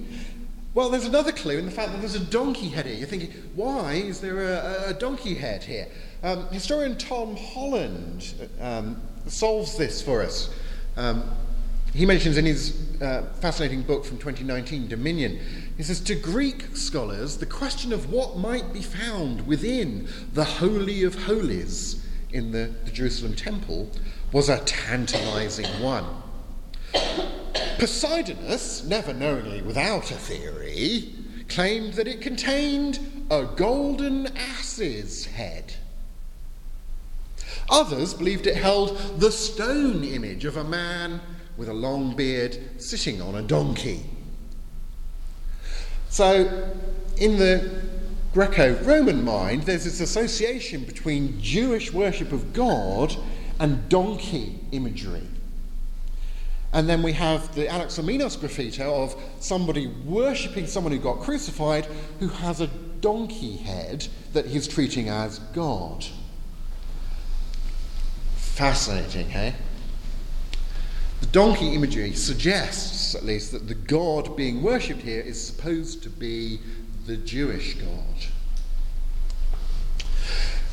Well, 0.74 0.90
there's 0.90 1.06
another 1.06 1.32
clue 1.32 1.58
in 1.58 1.66
the 1.66 1.72
fact 1.72 1.92
that 1.92 2.00
there's 2.00 2.16
a 2.16 2.26
donkey 2.26 2.70
head 2.70 2.86
here. 2.86 2.96
You're 2.96 3.08
thinking, 3.08 3.32
why 3.56 3.94
is 3.94 4.22
there 4.22 4.42
a, 4.42 4.90
a 4.90 4.94
donkey 4.94 5.36
head 5.36 5.64
here? 5.64 5.88
Um, 6.24 6.48
historian 6.48 6.98
Tom 6.98 7.36
Holland 7.36 8.34
um, 8.60 9.00
solves 9.28 9.78
this 9.78 10.02
for 10.02 10.22
us. 10.22 10.54
Um, 10.98 11.30
he 11.94 12.08
mentions 12.08 12.38
in 12.38 12.46
his 12.46 12.76
uh, 13.02 13.24
fascinating 13.40 13.84
book 13.84 14.04
from 14.04 14.18
2019, 14.18 14.88
Dominion, 14.88 15.40
he 15.78 15.84
says, 15.84 16.00
To 16.02 16.16
Greek 16.16 16.76
scholars, 16.76 17.38
the 17.38 17.46
question 17.46 17.94
of 17.94 18.12
what 18.12 18.38
might 18.38 18.74
be 18.74 18.82
found 18.82 19.46
within 19.46 20.08
the 20.34 20.44
Holy 20.44 21.04
of 21.04 21.26
Holies 21.26 22.04
in 22.34 22.52
the, 22.52 22.72
the 22.84 22.92
Jerusalem 22.92 23.36
temple 23.36 23.90
was 24.32 24.50
a 24.50 24.58
tantalizing 24.66 25.68
one. 25.82 26.06
Posidonius, 27.78 28.86
never 28.86 29.14
knowingly 29.14 29.62
without 29.62 30.12
a 30.12 30.16
theory, 30.16 31.14
claimed 31.48 31.94
that 31.94 32.08
it 32.08 32.22
contained 32.22 33.00
a 33.30 33.46
golden 33.56 34.28
ass's 34.36 35.26
head. 35.26 35.76
Others 37.70 38.16
believed 38.16 38.48
it 38.48 38.58
held 38.58 38.98
the 39.20 39.32
stone 39.32 40.04
image 40.04 40.46
of 40.46 40.58
a 40.58 40.64
man 40.64 41.22
with 41.56 41.70
a 41.70 41.74
long 41.74 42.16
beard 42.16 42.58
sitting 42.78 43.22
on 43.22 43.36
a 43.36 43.42
donkey. 43.42 44.04
So, 46.10 46.72
in 47.18 47.38
the 47.38 47.84
Greco 48.34 48.74
Roman 48.84 49.24
mind, 49.24 49.64
there's 49.64 49.84
this 49.84 50.00
association 50.00 50.84
between 50.86 51.40
Jewish 51.40 51.94
worship 51.94 52.32
of 52.32 52.52
God 52.52 53.16
and 53.60 53.88
donkey 53.90 54.60
imagery. 54.72 55.28
And 56.74 56.90
then 56.90 57.04
we 57.04 57.14
have 57.14 57.54
the 57.54 57.68
Alexamenos 57.68 58.40
graffiti 58.40 58.82
of 58.82 59.16
somebody 59.40 59.86
worshipping 59.86 60.66
someone 60.66 60.92
who 60.92 60.98
got 60.98 61.20
crucified 61.20 61.86
who 62.20 62.30
has 62.30 62.60
a 62.60 62.68
donkey 63.02 63.58
head 63.58 64.08
that 64.34 64.48
he's 64.48 64.68
treating 64.68 65.10
as 65.10 65.38
God. 65.38 66.04
Fascinating, 68.36 69.30
hey? 69.30 69.54
The 71.22 71.28
donkey 71.28 71.76
imagery 71.76 72.14
suggests, 72.14 73.14
at 73.14 73.24
least, 73.24 73.52
that 73.52 73.68
the 73.68 73.76
God 73.76 74.36
being 74.36 74.64
worshipped 74.64 75.04
here 75.04 75.22
is 75.22 75.40
supposed 75.40 76.02
to 76.04 76.10
be 76.10 76.60
the 77.06 77.18
Jewish 77.18 77.76
God. 77.76 78.16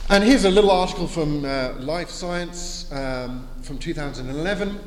And 0.08 0.22
here's 0.22 0.44
a 0.44 0.50
little 0.50 0.70
article 0.70 1.08
from 1.08 1.44
uh, 1.44 1.72
Live 1.78 2.10
Science 2.10 2.90
um, 2.92 3.48
from 3.62 3.78
2011. 3.78 4.78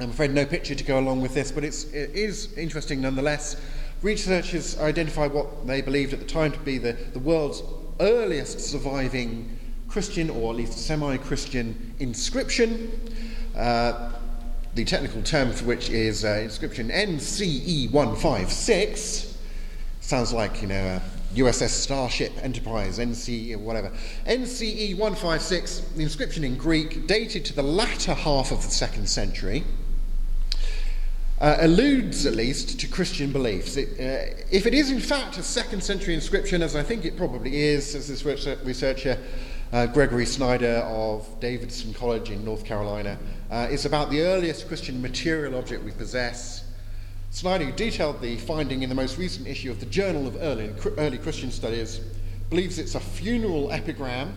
I'm 0.00 0.10
afraid 0.10 0.30
no 0.30 0.46
picture 0.46 0.74
to 0.74 0.84
go 0.84 0.98
along 0.98 1.20
with 1.20 1.34
this, 1.34 1.50
but 1.52 1.64
it's, 1.64 1.84
it 1.92 2.10
is 2.14 2.56
interesting 2.56 3.02
nonetheless. 3.02 3.60
Researchers 4.02 4.78
identified 4.78 5.32
what 5.32 5.66
they 5.66 5.80
believed 5.80 6.12
at 6.12 6.20
the 6.20 6.26
time 6.26 6.52
to 6.52 6.58
be 6.60 6.78
the, 6.78 6.92
the 7.12 7.18
world's 7.18 7.62
earliest 8.00 8.60
surviving 8.60 9.58
Christian, 9.88 10.30
or 10.30 10.52
at 10.52 10.56
least 10.56 10.78
semi 10.78 11.16
Christian, 11.18 11.94
inscription. 11.98 12.92
Uh, 13.54 14.12
the 14.74 14.84
technical 14.84 15.22
term 15.22 15.50
for 15.52 15.64
which 15.64 15.88
is 15.88 16.24
uh, 16.24 16.40
inscription 16.42 16.88
NCE 16.88 17.90
156. 17.90 19.35
Sounds 20.06 20.32
like, 20.32 20.62
you 20.62 20.68
know, 20.68 21.00
USS 21.34 21.70
Starship 21.70 22.30
Enterprise, 22.40 23.00
NCE, 23.00 23.56
whatever. 23.56 23.90
NCE 24.24 24.96
156, 24.96 25.80
the 25.96 26.04
inscription 26.04 26.44
in 26.44 26.56
Greek, 26.56 27.08
dated 27.08 27.44
to 27.46 27.52
the 27.52 27.64
latter 27.64 28.14
half 28.14 28.52
of 28.52 28.62
the 28.62 28.70
second 28.70 29.08
century 29.08 29.64
uh, 31.40 31.56
alludes 31.58 32.24
at 32.24 32.36
least 32.36 32.78
to 32.78 32.86
Christian 32.86 33.32
beliefs. 33.32 33.76
It, 33.76 33.88
uh, 33.98 34.44
if 34.52 34.64
it 34.66 34.74
is 34.74 34.92
in 34.92 35.00
fact 35.00 35.38
a 35.38 35.42
second 35.42 35.82
century 35.82 36.14
inscription, 36.14 36.62
as 36.62 36.76
I 36.76 36.84
think 36.84 37.04
it 37.04 37.16
probably 37.16 37.60
is, 37.60 37.96
as 37.96 38.06
this 38.06 38.24
researcher 38.24 39.18
uh, 39.72 39.86
Gregory 39.86 40.26
Snyder 40.26 40.84
of 40.86 41.28
Davidson 41.40 41.92
College 41.94 42.30
in 42.30 42.44
North 42.44 42.64
Carolina, 42.64 43.18
uh, 43.50 43.66
it's 43.72 43.86
about 43.86 44.10
the 44.10 44.20
earliest 44.20 44.68
Christian 44.68 45.02
material 45.02 45.56
object 45.56 45.82
we 45.82 45.90
possess. 45.90 46.62
Snyder, 47.36 47.66
who 47.66 47.72
detailed 47.72 48.22
the 48.22 48.36
finding 48.38 48.82
in 48.82 48.88
the 48.88 48.94
most 48.94 49.18
recent 49.18 49.46
issue 49.46 49.70
of 49.70 49.78
the 49.78 49.84
Journal 49.84 50.26
of 50.26 50.36
Early, 50.40 50.72
Early 50.96 51.18
Christian 51.18 51.50
Studies, 51.50 52.00
believes 52.48 52.78
it's 52.78 52.94
a 52.94 53.00
funeral 53.00 53.70
epigram 53.70 54.32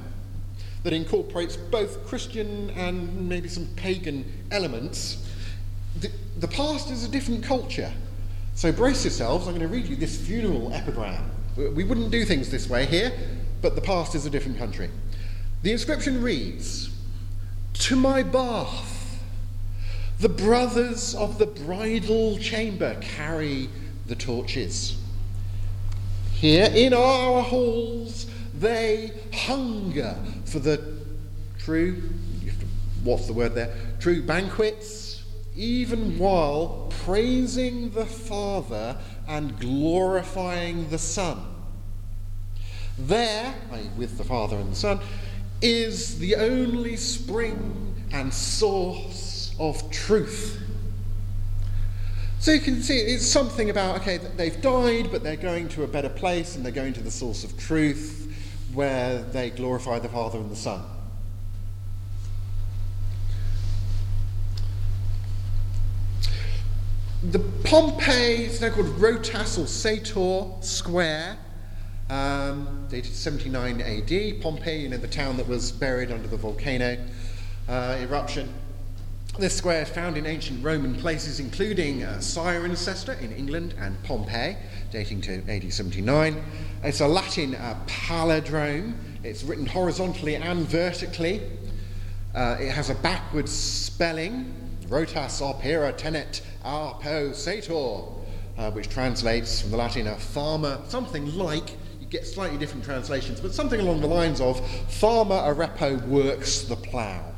that 0.84 0.92
incorporates 0.92 1.56
both 1.56 2.06
Christian 2.06 2.70
and 2.72 3.30
maybe 3.30 3.48
some 3.48 3.68
pagan 3.78 4.26
elements 4.52 5.26
the, 6.02 6.12
the 6.40 6.48
past 6.50 6.92
is 6.92 7.06
a 7.06 7.08
different 7.08 7.42
culture. 7.42 7.90
So 8.56 8.70
brace 8.72 9.06
yourselves, 9.06 9.48
I'm 9.48 9.56
going 9.56 9.68
to 9.68 9.74
read 9.74 9.88
you 9.88 9.96
this 9.96 10.20
funeral 10.20 10.74
epigram. 10.74 11.32
We 11.56 11.86
wouldn't 11.86 12.12
do 12.12 12.26
things 12.26 12.50
this 12.50 12.70
way 12.70 12.86
here, 12.86 13.14
but 13.62 13.76
the 13.76 13.82
past 13.82 14.14
is 14.14 14.26
a 14.26 14.30
different 14.30 14.58
country. 14.58 14.90
The 15.64 15.72
inscription 15.72 16.22
reads 16.22 16.90
To 17.76 17.96
my 17.96 18.24
bath, 18.24 18.99
the 20.20 20.30
brothers 20.30 21.16
of 21.16 21.38
the 21.38 21.46
bridal 21.46 22.38
chamber 22.40 22.98
carry 23.02 23.70
the 24.08 24.16
torches. 24.16 24.98
Here 26.34 26.70
in 26.74 26.94
our 26.94 27.42
halls, 27.42 28.28
they 28.54 29.12
hunger 29.34 30.18
for 30.46 30.60
the 30.60 30.82
true, 31.58 32.02
what's 33.04 33.28
the 33.28 33.34
word 33.34 33.56
there? 33.56 33.74
True 34.00 34.22
banquets 34.22 35.24
even 35.56 36.18
while 36.18 36.88
praising 37.04 37.90
the 37.92 38.06
Father 38.06 38.98
and 39.28 39.60
glorifying 39.60 40.90
the 40.90 40.98
Son. 40.98 41.38
There, 42.98 43.54
with 43.98 44.18
the 44.18 44.24
Father 44.24 44.58
and 44.58 44.72
the 44.72 44.76
Son, 44.76 45.00
is 45.62 46.20
the 46.20 46.36
only 46.36 46.96
spring 46.96 47.94
and 48.12 48.34
source 48.34 49.29
of 49.60 49.90
truth. 49.92 50.62
So 52.40 52.52
you 52.52 52.62
can 52.62 52.82
see 52.82 52.98
it's 52.98 53.28
something 53.28 53.70
about, 53.70 53.98
okay, 53.98 54.18
they've 54.18 54.60
died, 54.62 55.12
but 55.12 55.24
they're 55.24 55.36
going 55.36 55.68
to 55.70 55.84
a 55.84 55.88
better 55.88 56.08
place 56.08 56.56
and 56.56 56.64
they're 56.64 56.72
going 56.72 56.94
to 56.94 57.04
the 57.04 57.12
source 57.12 57.44
of 57.44 57.58
truth 57.58 58.34
where 58.74 59.22
they 59.22 59.50
glorify 59.50 60.00
the 60.00 60.08
Father 60.08 60.40
and 60.40 60.50
the 60.50 60.56
Son. 60.56 60.82
The 67.22 67.40
Pompeii 67.66 68.46
is 68.46 68.62
now 68.62 68.70
called 68.70 68.88
Rotas 68.98 69.62
or 69.62 69.68
Sator 69.68 70.46
Square, 70.62 71.38
um, 72.10 72.88
dated 72.90 73.14
79 73.14 73.82
AD. 73.82 74.42
Pompeii, 74.42 74.84
you 74.84 74.88
know, 74.88 74.96
the 74.96 75.10
town 75.10 75.36
that 75.36 75.48
was 75.48 75.74
buried 75.74 76.12
under 76.12 76.30
the 76.30 76.38
volcano 76.38 76.98
uh, 77.68 77.98
eruption. 78.00 78.54
This 79.40 79.56
square 79.56 79.84
is 79.84 79.88
found 79.88 80.18
in 80.18 80.26
ancient 80.26 80.62
Roman 80.62 80.94
places, 80.96 81.40
including 81.40 82.04
uh, 82.04 82.18
Cirencester 82.18 83.18
in 83.22 83.32
England 83.32 83.74
and 83.80 83.96
Pompeii, 84.04 84.58
dating 84.92 85.22
to 85.22 85.42
AD 85.50 85.72
79. 85.72 86.44
It's 86.84 87.00
a 87.00 87.08
Latin 87.08 87.56
uh, 87.56 87.80
palindrome. 87.88 88.96
It's 89.24 89.46
written 89.46 89.66
horizontally 89.66 90.36
and 90.36 90.68
vertically. 90.68 91.42
Uh, 92.36 92.58
it 92.60 92.70
has 92.70 92.90
a 92.90 92.96
backwards 92.96 93.54
spelling, 93.54 94.54
rotas 94.88 95.42
opera 95.42 95.94
tenet 95.94 96.42
arepo 96.66 97.34
sator, 97.34 98.12
uh, 98.58 98.72
which 98.72 98.90
translates 98.90 99.62
from 99.62 99.72
the 99.72 99.78
Latin 99.78 100.08
a 100.08 100.18
farmer, 100.18 100.82
something 100.90 101.34
like, 101.38 101.78
you 102.02 102.08
get 102.10 102.28
slightly 102.28 102.58
different 102.58 102.84
translations, 102.84 103.40
but 103.40 103.54
something 103.54 103.80
along 103.80 104.02
the 104.02 104.08
lines 104.08 104.42
of 104.42 104.60
farmer 104.92 105.38
arepo 105.38 106.06
works 106.08 106.64
the 106.64 106.76
plough. 106.76 107.36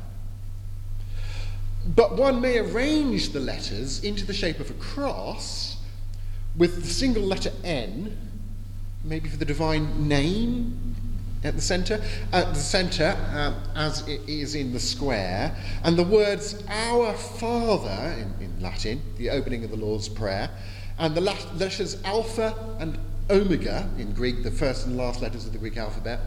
But 1.86 2.16
one 2.16 2.40
may 2.40 2.58
arrange 2.58 3.30
the 3.30 3.40
letters 3.40 4.02
into 4.04 4.24
the 4.24 4.32
shape 4.32 4.60
of 4.60 4.70
a 4.70 4.74
cross 4.74 5.76
with 6.56 6.82
the 6.82 6.88
single 6.88 7.22
letter 7.22 7.50
N, 7.64 8.16
maybe 9.04 9.28
for 9.28 9.36
the 9.36 9.44
divine 9.44 10.06
name 10.08 10.94
at 11.44 11.56
the 11.56 11.60
centre, 11.60 12.00
at 12.32 12.54
the 12.54 12.60
centre, 12.60 13.16
um, 13.34 13.56
as 13.74 14.06
it 14.06 14.20
is 14.28 14.54
in 14.54 14.72
the 14.72 14.78
square, 14.78 15.56
and 15.82 15.98
the 15.98 16.04
words 16.04 16.62
"Our 16.68 17.14
Father" 17.14 18.14
in, 18.16 18.44
in 18.44 18.60
Latin, 18.60 19.02
the 19.16 19.30
opening 19.30 19.64
of 19.64 19.70
the 19.70 19.76
Lord's 19.76 20.08
Prayer, 20.08 20.50
and 20.98 21.14
the 21.14 21.20
letters 21.20 22.00
Alpha 22.04 22.54
and 22.78 22.96
Omega 23.28 23.90
in 23.98 24.12
Greek, 24.12 24.44
the 24.44 24.50
first 24.50 24.86
and 24.86 24.96
last 24.96 25.20
letters 25.20 25.46
of 25.46 25.52
the 25.52 25.58
Greek 25.58 25.76
alphabet, 25.76 26.20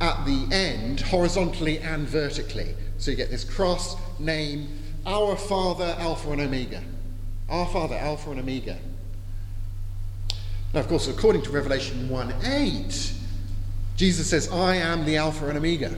at 0.00 0.24
the 0.24 0.48
end, 0.52 1.00
horizontally 1.00 1.78
and 1.78 2.08
vertically. 2.08 2.74
So 2.98 3.10
you 3.10 3.16
get 3.16 3.30
this 3.30 3.44
cross 3.44 3.96
name, 4.18 4.68
Our 5.06 5.36
Father, 5.36 5.96
Alpha 5.98 6.30
and 6.32 6.40
Omega. 6.40 6.82
Our 7.48 7.66
Father, 7.66 7.94
Alpha 7.94 8.30
and 8.30 8.40
Omega. 8.40 8.78
Now, 10.74 10.80
of 10.80 10.88
course, 10.88 11.08
according 11.08 11.42
to 11.42 11.50
Revelation 11.50 12.08
1 12.08 12.34
8, 12.44 13.12
Jesus 13.96 14.28
says, 14.28 14.50
I 14.52 14.76
am 14.76 15.04
the 15.04 15.16
Alpha 15.16 15.48
and 15.48 15.56
Omega, 15.56 15.96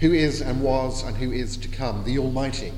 who 0.00 0.12
is 0.12 0.40
and 0.40 0.62
was 0.62 1.02
and 1.02 1.16
who 1.16 1.32
is 1.32 1.56
to 1.56 1.68
come, 1.68 2.04
the 2.04 2.18
Almighty. 2.18 2.72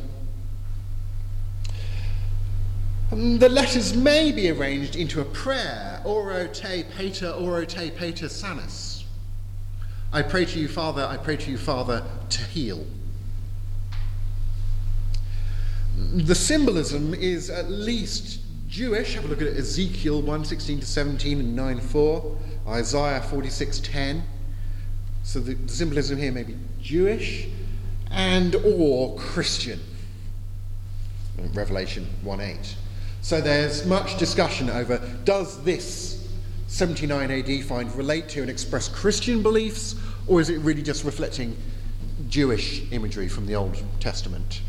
And 3.10 3.38
the 3.38 3.48
letters 3.48 3.94
may 3.94 4.32
be 4.32 4.50
arranged 4.50 4.96
into 4.96 5.20
a 5.20 5.24
prayer, 5.24 6.00
oro 6.04 6.48
te 6.48 6.82
pater, 6.82 7.30
oro 7.30 7.64
te 7.64 7.90
pater 7.90 8.26
sanus. 8.26 9.04
I 10.12 10.22
pray 10.22 10.44
to 10.46 10.58
you, 10.58 10.68
Father, 10.68 11.04
I 11.04 11.16
pray 11.16 11.36
to 11.36 11.50
you, 11.50 11.58
Father, 11.58 12.04
to 12.30 12.42
heal. 12.42 12.86
The 15.96 16.34
symbolism 16.34 17.14
is 17.14 17.50
at 17.50 17.70
least 17.70 18.40
Jewish. 18.68 19.14
Have 19.14 19.24
a 19.24 19.28
look 19.28 19.40
at 19.40 19.48
Ezekiel 19.48 20.22
1 20.22 20.44
16 20.44 20.80
to 20.80 20.86
17 20.86 21.40
and 21.40 21.56
9 21.56 21.80
4, 21.80 22.38
Isaiah 22.68 23.20
46 23.22 23.78
10. 23.80 24.22
So 25.22 25.40
the, 25.40 25.54
the 25.54 25.72
symbolism 25.72 26.18
here 26.18 26.32
may 26.32 26.42
be 26.42 26.56
Jewish 26.80 27.48
and 28.10 28.54
or 28.56 29.16
Christian. 29.16 29.80
Revelation 31.52 32.08
1 32.22 32.40
8. 32.40 32.76
So 33.22 33.40
there's 33.40 33.86
much 33.86 34.18
discussion 34.18 34.68
over 34.68 34.98
does 35.24 35.62
this 35.64 36.28
79 36.66 37.30
AD 37.30 37.64
find 37.64 37.94
relate 37.94 38.28
to 38.30 38.40
and 38.40 38.50
express 38.50 38.88
Christian 38.88 39.42
beliefs, 39.42 39.94
or 40.26 40.40
is 40.40 40.50
it 40.50 40.58
really 40.58 40.82
just 40.82 41.04
reflecting 41.04 41.56
Jewish 42.28 42.90
imagery 42.92 43.28
from 43.28 43.46
the 43.46 43.54
Old 43.54 43.80
Testament, 44.00 44.60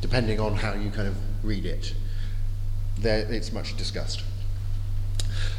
depending 0.00 0.40
on 0.40 0.54
how 0.54 0.74
you 0.74 0.90
kind 0.90 1.08
of 1.08 1.16
read 1.44 1.66
it? 1.66 1.94
there, 3.00 3.30
it's 3.32 3.52
much 3.52 3.76
discussed. 3.76 4.22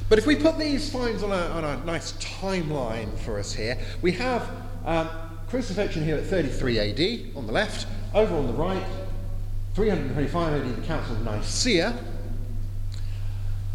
But 0.07 0.17
if 0.17 0.25
we 0.25 0.35
put 0.35 0.57
these 0.57 0.91
finds 0.91 1.23
on 1.23 1.31
a, 1.31 1.45
on 1.51 1.63
a 1.63 1.85
nice 1.85 2.13
timeline 2.13 3.17
for 3.19 3.39
us 3.39 3.53
here, 3.53 3.77
we 4.01 4.11
have 4.13 4.49
um, 4.85 5.09
crucifixion 5.47 6.03
here 6.03 6.17
at 6.17 6.25
33 6.25 6.79
AD 6.79 7.35
on 7.35 7.45
the 7.45 7.53
left, 7.53 7.87
over 8.13 8.35
on 8.35 8.47
the 8.47 8.53
right, 8.53 8.83
325 9.75 10.53
AD, 10.53 10.75
the 10.75 10.87
Council 10.87 11.15
of 11.15 11.23
Nicaea, 11.23 11.97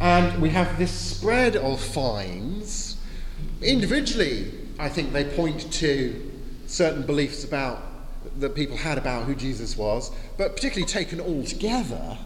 and 0.01 0.43
we 0.43 0.51
have 0.51 0.77
this 0.77 0.91
spread 0.91 1.57
of 1.57 1.81
finds. 1.81 2.97
Individually, 3.63 4.53
I 4.79 4.89
think 4.89 5.13
they 5.13 5.25
point 5.25 5.73
to 5.75 6.33
certain 6.67 7.03
beliefs 7.07 7.45
about 7.45 7.81
that 8.39 8.55
people 8.55 8.77
had 8.77 8.99
about 8.99 9.25
who 9.25 9.35
Jesus 9.35 9.77
was, 9.77 10.11
but 10.37 10.55
particularly 10.55 10.91
taken 10.91 11.21
all 11.21 11.45
together, 11.45 12.19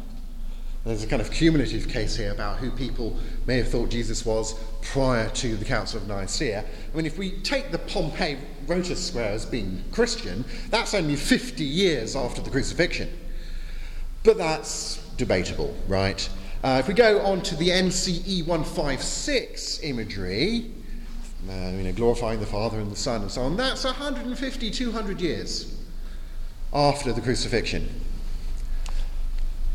there's 0.85 1.05
a 1.05 1.07
kind 1.07 1.21
of 1.21 1.31
cumulative 1.31 1.89
case 1.89 2.17
here 2.17 2.33
about 2.33 2.59
who 2.59 2.71
people 2.71 3.17
may 3.47 3.59
have 3.59 3.69
thought 3.69 3.91
Jesus 3.91 4.25
was 4.25 4.55
prior 4.81 5.29
to 5.31 5.57
the 5.57 5.65
Council 5.65 6.01
of 6.01 6.09
Nicaea. 6.09 6.65
I 6.65 6.97
mean, 6.97 7.05
if 7.05 7.19
we 7.19 7.33
take 7.43 7.71
the 7.71 7.79
Pompeii 7.79 8.39
Rotas 8.67 8.97
Square 8.97 9.33
as 9.33 9.45
being 9.45 9.83
Christian, 9.93 10.45
that's 10.71 10.95
only 10.95 11.17
50 11.17 11.63
years 11.65 12.17
after 12.17 12.41
the 12.41 12.51
crucifixion. 12.51 13.11
But 14.23 14.39
that's 14.39 14.97
debatable, 15.17 15.77
right? 15.89 16.27
Uh, 16.65 16.79
if 16.81 16.89
we 16.89 16.95
go 16.95 17.21
on 17.21 17.43
to 17.43 17.57
the 17.57 17.69
NCE 17.69 18.47
156 18.47 19.83
imagery, 19.83 20.71
uh, 21.49 21.53
you 21.53 21.83
know, 21.83 21.93
glorifying 21.93 22.41
the 22.41 22.47
Father 22.47 22.81
and 22.81 22.91
the 22.91 22.97
Son 22.97 23.23
and 23.23 23.31
so 23.31 23.43
on, 23.43 23.57
that's 23.57 23.85
150, 23.85 24.71
200 24.71 25.21
years 25.21 25.78
after 26.73 27.13
the 27.13 27.21
crucifixion. 27.21 27.89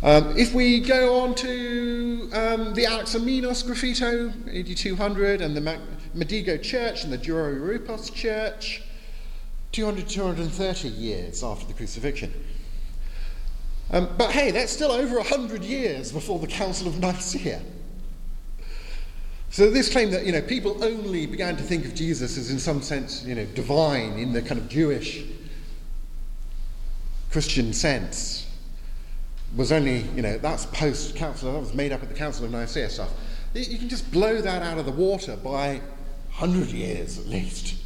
Um, 0.04 0.38
if 0.38 0.54
we 0.54 0.82
go 0.82 1.22
on 1.22 1.34
to 1.36 2.30
um, 2.34 2.74
the 2.74 2.84
Alexamenos 2.84 3.64
Graffito, 3.64 4.34
8200, 4.52 5.39
and 5.41 5.56
the 5.56 5.80
Megiddo 6.14 6.58
Church 6.58 7.06
and 7.06 7.14
the 7.14 7.18
Dura 7.18 7.56
Europos 7.56 8.14
Church, 8.14 8.84
200 9.72 10.08
230 10.08 10.89
years 10.89 11.44
after 11.44 11.66
the 11.66 11.74
crucifixion. 11.74 12.34
Um, 13.91 14.10
but 14.18 14.32
hey, 14.32 14.52
that's 14.52 14.72
still 14.72 14.91
over 14.91 15.16
100 15.16 15.64
years 15.64 16.12
before 16.12 16.39
the 16.39 16.48
Council 16.48 16.88
of 16.88 17.00
Nicaea. 17.00 17.62
So 19.50 19.70
this 19.70 19.89
claim 19.91 20.10
that 20.12 20.26
you 20.26 20.32
know 20.32 20.41
people 20.41 20.84
only 20.84 21.28
began 21.28 21.56
to 21.58 21.64
think 21.64 21.86
of 21.86 21.94
Jesus 21.94 22.38
as 22.38 22.50
in 22.50 22.58
some 22.58 22.82
sense 22.82 23.24
you 23.24 23.36
know 23.36 23.46
divine 23.46 24.18
in 24.18 24.34
the 24.34 24.41
kind 24.41 24.60
of 24.60 24.68
Jewish 24.68 25.24
Christian 27.34 27.73
sense 27.73 28.47
was 29.55 29.71
only, 29.71 30.01
you 30.15 30.21
know, 30.21 30.38
that's 30.38 30.67
post 30.67 31.15
council, 31.15 31.51
that 31.51 31.59
was 31.59 31.73
made 31.73 31.91
up 31.91 32.03
at 32.03 32.09
the 32.09 32.13
Council 32.13 32.45
of 32.45 32.51
Nicaea 32.51 32.88
stuff. 32.88 33.11
You 33.55 33.79
can 33.79 33.89
just 33.89 34.11
blow 34.11 34.39
that 34.39 34.61
out 34.61 34.77
of 34.77 34.86
the 34.86 34.91
water 34.91 35.36
by 35.36 35.81
100 36.38 36.69
years 36.69 37.17
at 37.17 37.25
least, 37.25 37.77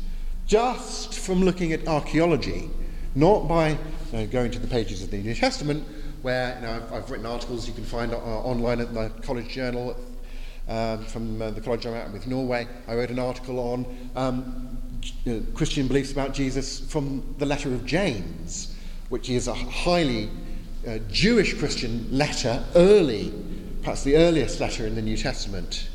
just 0.47 1.17
from 1.17 1.43
looking 1.43 1.71
at 1.71 1.87
archaeology, 1.87 2.69
not 3.15 3.47
by 3.47 3.69
you 3.69 3.77
know, 4.11 4.27
going 4.27 4.51
to 4.51 4.59
the 4.59 4.67
pages 4.67 5.01
of 5.01 5.11
the 5.11 5.17
New 5.17 5.33
Testament, 5.33 5.87
where 6.23 6.55
you 6.55 6.61
know, 6.63 6.73
I've, 6.73 6.91
I've 6.93 7.09
written 7.09 7.25
articles 7.25 7.69
you 7.69 7.73
can 7.73 7.85
find 7.85 8.13
uh, 8.13 8.17
online 8.17 8.81
at 8.81 8.93
the 8.93 9.09
College 9.21 9.47
Journal 9.47 9.95
uh, 10.67 10.97
from 10.97 11.41
uh, 11.41 11.51
the 11.51 11.61
college 11.61 11.85
I'm 11.85 11.93
at 11.93 12.11
with 12.11 12.27
Norway. 12.27 12.67
I 12.85 12.95
wrote 12.95 13.11
an 13.11 13.19
article 13.19 13.59
on 13.59 13.85
um, 14.17 14.77
uh, 15.25 15.39
Christian 15.53 15.87
beliefs 15.87 16.11
about 16.11 16.33
Jesus 16.33 16.81
from 16.81 17.35
the 17.37 17.45
letter 17.45 17.73
of 17.73 17.85
James, 17.85 18.73
which 19.09 19.29
is 19.29 19.47
a 19.47 19.53
highly 19.53 20.29
uh, 20.87 20.97
Jewish 21.09 21.57
Christian 21.57 22.07
letter, 22.11 22.63
early, 22.75 23.33
perhaps 23.81 24.03
the 24.03 24.15
earliest 24.15 24.59
letter 24.59 24.85
in 24.85 24.95
the 24.95 25.01
New 25.01 25.17
Testament, 25.17 25.89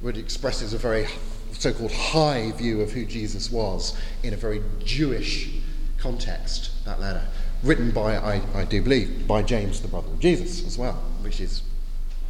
which 0.00 0.16
expresses 0.16 0.72
a 0.72 0.78
very 0.78 1.06
so 1.52 1.72
called 1.72 1.92
high 1.92 2.52
view 2.52 2.80
of 2.80 2.92
who 2.92 3.04
Jesus 3.04 3.50
was 3.50 3.96
in 4.22 4.34
a 4.34 4.36
very 4.36 4.62
Jewish 4.84 5.50
context, 5.98 6.70
that 6.84 7.00
letter. 7.00 7.22
Written 7.62 7.90
by, 7.90 8.16
I, 8.16 8.42
I 8.54 8.64
do 8.64 8.82
believe, 8.82 9.26
by 9.26 9.42
James, 9.42 9.80
the 9.80 9.88
brother 9.88 10.08
of 10.08 10.20
Jesus, 10.20 10.66
as 10.66 10.76
well, 10.76 10.94
which 11.22 11.40
is 11.40 11.62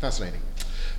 fascinating. 0.00 0.40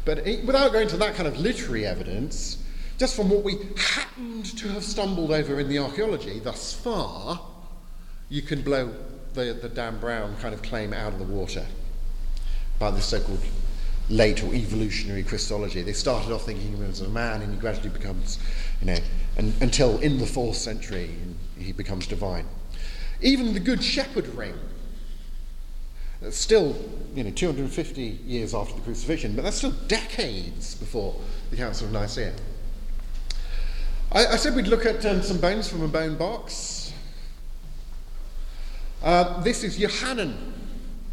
But 0.03 0.19
it, 0.27 0.45
without 0.45 0.73
going 0.73 0.87
to 0.89 0.97
that 0.97 1.15
kind 1.15 1.27
of 1.27 1.39
literary 1.39 1.85
evidence, 1.85 2.61
just 2.97 3.15
from 3.15 3.29
what 3.29 3.43
we 3.43 3.57
happened 3.77 4.45
to 4.57 4.67
have 4.69 4.83
stumbled 4.83 5.31
over 5.31 5.59
in 5.59 5.69
the 5.69 5.79
archaeology 5.79 6.39
thus 6.39 6.73
far, 6.73 7.39
you 8.29 8.41
can 8.41 8.61
blow 8.61 8.93
the, 9.37 9.53
the 9.53 9.69
Dan 9.69 9.99
Brown 9.99 10.35
kind 10.37 10.53
of 10.53 10.61
claim 10.61 10.93
out 10.93 11.13
of 11.13 11.19
the 11.19 11.25
water 11.25 11.65
by 12.79 12.91
this 12.91 13.05
so 13.05 13.21
called 13.21 13.39
late 14.09 14.43
or 14.43 14.53
evolutionary 14.53 15.23
Christology. 15.23 15.81
They 15.81 15.93
started 15.93 16.33
off 16.33 16.45
thinking 16.45 16.75
he 16.75 16.83
was 16.83 17.01
a 17.01 17.09
man 17.09 17.41
and 17.41 17.53
he 17.53 17.59
gradually 17.59 17.89
becomes, 17.89 18.39
you 18.81 18.87
know, 18.87 18.97
and, 19.37 19.53
until 19.61 19.99
in 19.99 20.17
the 20.17 20.25
fourth 20.25 20.57
century 20.57 21.11
he 21.57 21.71
becomes 21.71 22.07
divine. 22.07 22.45
Even 23.21 23.53
the 23.53 23.59
Good 23.59 23.83
Shepherd 23.83 24.27
ring, 24.29 24.55
still, 26.29 26.75
you 27.13 27.23
know, 27.23 27.31
250 27.31 28.01
years 28.01 28.55
after 28.55 28.75
the 28.75 28.81
crucifixion, 28.81 29.35
but 29.35 29.43
that's 29.43 29.57
still 29.57 29.71
decades 29.87 30.75
before 30.75 31.15
the 31.51 31.57
Council 31.57 31.87
of 31.87 31.93
Nicaea. 31.93 32.33
I, 34.11 34.25
I 34.25 34.35
said 34.37 34.55
we'd 34.55 34.67
look 34.67 34.85
at 34.85 35.05
um, 35.05 35.21
some 35.21 35.39
bones 35.39 35.69
from 35.69 35.83
a 35.83 35.87
bone 35.87 36.15
box. 36.15 36.76
Uh, 39.03 39.41
this 39.43 39.63
is 39.63 39.79
Yohanan. 39.79 40.29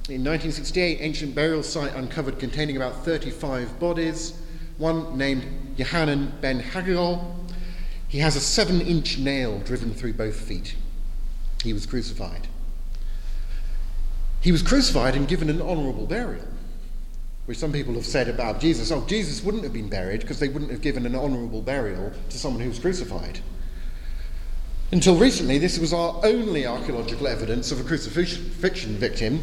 In 0.09 0.23
1968, 0.25 0.99
ancient 1.01 1.35
burial 1.35 1.63
site 1.63 1.95
uncovered 1.95 2.39
containing 2.39 2.77
about 2.77 3.05
35 3.05 3.79
bodies. 3.79 4.41
One 4.79 5.17
named 5.17 5.45
Yohanan 5.77 6.33
ben 6.41 6.63
Hagirol. 6.63 7.35
He 8.09 8.19
has 8.19 8.37
a 8.37 8.41
seven 8.41 8.81
inch 8.81 9.19
nail 9.19 9.59
driven 9.61 9.93
through 9.93 10.15
both 10.15 10.37
feet. 10.37 10.77
He 11.63 11.73
was 11.73 11.87
crucified. 11.87 12.49
he 14.41 14.53
was 14.53 14.63
crucified 14.63 15.17
and 15.17 15.27
given 15.27 15.49
an 15.49 15.63
honourable 15.63 16.07
burial, 16.07 16.47
which 17.47 17.59
some 17.59 17.73
people 17.73 17.95
have 17.95 18.05
said 18.05 18.29
about 18.29 18.61
Jesus. 18.61 18.91
Oh, 18.91 19.07
Jesus 19.07 19.43
wouldn't 19.43 19.65
have 19.65 19.73
been 19.73 19.89
buried 19.89 20.21
because 20.21 20.39
they 20.39 20.49
wouldn't 20.49 20.71
have 20.71 20.83
given 20.83 21.07
an 21.07 21.15
honourable 21.15 21.63
burial 21.63 22.13
to 22.29 22.39
someone 22.39 22.63
who 22.63 22.69
was 22.69 22.79
crucified. 22.79 23.41
Until 24.95 25.17
recently, 25.17 25.59
this 25.59 25.77
was 25.77 25.93
our 25.93 26.21
only 26.25 26.67
archaeological 26.67 27.27
evidence 27.27 27.73
of 27.73 27.81
a 27.81 27.83
crucifixion 27.83 28.93
victim 28.93 29.43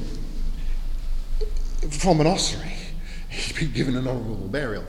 from 1.90 2.22
an 2.22 2.28
ossuary. 2.28 2.72
He'd 3.28 3.58
been 3.58 3.74
given 3.74 3.98
an 3.98 4.08
honourable 4.08 4.48
burial. 4.48 4.86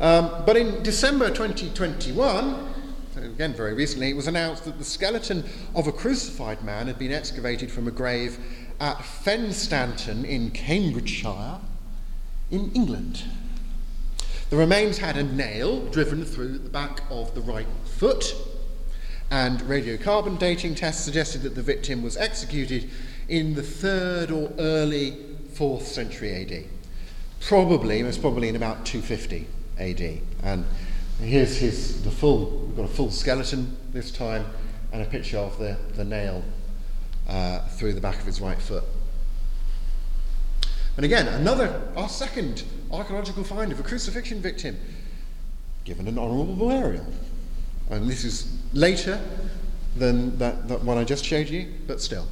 Um, 0.00 0.42
but 0.44 0.56
in 0.56 0.82
December 0.82 1.28
2021, 1.28 2.74
again 3.18 3.54
very 3.54 3.72
recently, 3.72 4.10
it 4.10 4.16
was 4.16 4.26
announced 4.26 4.64
that 4.64 4.78
the 4.78 4.84
skeleton 4.84 5.44
of 5.76 5.86
a 5.86 5.92
crucified 5.92 6.64
man 6.64 6.88
had 6.88 6.98
been 6.98 7.12
excavated 7.12 7.70
from 7.70 7.86
a 7.86 7.92
grave 7.92 8.36
at 8.80 8.96
Fenstanton 8.96 10.24
in 10.24 10.50
Cambridgeshire, 10.50 11.60
in 12.50 12.72
England. 12.72 13.22
The 14.50 14.56
remains 14.56 14.98
had 14.98 15.16
a 15.16 15.22
nail 15.22 15.86
driven 15.90 16.24
through 16.24 16.58
the 16.58 16.68
back 16.68 17.02
of 17.10 17.32
the 17.36 17.42
right 17.42 17.68
foot, 17.84 18.34
and 19.30 19.60
radiocarbon 19.60 20.38
dating 20.38 20.74
tests 20.74 21.04
suggested 21.04 21.42
that 21.42 21.54
the 21.54 21.62
victim 21.62 22.02
was 22.02 22.16
executed 22.16 22.90
in 23.28 23.54
the 23.54 23.62
3rd 23.62 24.32
or 24.32 24.52
early 24.58 25.12
4th 25.52 25.82
century 25.82 26.34
AD. 26.34 26.64
Probably, 27.40 28.02
most 28.02 28.20
probably 28.20 28.48
in 28.48 28.56
about 28.56 28.84
250 28.84 29.46
AD. 29.78 30.20
And 30.42 30.64
here's 31.20 31.56
his, 31.56 32.02
the 32.02 32.10
full, 32.10 32.66
we've 32.66 32.76
got 32.76 32.84
a 32.84 32.88
full 32.88 33.10
skeleton 33.10 33.76
this 33.92 34.10
time, 34.10 34.44
and 34.92 35.02
a 35.02 35.04
picture 35.04 35.38
of 35.38 35.56
the, 35.58 35.76
the 35.94 36.04
nail 36.04 36.42
uh, 37.28 37.60
through 37.68 37.92
the 37.92 38.00
back 38.00 38.18
of 38.18 38.26
his 38.26 38.40
right 38.40 38.60
foot. 38.60 38.84
And 40.96 41.04
again, 41.04 41.28
another, 41.28 41.80
our 41.96 42.08
second 42.08 42.64
archaeological 42.90 43.44
find 43.44 43.70
of 43.70 43.78
a 43.78 43.82
crucifixion 43.84 44.40
victim 44.40 44.76
given 45.84 46.08
an 46.08 46.18
honourable 46.18 46.68
burial. 46.68 47.06
And 47.90 48.08
this 48.08 48.24
is 48.24 48.56
later 48.72 49.20
than 49.96 50.38
that, 50.38 50.68
that 50.68 50.82
one 50.82 50.96
I 50.96 51.04
just 51.04 51.24
showed 51.24 51.48
you, 51.48 51.68
but 51.86 52.00
still. 52.00 52.26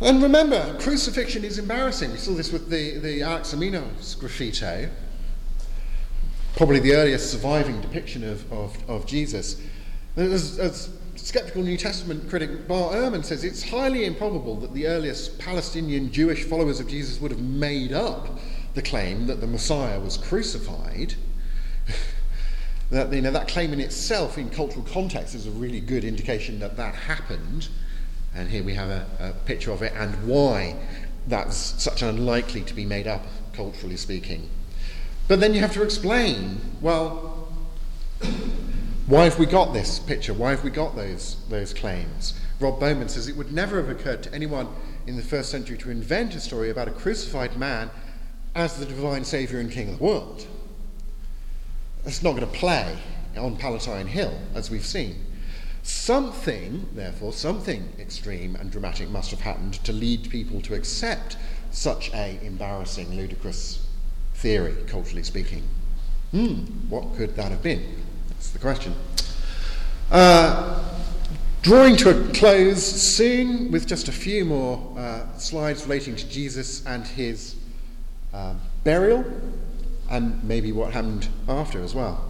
And 0.00 0.22
remember, 0.22 0.76
crucifixion 0.80 1.44
is 1.44 1.58
embarrassing. 1.58 2.10
We 2.10 2.18
saw 2.18 2.32
this 2.32 2.52
with 2.52 2.68
the, 2.68 2.98
the 2.98 3.20
Alexamenos 3.20 4.16
graffito, 4.16 4.90
probably 6.56 6.80
the 6.80 6.94
earliest 6.94 7.30
surviving 7.30 7.80
depiction 7.80 8.24
of, 8.28 8.52
of, 8.52 8.76
of 8.90 9.06
Jesus. 9.06 9.62
As, 10.16 10.58
as 10.58 10.90
skeptical 11.14 11.62
New 11.62 11.76
Testament 11.76 12.28
critic 12.28 12.66
Bart 12.66 12.94
Ehrman 12.94 13.24
says, 13.24 13.44
it's 13.44 13.62
highly 13.62 14.04
improbable 14.04 14.56
that 14.56 14.74
the 14.74 14.88
earliest 14.88 15.38
Palestinian 15.38 16.10
Jewish 16.12 16.44
followers 16.44 16.80
of 16.80 16.88
Jesus 16.88 17.20
would 17.20 17.30
have 17.30 17.40
made 17.40 17.92
up 17.92 18.40
the 18.74 18.82
claim 18.82 19.26
that 19.28 19.40
the 19.40 19.46
Messiah 19.46 20.00
was 20.00 20.16
crucified. 20.16 21.14
That, 22.92 23.10
you 23.10 23.22
know, 23.22 23.30
that 23.30 23.48
claim 23.48 23.72
in 23.72 23.80
itself, 23.80 24.36
in 24.36 24.50
cultural 24.50 24.84
context, 24.84 25.34
is 25.34 25.46
a 25.46 25.50
really 25.50 25.80
good 25.80 26.04
indication 26.04 26.58
that 26.60 26.76
that 26.76 26.94
happened. 26.94 27.68
And 28.34 28.50
here 28.50 28.62
we 28.62 28.74
have 28.74 28.90
a, 28.90 29.06
a 29.18 29.32
picture 29.46 29.72
of 29.72 29.80
it 29.80 29.94
and 29.96 30.26
why 30.26 30.76
that's 31.26 31.56
such 31.56 32.02
unlikely 32.02 32.60
to 32.62 32.74
be 32.74 32.84
made 32.84 33.06
up, 33.06 33.24
culturally 33.54 33.96
speaking. 33.96 34.46
But 35.26 35.40
then 35.40 35.54
you 35.54 35.60
have 35.60 35.72
to 35.72 35.82
explain, 35.82 36.60
well, 36.82 37.48
why 39.06 39.24
have 39.24 39.38
we 39.38 39.46
got 39.46 39.72
this 39.72 39.98
picture? 39.98 40.34
Why 40.34 40.50
have 40.50 40.62
we 40.62 40.70
got 40.70 40.94
those, 40.94 41.36
those 41.48 41.72
claims? 41.72 42.38
Rob 42.60 42.78
Bowman 42.78 43.08
says 43.08 43.26
it 43.26 43.36
would 43.36 43.52
never 43.52 43.76
have 43.76 43.88
occurred 43.88 44.22
to 44.24 44.34
anyone 44.34 44.68
in 45.06 45.16
the 45.16 45.22
first 45.22 45.50
century 45.50 45.78
to 45.78 45.90
invent 45.90 46.34
a 46.34 46.40
story 46.40 46.68
about 46.68 46.88
a 46.88 46.92
crucified 46.92 47.56
man 47.56 47.88
as 48.54 48.76
the 48.76 48.84
divine 48.84 49.24
Saviour 49.24 49.60
and 49.60 49.70
King 49.70 49.88
of 49.88 49.98
the 49.98 50.04
world. 50.04 50.46
It's 52.04 52.22
not 52.22 52.32
going 52.32 52.46
to 52.50 52.58
play 52.58 52.96
on 53.36 53.56
Palatine 53.56 54.08
Hill, 54.08 54.36
as 54.54 54.70
we've 54.70 54.84
seen. 54.84 55.24
Something, 55.84 56.88
therefore, 56.94 57.32
something 57.32 57.92
extreme 57.98 58.56
and 58.56 58.70
dramatic 58.70 59.08
must 59.08 59.30
have 59.30 59.40
happened 59.40 59.74
to 59.84 59.92
lead 59.92 60.28
people 60.30 60.60
to 60.62 60.74
accept 60.74 61.36
such 61.70 62.12
a 62.12 62.38
embarrassing, 62.42 63.16
ludicrous 63.16 63.86
theory, 64.34 64.74
culturally 64.86 65.22
speaking. 65.22 65.62
Hmm, 66.32 66.64
what 66.88 67.14
could 67.16 67.36
that 67.36 67.50
have 67.50 67.62
been? 67.62 68.02
That's 68.28 68.50
the 68.50 68.58
question. 68.58 68.94
Uh, 70.10 70.82
drawing 71.62 71.96
to 71.96 72.10
a 72.10 72.32
close 72.32 72.84
soon 72.84 73.70
with 73.70 73.86
just 73.86 74.08
a 74.08 74.12
few 74.12 74.44
more 74.44 74.94
uh, 74.98 75.36
slides 75.38 75.84
relating 75.84 76.16
to 76.16 76.28
Jesus 76.28 76.84
and 76.84 77.06
his 77.06 77.56
uh, 78.34 78.54
burial 78.82 79.24
and 80.12 80.44
maybe 80.44 80.72
what 80.72 80.92
happened 80.92 81.26
after 81.48 81.82
as 81.82 81.94
well. 81.94 82.22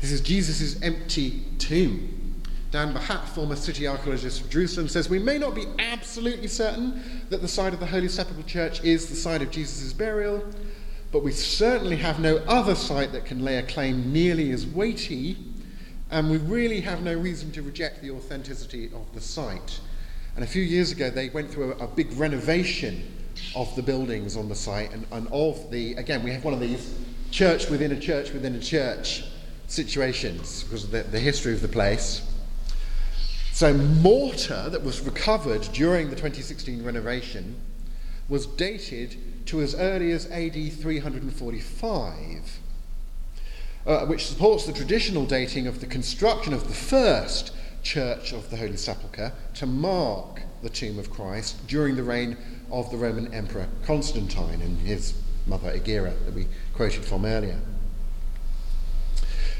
This 0.00 0.12
is 0.12 0.20
Jesus' 0.20 0.80
empty 0.82 1.42
tomb. 1.58 2.42
Dan 2.70 2.94
Bahat, 2.94 3.24
former 3.24 3.56
city 3.56 3.88
archaeologist 3.88 4.40
of 4.40 4.50
Jerusalem, 4.50 4.88
says 4.88 5.10
we 5.10 5.18
may 5.18 5.36
not 5.36 5.54
be 5.54 5.64
absolutely 5.80 6.46
certain 6.46 7.02
that 7.28 7.42
the 7.42 7.48
site 7.48 7.74
of 7.74 7.80
the 7.80 7.86
Holy 7.86 8.06
Sepulchre 8.06 8.42
Church 8.44 8.84
is 8.84 9.08
the 9.08 9.16
site 9.16 9.42
of 9.42 9.50
Jesus' 9.50 9.92
burial, 9.92 10.44
but 11.10 11.24
we 11.24 11.32
certainly 11.32 11.96
have 11.96 12.20
no 12.20 12.36
other 12.46 12.76
site 12.76 13.10
that 13.12 13.24
can 13.24 13.44
lay 13.44 13.56
a 13.56 13.62
claim 13.64 14.12
nearly 14.12 14.52
as 14.52 14.64
weighty, 14.64 15.38
and 16.12 16.30
we 16.30 16.36
really 16.36 16.80
have 16.82 17.02
no 17.02 17.14
reason 17.14 17.50
to 17.52 17.62
reject 17.62 18.00
the 18.00 18.12
authenticity 18.12 18.86
of 18.94 19.12
the 19.12 19.20
site. 19.20 19.80
And 20.36 20.44
a 20.44 20.48
few 20.48 20.62
years 20.62 20.92
ago, 20.92 21.10
they 21.10 21.30
went 21.30 21.50
through 21.50 21.72
a, 21.72 21.84
a 21.84 21.88
big 21.88 22.12
renovation 22.12 23.17
of 23.54 23.74
the 23.76 23.82
buildings 23.82 24.36
on 24.36 24.48
the 24.48 24.54
site, 24.54 24.92
and, 24.92 25.06
and 25.12 25.28
of 25.32 25.70
the, 25.70 25.94
again, 25.94 26.22
we 26.22 26.30
have 26.30 26.44
one 26.44 26.54
of 26.54 26.60
these 26.60 26.94
church 27.30 27.68
within 27.68 27.92
a 27.92 28.00
church 28.00 28.32
within 28.32 28.54
a 28.54 28.60
church 28.60 29.24
situations 29.66 30.64
because 30.64 30.84
of 30.84 30.90
the, 30.90 31.02
the 31.02 31.20
history 31.20 31.52
of 31.52 31.60
the 31.60 31.68
place. 31.68 32.22
So, 33.52 33.74
mortar 33.74 34.68
that 34.70 34.82
was 34.82 35.00
recovered 35.00 35.62
during 35.72 36.10
the 36.10 36.16
2016 36.16 36.82
renovation 36.82 37.60
was 38.28 38.46
dated 38.46 39.16
to 39.46 39.60
as 39.60 39.74
early 39.74 40.12
as 40.12 40.30
AD 40.30 40.72
345, 40.72 42.58
uh, 43.86 44.06
which 44.06 44.26
supports 44.26 44.66
the 44.66 44.72
traditional 44.72 45.24
dating 45.26 45.66
of 45.66 45.80
the 45.80 45.86
construction 45.86 46.52
of 46.52 46.68
the 46.68 46.74
first 46.74 47.52
church 47.82 48.32
of 48.32 48.50
the 48.50 48.56
Holy 48.56 48.76
Sepulchre 48.76 49.32
to 49.54 49.66
mark 49.66 50.42
the 50.62 50.68
tomb 50.68 50.98
of 50.98 51.10
Christ 51.10 51.66
during 51.66 51.96
the 51.96 52.02
reign 52.02 52.36
of 52.70 52.90
the 52.90 52.96
Roman 52.96 53.32
Emperor 53.32 53.68
Constantine 53.84 54.60
and 54.60 54.78
his 54.80 55.14
mother 55.46 55.70
Egeria 55.72 56.14
that 56.24 56.34
we 56.34 56.46
quoted 56.74 57.04
from 57.04 57.24
earlier. 57.24 57.58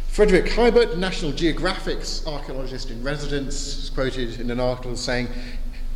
Fredrik 0.09 0.49
Hiebert, 0.49 0.99
National 0.99 1.33
Geographic's 1.33 2.27
archaeologist 2.27 2.91
in 2.91 3.03
residence, 3.05 3.55
is 3.85 3.91
quoted 3.91 4.41
in 4.41 4.51
an 4.51 4.59
article 4.59 4.97
saying 4.97 5.29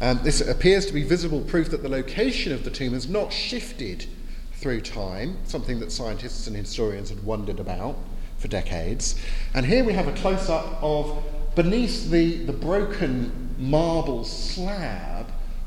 um, 0.01 0.21
this 0.23 0.41
appears 0.41 0.87
to 0.87 0.93
be 0.93 1.03
visible 1.03 1.41
proof 1.41 1.71
that 1.71 1.83
the 1.83 1.89
location 1.89 2.53
of 2.53 2.65
the 2.65 2.71
tomb 2.71 2.93
has 2.93 3.09
not 3.09 3.33
shifted 3.33 4.07
through 4.55 4.81
time, 4.81 5.37
something 5.45 5.81
that 5.81 5.91
scientists 5.91 6.47
and 6.47 6.57
historians 6.57 7.09
had 7.09 7.25
wondered 7.25 7.59
about 7.59 7.97
for 8.39 8.49
decades. 8.49 9.21
And 9.55 9.67
here 9.67 9.85
we 9.85 9.93
have 9.93 10.09
a 10.09 10.13
close 10.13 10.49
up 10.49 10.81
of 10.83 11.25
beneath 11.55 12.11
the, 12.11 12.45
the 12.45 12.53
broken 12.53 13.57
marble 13.59 14.25
slab 14.25 15.12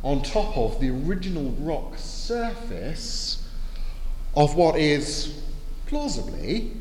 on 0.06 0.22
top 0.22 0.56
of 0.56 0.80
the 0.80 0.92
original 0.92 1.50
rock 1.60 1.98
surface 1.98 3.50
of 4.36 4.56
what 4.56 4.78
is 4.78 5.42
plausibly 5.88 6.72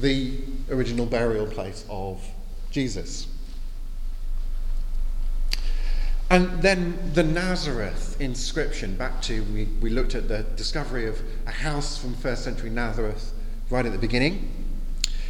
the 0.00 0.38
original 0.70 1.04
burial 1.04 1.46
place 1.46 1.84
of 1.90 2.24
Jesus. 2.70 3.26
And 6.30 6.62
then 6.62 7.12
the 7.12 7.24
Nazareth 7.24 8.20
inscription, 8.20 8.94
back 8.94 9.20
to, 9.22 9.42
we, 9.44 9.64
we 9.80 9.90
looked 9.90 10.14
at 10.14 10.28
the 10.28 10.44
discovery 10.54 11.08
of 11.08 11.20
a 11.46 11.50
house 11.50 11.98
from 11.98 12.14
first 12.14 12.44
century 12.44 12.70
Nazareth 12.70 13.32
right 13.68 13.84
at 13.84 13.90
the 13.90 13.98
beginning. 13.98 14.48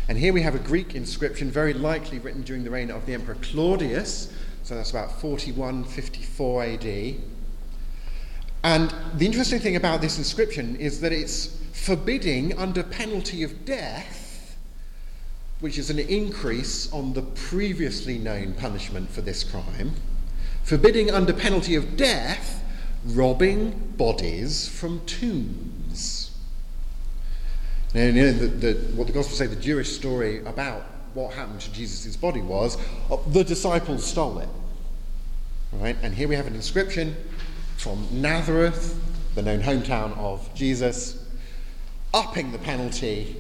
And 0.09 0.18
here 0.18 0.34
we 0.34 0.42
have 0.42 0.54
a 0.54 0.59
Greek 0.59 0.94
inscription, 0.94 1.50
very 1.50 1.72
likely 1.72 2.18
written 2.18 2.42
during 2.42 2.64
the 2.64 2.70
reign 2.70 2.90
of 2.90 3.06
the 3.06 3.14
Emperor 3.14 3.36
Claudius, 3.40 4.30
so 4.68 4.74
that's 4.74 4.90
about 4.90 5.18
41 5.18 5.84
54 5.84 6.62
AD. 6.62 7.14
And 8.64 8.94
the 9.14 9.24
interesting 9.24 9.60
thing 9.60 9.76
about 9.76 10.02
this 10.02 10.18
inscription 10.18 10.76
is 10.76 11.00
that 11.00 11.10
it's 11.10 11.58
forbidding, 11.72 12.58
under 12.58 12.82
penalty 12.82 13.42
of 13.42 13.64
death, 13.64 14.58
which 15.60 15.78
is 15.78 15.88
an 15.88 15.98
increase 15.98 16.92
on 16.92 17.14
the 17.14 17.22
previously 17.22 18.18
known 18.18 18.52
punishment 18.52 19.08
for 19.08 19.22
this 19.22 19.42
crime 19.42 19.94
forbidding 20.64 21.10
under 21.10 21.32
penalty 21.32 21.74
of 21.74 21.96
death 21.96 22.62
robbing 23.06 23.70
bodies 23.96 24.68
from 24.68 25.00
tombs. 25.06 26.36
Now, 27.94 28.02
you 28.02 28.12
know, 28.12 28.32
the, 28.32 28.46
the, 28.48 28.72
what 28.94 29.06
the 29.06 29.14
Gospels 29.14 29.38
say, 29.38 29.46
the 29.46 29.56
Jewish 29.56 29.96
story 29.96 30.44
about 30.44 30.84
what 31.14 31.34
happened 31.34 31.61
to 31.62 31.72
Jesus' 31.72 32.16
body 32.16 32.40
was 32.40 32.78
uh, 33.11 33.16
the 33.28 33.44
disciples 33.44 34.04
stole 34.04 34.38
it. 34.38 34.48
right? 35.72 35.96
And 36.02 36.14
here 36.14 36.28
we 36.28 36.36
have 36.36 36.46
an 36.46 36.54
inscription 36.54 37.16
from 37.76 38.06
Nazareth, 38.11 39.00
the 39.34 39.42
known 39.42 39.62
hometown 39.62 40.16
of 40.18 40.52
Jesus, 40.54 41.24
upping 42.12 42.52
the 42.52 42.59
penalty 42.59 43.36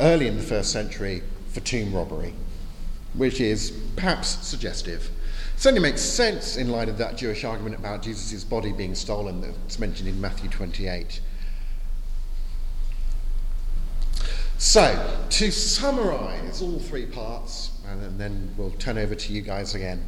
early 0.00 0.26
in 0.26 0.36
the 0.36 0.42
first 0.42 0.70
century 0.72 1.22
for 1.50 1.60
tomb 1.60 1.94
robbery, 1.94 2.34
which 3.14 3.40
is 3.40 3.70
perhaps 3.96 4.28
suggestive. 4.46 5.10
Certainly 5.56 5.80
makes 5.80 6.02
sense 6.02 6.56
in 6.56 6.70
light 6.70 6.88
of 6.88 6.98
that 6.98 7.16
Jewish 7.16 7.42
argument 7.44 7.76
about 7.76 8.02
Jesus' 8.02 8.44
body 8.44 8.72
being 8.72 8.94
stolen 8.94 9.40
that's 9.40 9.78
mentioned 9.78 10.08
in 10.08 10.20
Matthew 10.20 10.48
28. 10.50 11.20
So, 14.58 15.20
to 15.30 15.52
summarize 15.52 16.62
all 16.62 16.80
three 16.80 17.06
parts, 17.06 17.70
and 17.86 18.18
then 18.18 18.52
we'll 18.56 18.72
turn 18.72 18.98
over 18.98 19.14
to 19.14 19.32
you 19.32 19.40
guys 19.40 19.76
again. 19.76 20.04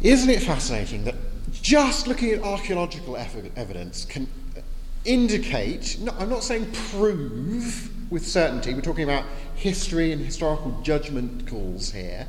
Isn't 0.00 0.30
it 0.30 0.42
fascinating 0.42 1.02
that 1.02 1.16
just 1.60 2.06
looking 2.06 2.30
at 2.30 2.40
archaeological 2.44 3.16
evidence 3.16 4.04
can 4.04 4.28
uh, 4.56 4.60
indicate, 5.04 5.98
no, 6.02 6.14
I'm 6.20 6.30
not 6.30 6.44
saying 6.44 6.70
prove 6.92 7.90
with 8.12 8.24
certainty, 8.24 8.72
we're 8.74 8.80
talking 8.80 9.04
about 9.04 9.24
history 9.56 10.12
and 10.12 10.24
historical 10.24 10.70
judgment 10.82 11.48
calls 11.48 11.90
here, 11.90 12.28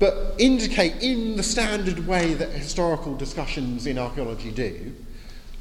but 0.00 0.34
indicate 0.38 1.00
in 1.00 1.36
the 1.36 1.44
standard 1.44 2.08
way 2.08 2.34
that 2.34 2.50
historical 2.50 3.14
discussions 3.14 3.86
in 3.86 3.98
archaeology 3.98 4.50
do, 4.50 4.96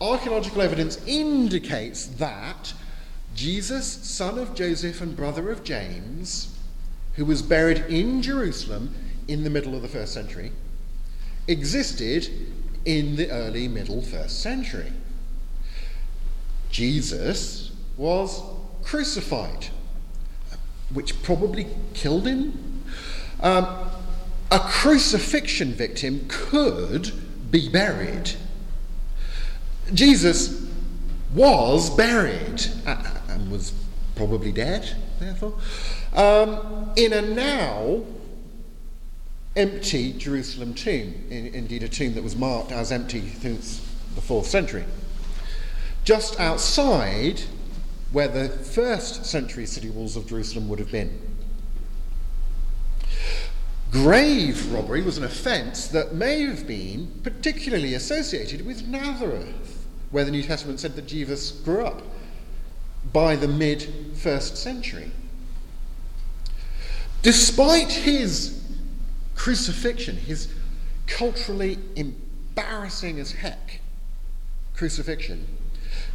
archaeological 0.01 0.63
evidence 0.63 0.99
indicates 1.05 2.07
that 2.07 2.73
Jesus, 3.37 3.85
son 3.85 4.39
of 4.39 4.55
Joseph 4.55 4.99
and 4.99 5.15
brother 5.15 5.51
of 5.51 5.63
James, 5.63 6.57
who 7.13 7.23
was 7.23 7.43
buried 7.43 7.85
in 7.87 8.23
Jerusalem 8.23 8.95
in 9.27 9.43
the 9.43 9.49
middle 9.51 9.75
of 9.75 9.83
the 9.83 9.87
first 9.87 10.11
century, 10.11 10.51
existed 11.47 12.29
in 12.83 13.15
the 13.15 13.29
early 13.29 13.67
middle 13.67 14.01
first 14.01 14.41
century. 14.41 14.91
Jesus 16.71 17.71
was 17.95 18.41
crucified, 18.81 19.67
which 20.91 21.21
probably 21.21 21.67
killed 21.93 22.25
him. 22.25 22.83
Um, 23.41 23.67
a 24.49 24.59
crucifixion 24.59 25.73
victim 25.73 26.25
could 26.27 27.11
be 27.51 27.69
buried. 27.69 28.31
Jesus 29.93 30.66
was 31.33 31.89
buried 31.89 32.65
and 32.85 33.51
was 33.51 33.73
probably 34.15 34.51
dead, 34.51 34.95
therefore, 35.19 35.53
um, 36.13 36.91
in 36.95 37.13
a 37.13 37.21
now 37.21 38.03
empty 39.55 40.13
Jerusalem 40.13 40.73
tomb, 40.73 41.13
in, 41.29 41.47
indeed, 41.47 41.83
a 41.83 41.89
tomb 41.89 42.13
that 42.13 42.23
was 42.23 42.35
marked 42.35 42.71
as 42.71 42.91
empty 42.91 43.27
since 43.29 43.81
the 44.15 44.21
fourth 44.21 44.47
century. 44.47 44.85
Just 46.03 46.39
outside 46.39 47.41
where 48.11 48.27
the 48.27 48.49
first 48.49 49.25
century 49.25 49.65
city 49.65 49.89
walls 49.89 50.15
of 50.15 50.27
Jerusalem 50.27 50.69
would 50.69 50.79
have 50.79 50.91
been. 50.91 51.19
Grave 53.91 54.71
robbery 54.71 55.01
was 55.01 55.17
an 55.17 55.23
offence 55.23 55.87
that 55.87 56.13
may 56.13 56.41
have 56.41 56.67
been 56.67 57.19
particularly 57.23 57.93
associated 57.93 58.65
with 58.65 58.87
Nazareth, 58.87 59.66
where 60.11 60.25
the 60.25 60.31
New 60.31 60.43
Testament 60.43 60.79
said 60.79 60.95
that 60.95 61.07
Jesus 61.07 61.51
grew 61.51 61.85
up 61.85 62.01
by 63.11 63.35
the 63.35 63.47
mid 63.47 63.87
first 64.15 64.57
century. 64.57 65.11
Despite 67.21 67.91
his 67.91 68.63
crucifixion, 69.35 70.17
his 70.17 70.53
culturally 71.07 71.79
embarrassing 71.95 73.19
as 73.19 73.31
heck 73.31 73.81
crucifixion, 74.75 75.47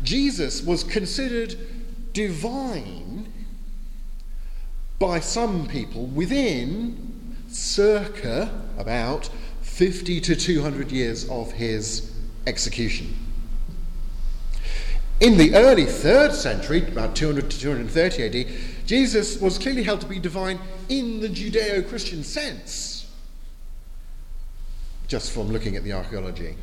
Jesus 0.03 0.63
was 0.63 0.85
considered 0.85 1.57
divine 2.13 3.33
by 4.99 5.19
some 5.19 5.67
people 5.67 6.07
within 6.07 7.35
circa 7.49 8.63
about 8.79 9.29
50 9.63 10.21
to 10.21 10.37
200 10.37 10.93
years 10.93 11.29
of 11.29 11.53
his 11.53 12.13
execution. 12.47 13.15
In 15.23 15.37
the 15.37 15.55
early 15.55 15.87
third 15.87 16.35
century, 16.35 16.83
about 16.83 17.15
200 17.15 17.49
to 17.49 17.61
230 17.61 18.41
AD, 18.41 18.87
Jesus 18.87 19.41
was 19.41 19.57
clearly 19.57 19.85
held 19.85 20.01
to 20.01 20.07
be 20.09 20.19
divine 20.19 20.59
in 20.89 21.21
the 21.21 21.29
Judeo 21.29 21.89
Christian 21.89 22.25
sense, 22.25 23.09
just 25.07 25.31
from 25.31 25.53
looking 25.53 25.77
at 25.77 25.85
the 25.85 25.93
archaeology. 25.93 26.57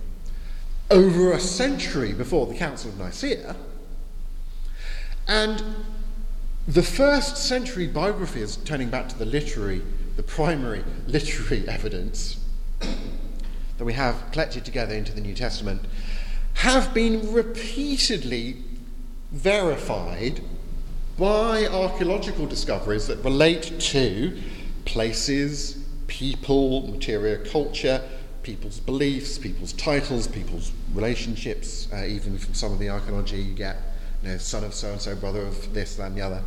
Over 0.92 1.32
a 1.32 1.40
century 1.40 2.12
before 2.12 2.48
the 2.48 2.54
Council 2.54 2.90
of 2.90 3.00
Nicaea, 3.00 3.56
and 5.30 5.64
the 6.68 6.84
first 6.84 7.38
century 7.38 7.88
biography 7.88 8.42
biographies, 8.42 8.58
turning 8.58 8.90
back 8.90 9.08
to 9.08 9.18
the 9.18 9.26
literary, 9.26 9.82
the 10.18 10.24
primary 10.24 10.84
literary 11.08 11.66
evidence 11.70 12.46
that 12.82 13.86
we 13.86 13.94
have 13.94 14.22
collected 14.34 14.66
together 14.66 14.94
into 14.94 15.14
the 15.14 15.22
New 15.22 15.34
Testament, 15.34 15.82
have 16.56 16.94
been 16.94 17.32
repeatedly 17.32 18.58
verified 19.32 20.42
by 21.18 21.68
archaeological 21.68 22.46
discoveries 22.46 23.08
that 23.08 23.18
relate 23.24 23.80
to 23.80 24.38
places, 24.86 25.86
people, 26.08 26.88
material 26.88 27.46
culture, 27.46 28.02
people's 28.42 28.80
beliefs, 28.80 29.38
people's 29.38 29.74
titles, 29.74 30.28
people's 30.28 30.72
relationships, 30.94 31.88
uh, 31.94 32.06
even 32.06 32.38
from 32.38 32.54
some 32.54 32.72
of 32.72 32.80
the 32.80 32.90
archaeology 32.90 33.38
you 33.38 33.54
get, 33.54 33.78
you 34.24 34.30
know, 34.30 34.38
son 34.38 34.64
of 34.64 34.74
so 34.74 34.92
and 34.92 35.02
so, 35.02 35.16
brother 35.16 35.42
of 35.42 35.74
this, 35.74 35.96
that, 35.96 36.08
and 36.08 36.18
the 36.18 36.22
other. 36.22 36.42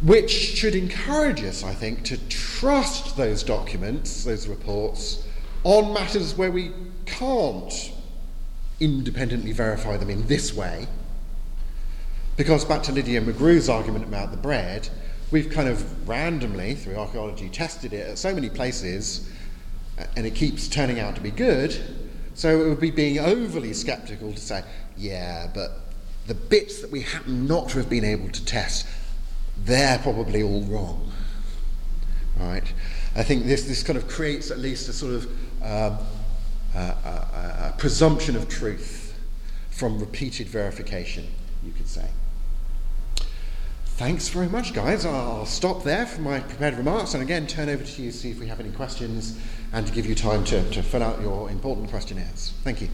Which 0.00 0.30
should 0.30 0.76
encourage 0.76 1.42
us, 1.42 1.64
I 1.64 1.74
think, 1.74 2.04
to 2.04 2.16
trust 2.28 3.16
those 3.16 3.42
documents, 3.42 4.24
those 4.24 4.46
reports, 4.46 5.26
on 5.64 5.92
matters 5.92 6.36
where 6.36 6.52
we 6.52 6.70
can't 7.04 7.92
independently 8.80 9.52
verify 9.52 9.96
them 9.96 10.10
in 10.10 10.26
this 10.26 10.54
way. 10.54 10.86
Because 12.36 12.64
back 12.64 12.82
to 12.84 12.92
Lydia 12.92 13.20
McGrew's 13.20 13.68
argument 13.68 14.04
about 14.04 14.30
the 14.30 14.36
bread, 14.36 14.88
we've 15.30 15.50
kind 15.50 15.68
of 15.68 16.08
randomly, 16.08 16.74
through 16.74 16.96
archaeology, 16.96 17.48
tested 17.48 17.92
it 17.92 18.08
at 18.08 18.18
so 18.18 18.32
many 18.32 18.48
places, 18.48 19.28
and 20.16 20.24
it 20.24 20.34
keeps 20.34 20.68
turning 20.68 21.00
out 21.00 21.16
to 21.16 21.20
be 21.20 21.30
good. 21.30 21.76
So 22.34 22.64
it 22.64 22.68
would 22.68 22.80
be 22.80 22.92
being 22.92 23.18
overly 23.18 23.72
skeptical 23.72 24.32
to 24.32 24.40
say, 24.40 24.62
yeah, 24.96 25.48
but 25.52 25.70
the 26.28 26.34
bits 26.34 26.80
that 26.82 26.90
we 26.90 27.00
happen 27.00 27.46
not 27.46 27.70
to 27.70 27.78
have 27.78 27.90
been 27.90 28.04
able 28.04 28.28
to 28.28 28.44
test, 28.44 28.86
they're 29.64 29.98
probably 29.98 30.42
all 30.42 30.62
wrong. 30.62 31.10
Right? 32.38 32.72
I 33.16 33.24
think 33.24 33.46
this, 33.46 33.64
this 33.64 33.82
kind 33.82 33.96
of 33.96 34.06
creates 34.06 34.52
at 34.52 34.58
least 34.58 34.88
a 34.88 34.92
sort 34.92 35.14
of 35.14 35.24
um, 35.62 35.98
a, 36.78 37.68
a, 37.70 37.74
presumption 37.78 38.36
of 38.36 38.48
truth 38.48 39.18
from 39.70 39.98
repeated 39.98 40.48
verification, 40.48 41.26
you 41.64 41.72
could 41.72 41.88
say. 41.88 42.08
Thanks 43.84 44.28
very 44.28 44.48
much, 44.48 44.74
guys. 44.74 45.04
I'll 45.04 45.46
stop 45.46 45.82
there 45.82 46.06
for 46.06 46.20
my 46.20 46.40
prepared 46.40 46.74
remarks 46.74 47.14
and 47.14 47.22
again 47.22 47.46
turn 47.46 47.68
over 47.68 47.82
to 47.82 48.02
you 48.02 48.12
to 48.12 48.16
see 48.16 48.30
if 48.30 48.38
we 48.38 48.46
have 48.46 48.60
any 48.60 48.70
questions 48.70 49.40
and 49.72 49.86
to 49.86 49.92
give 49.92 50.06
you 50.06 50.14
time 50.14 50.44
to, 50.44 50.68
to 50.70 50.82
fill 50.82 51.02
out 51.02 51.20
your 51.20 51.50
important 51.50 51.90
questionnaires. 51.90 52.52
Thank 52.62 52.80
you. 52.80 52.88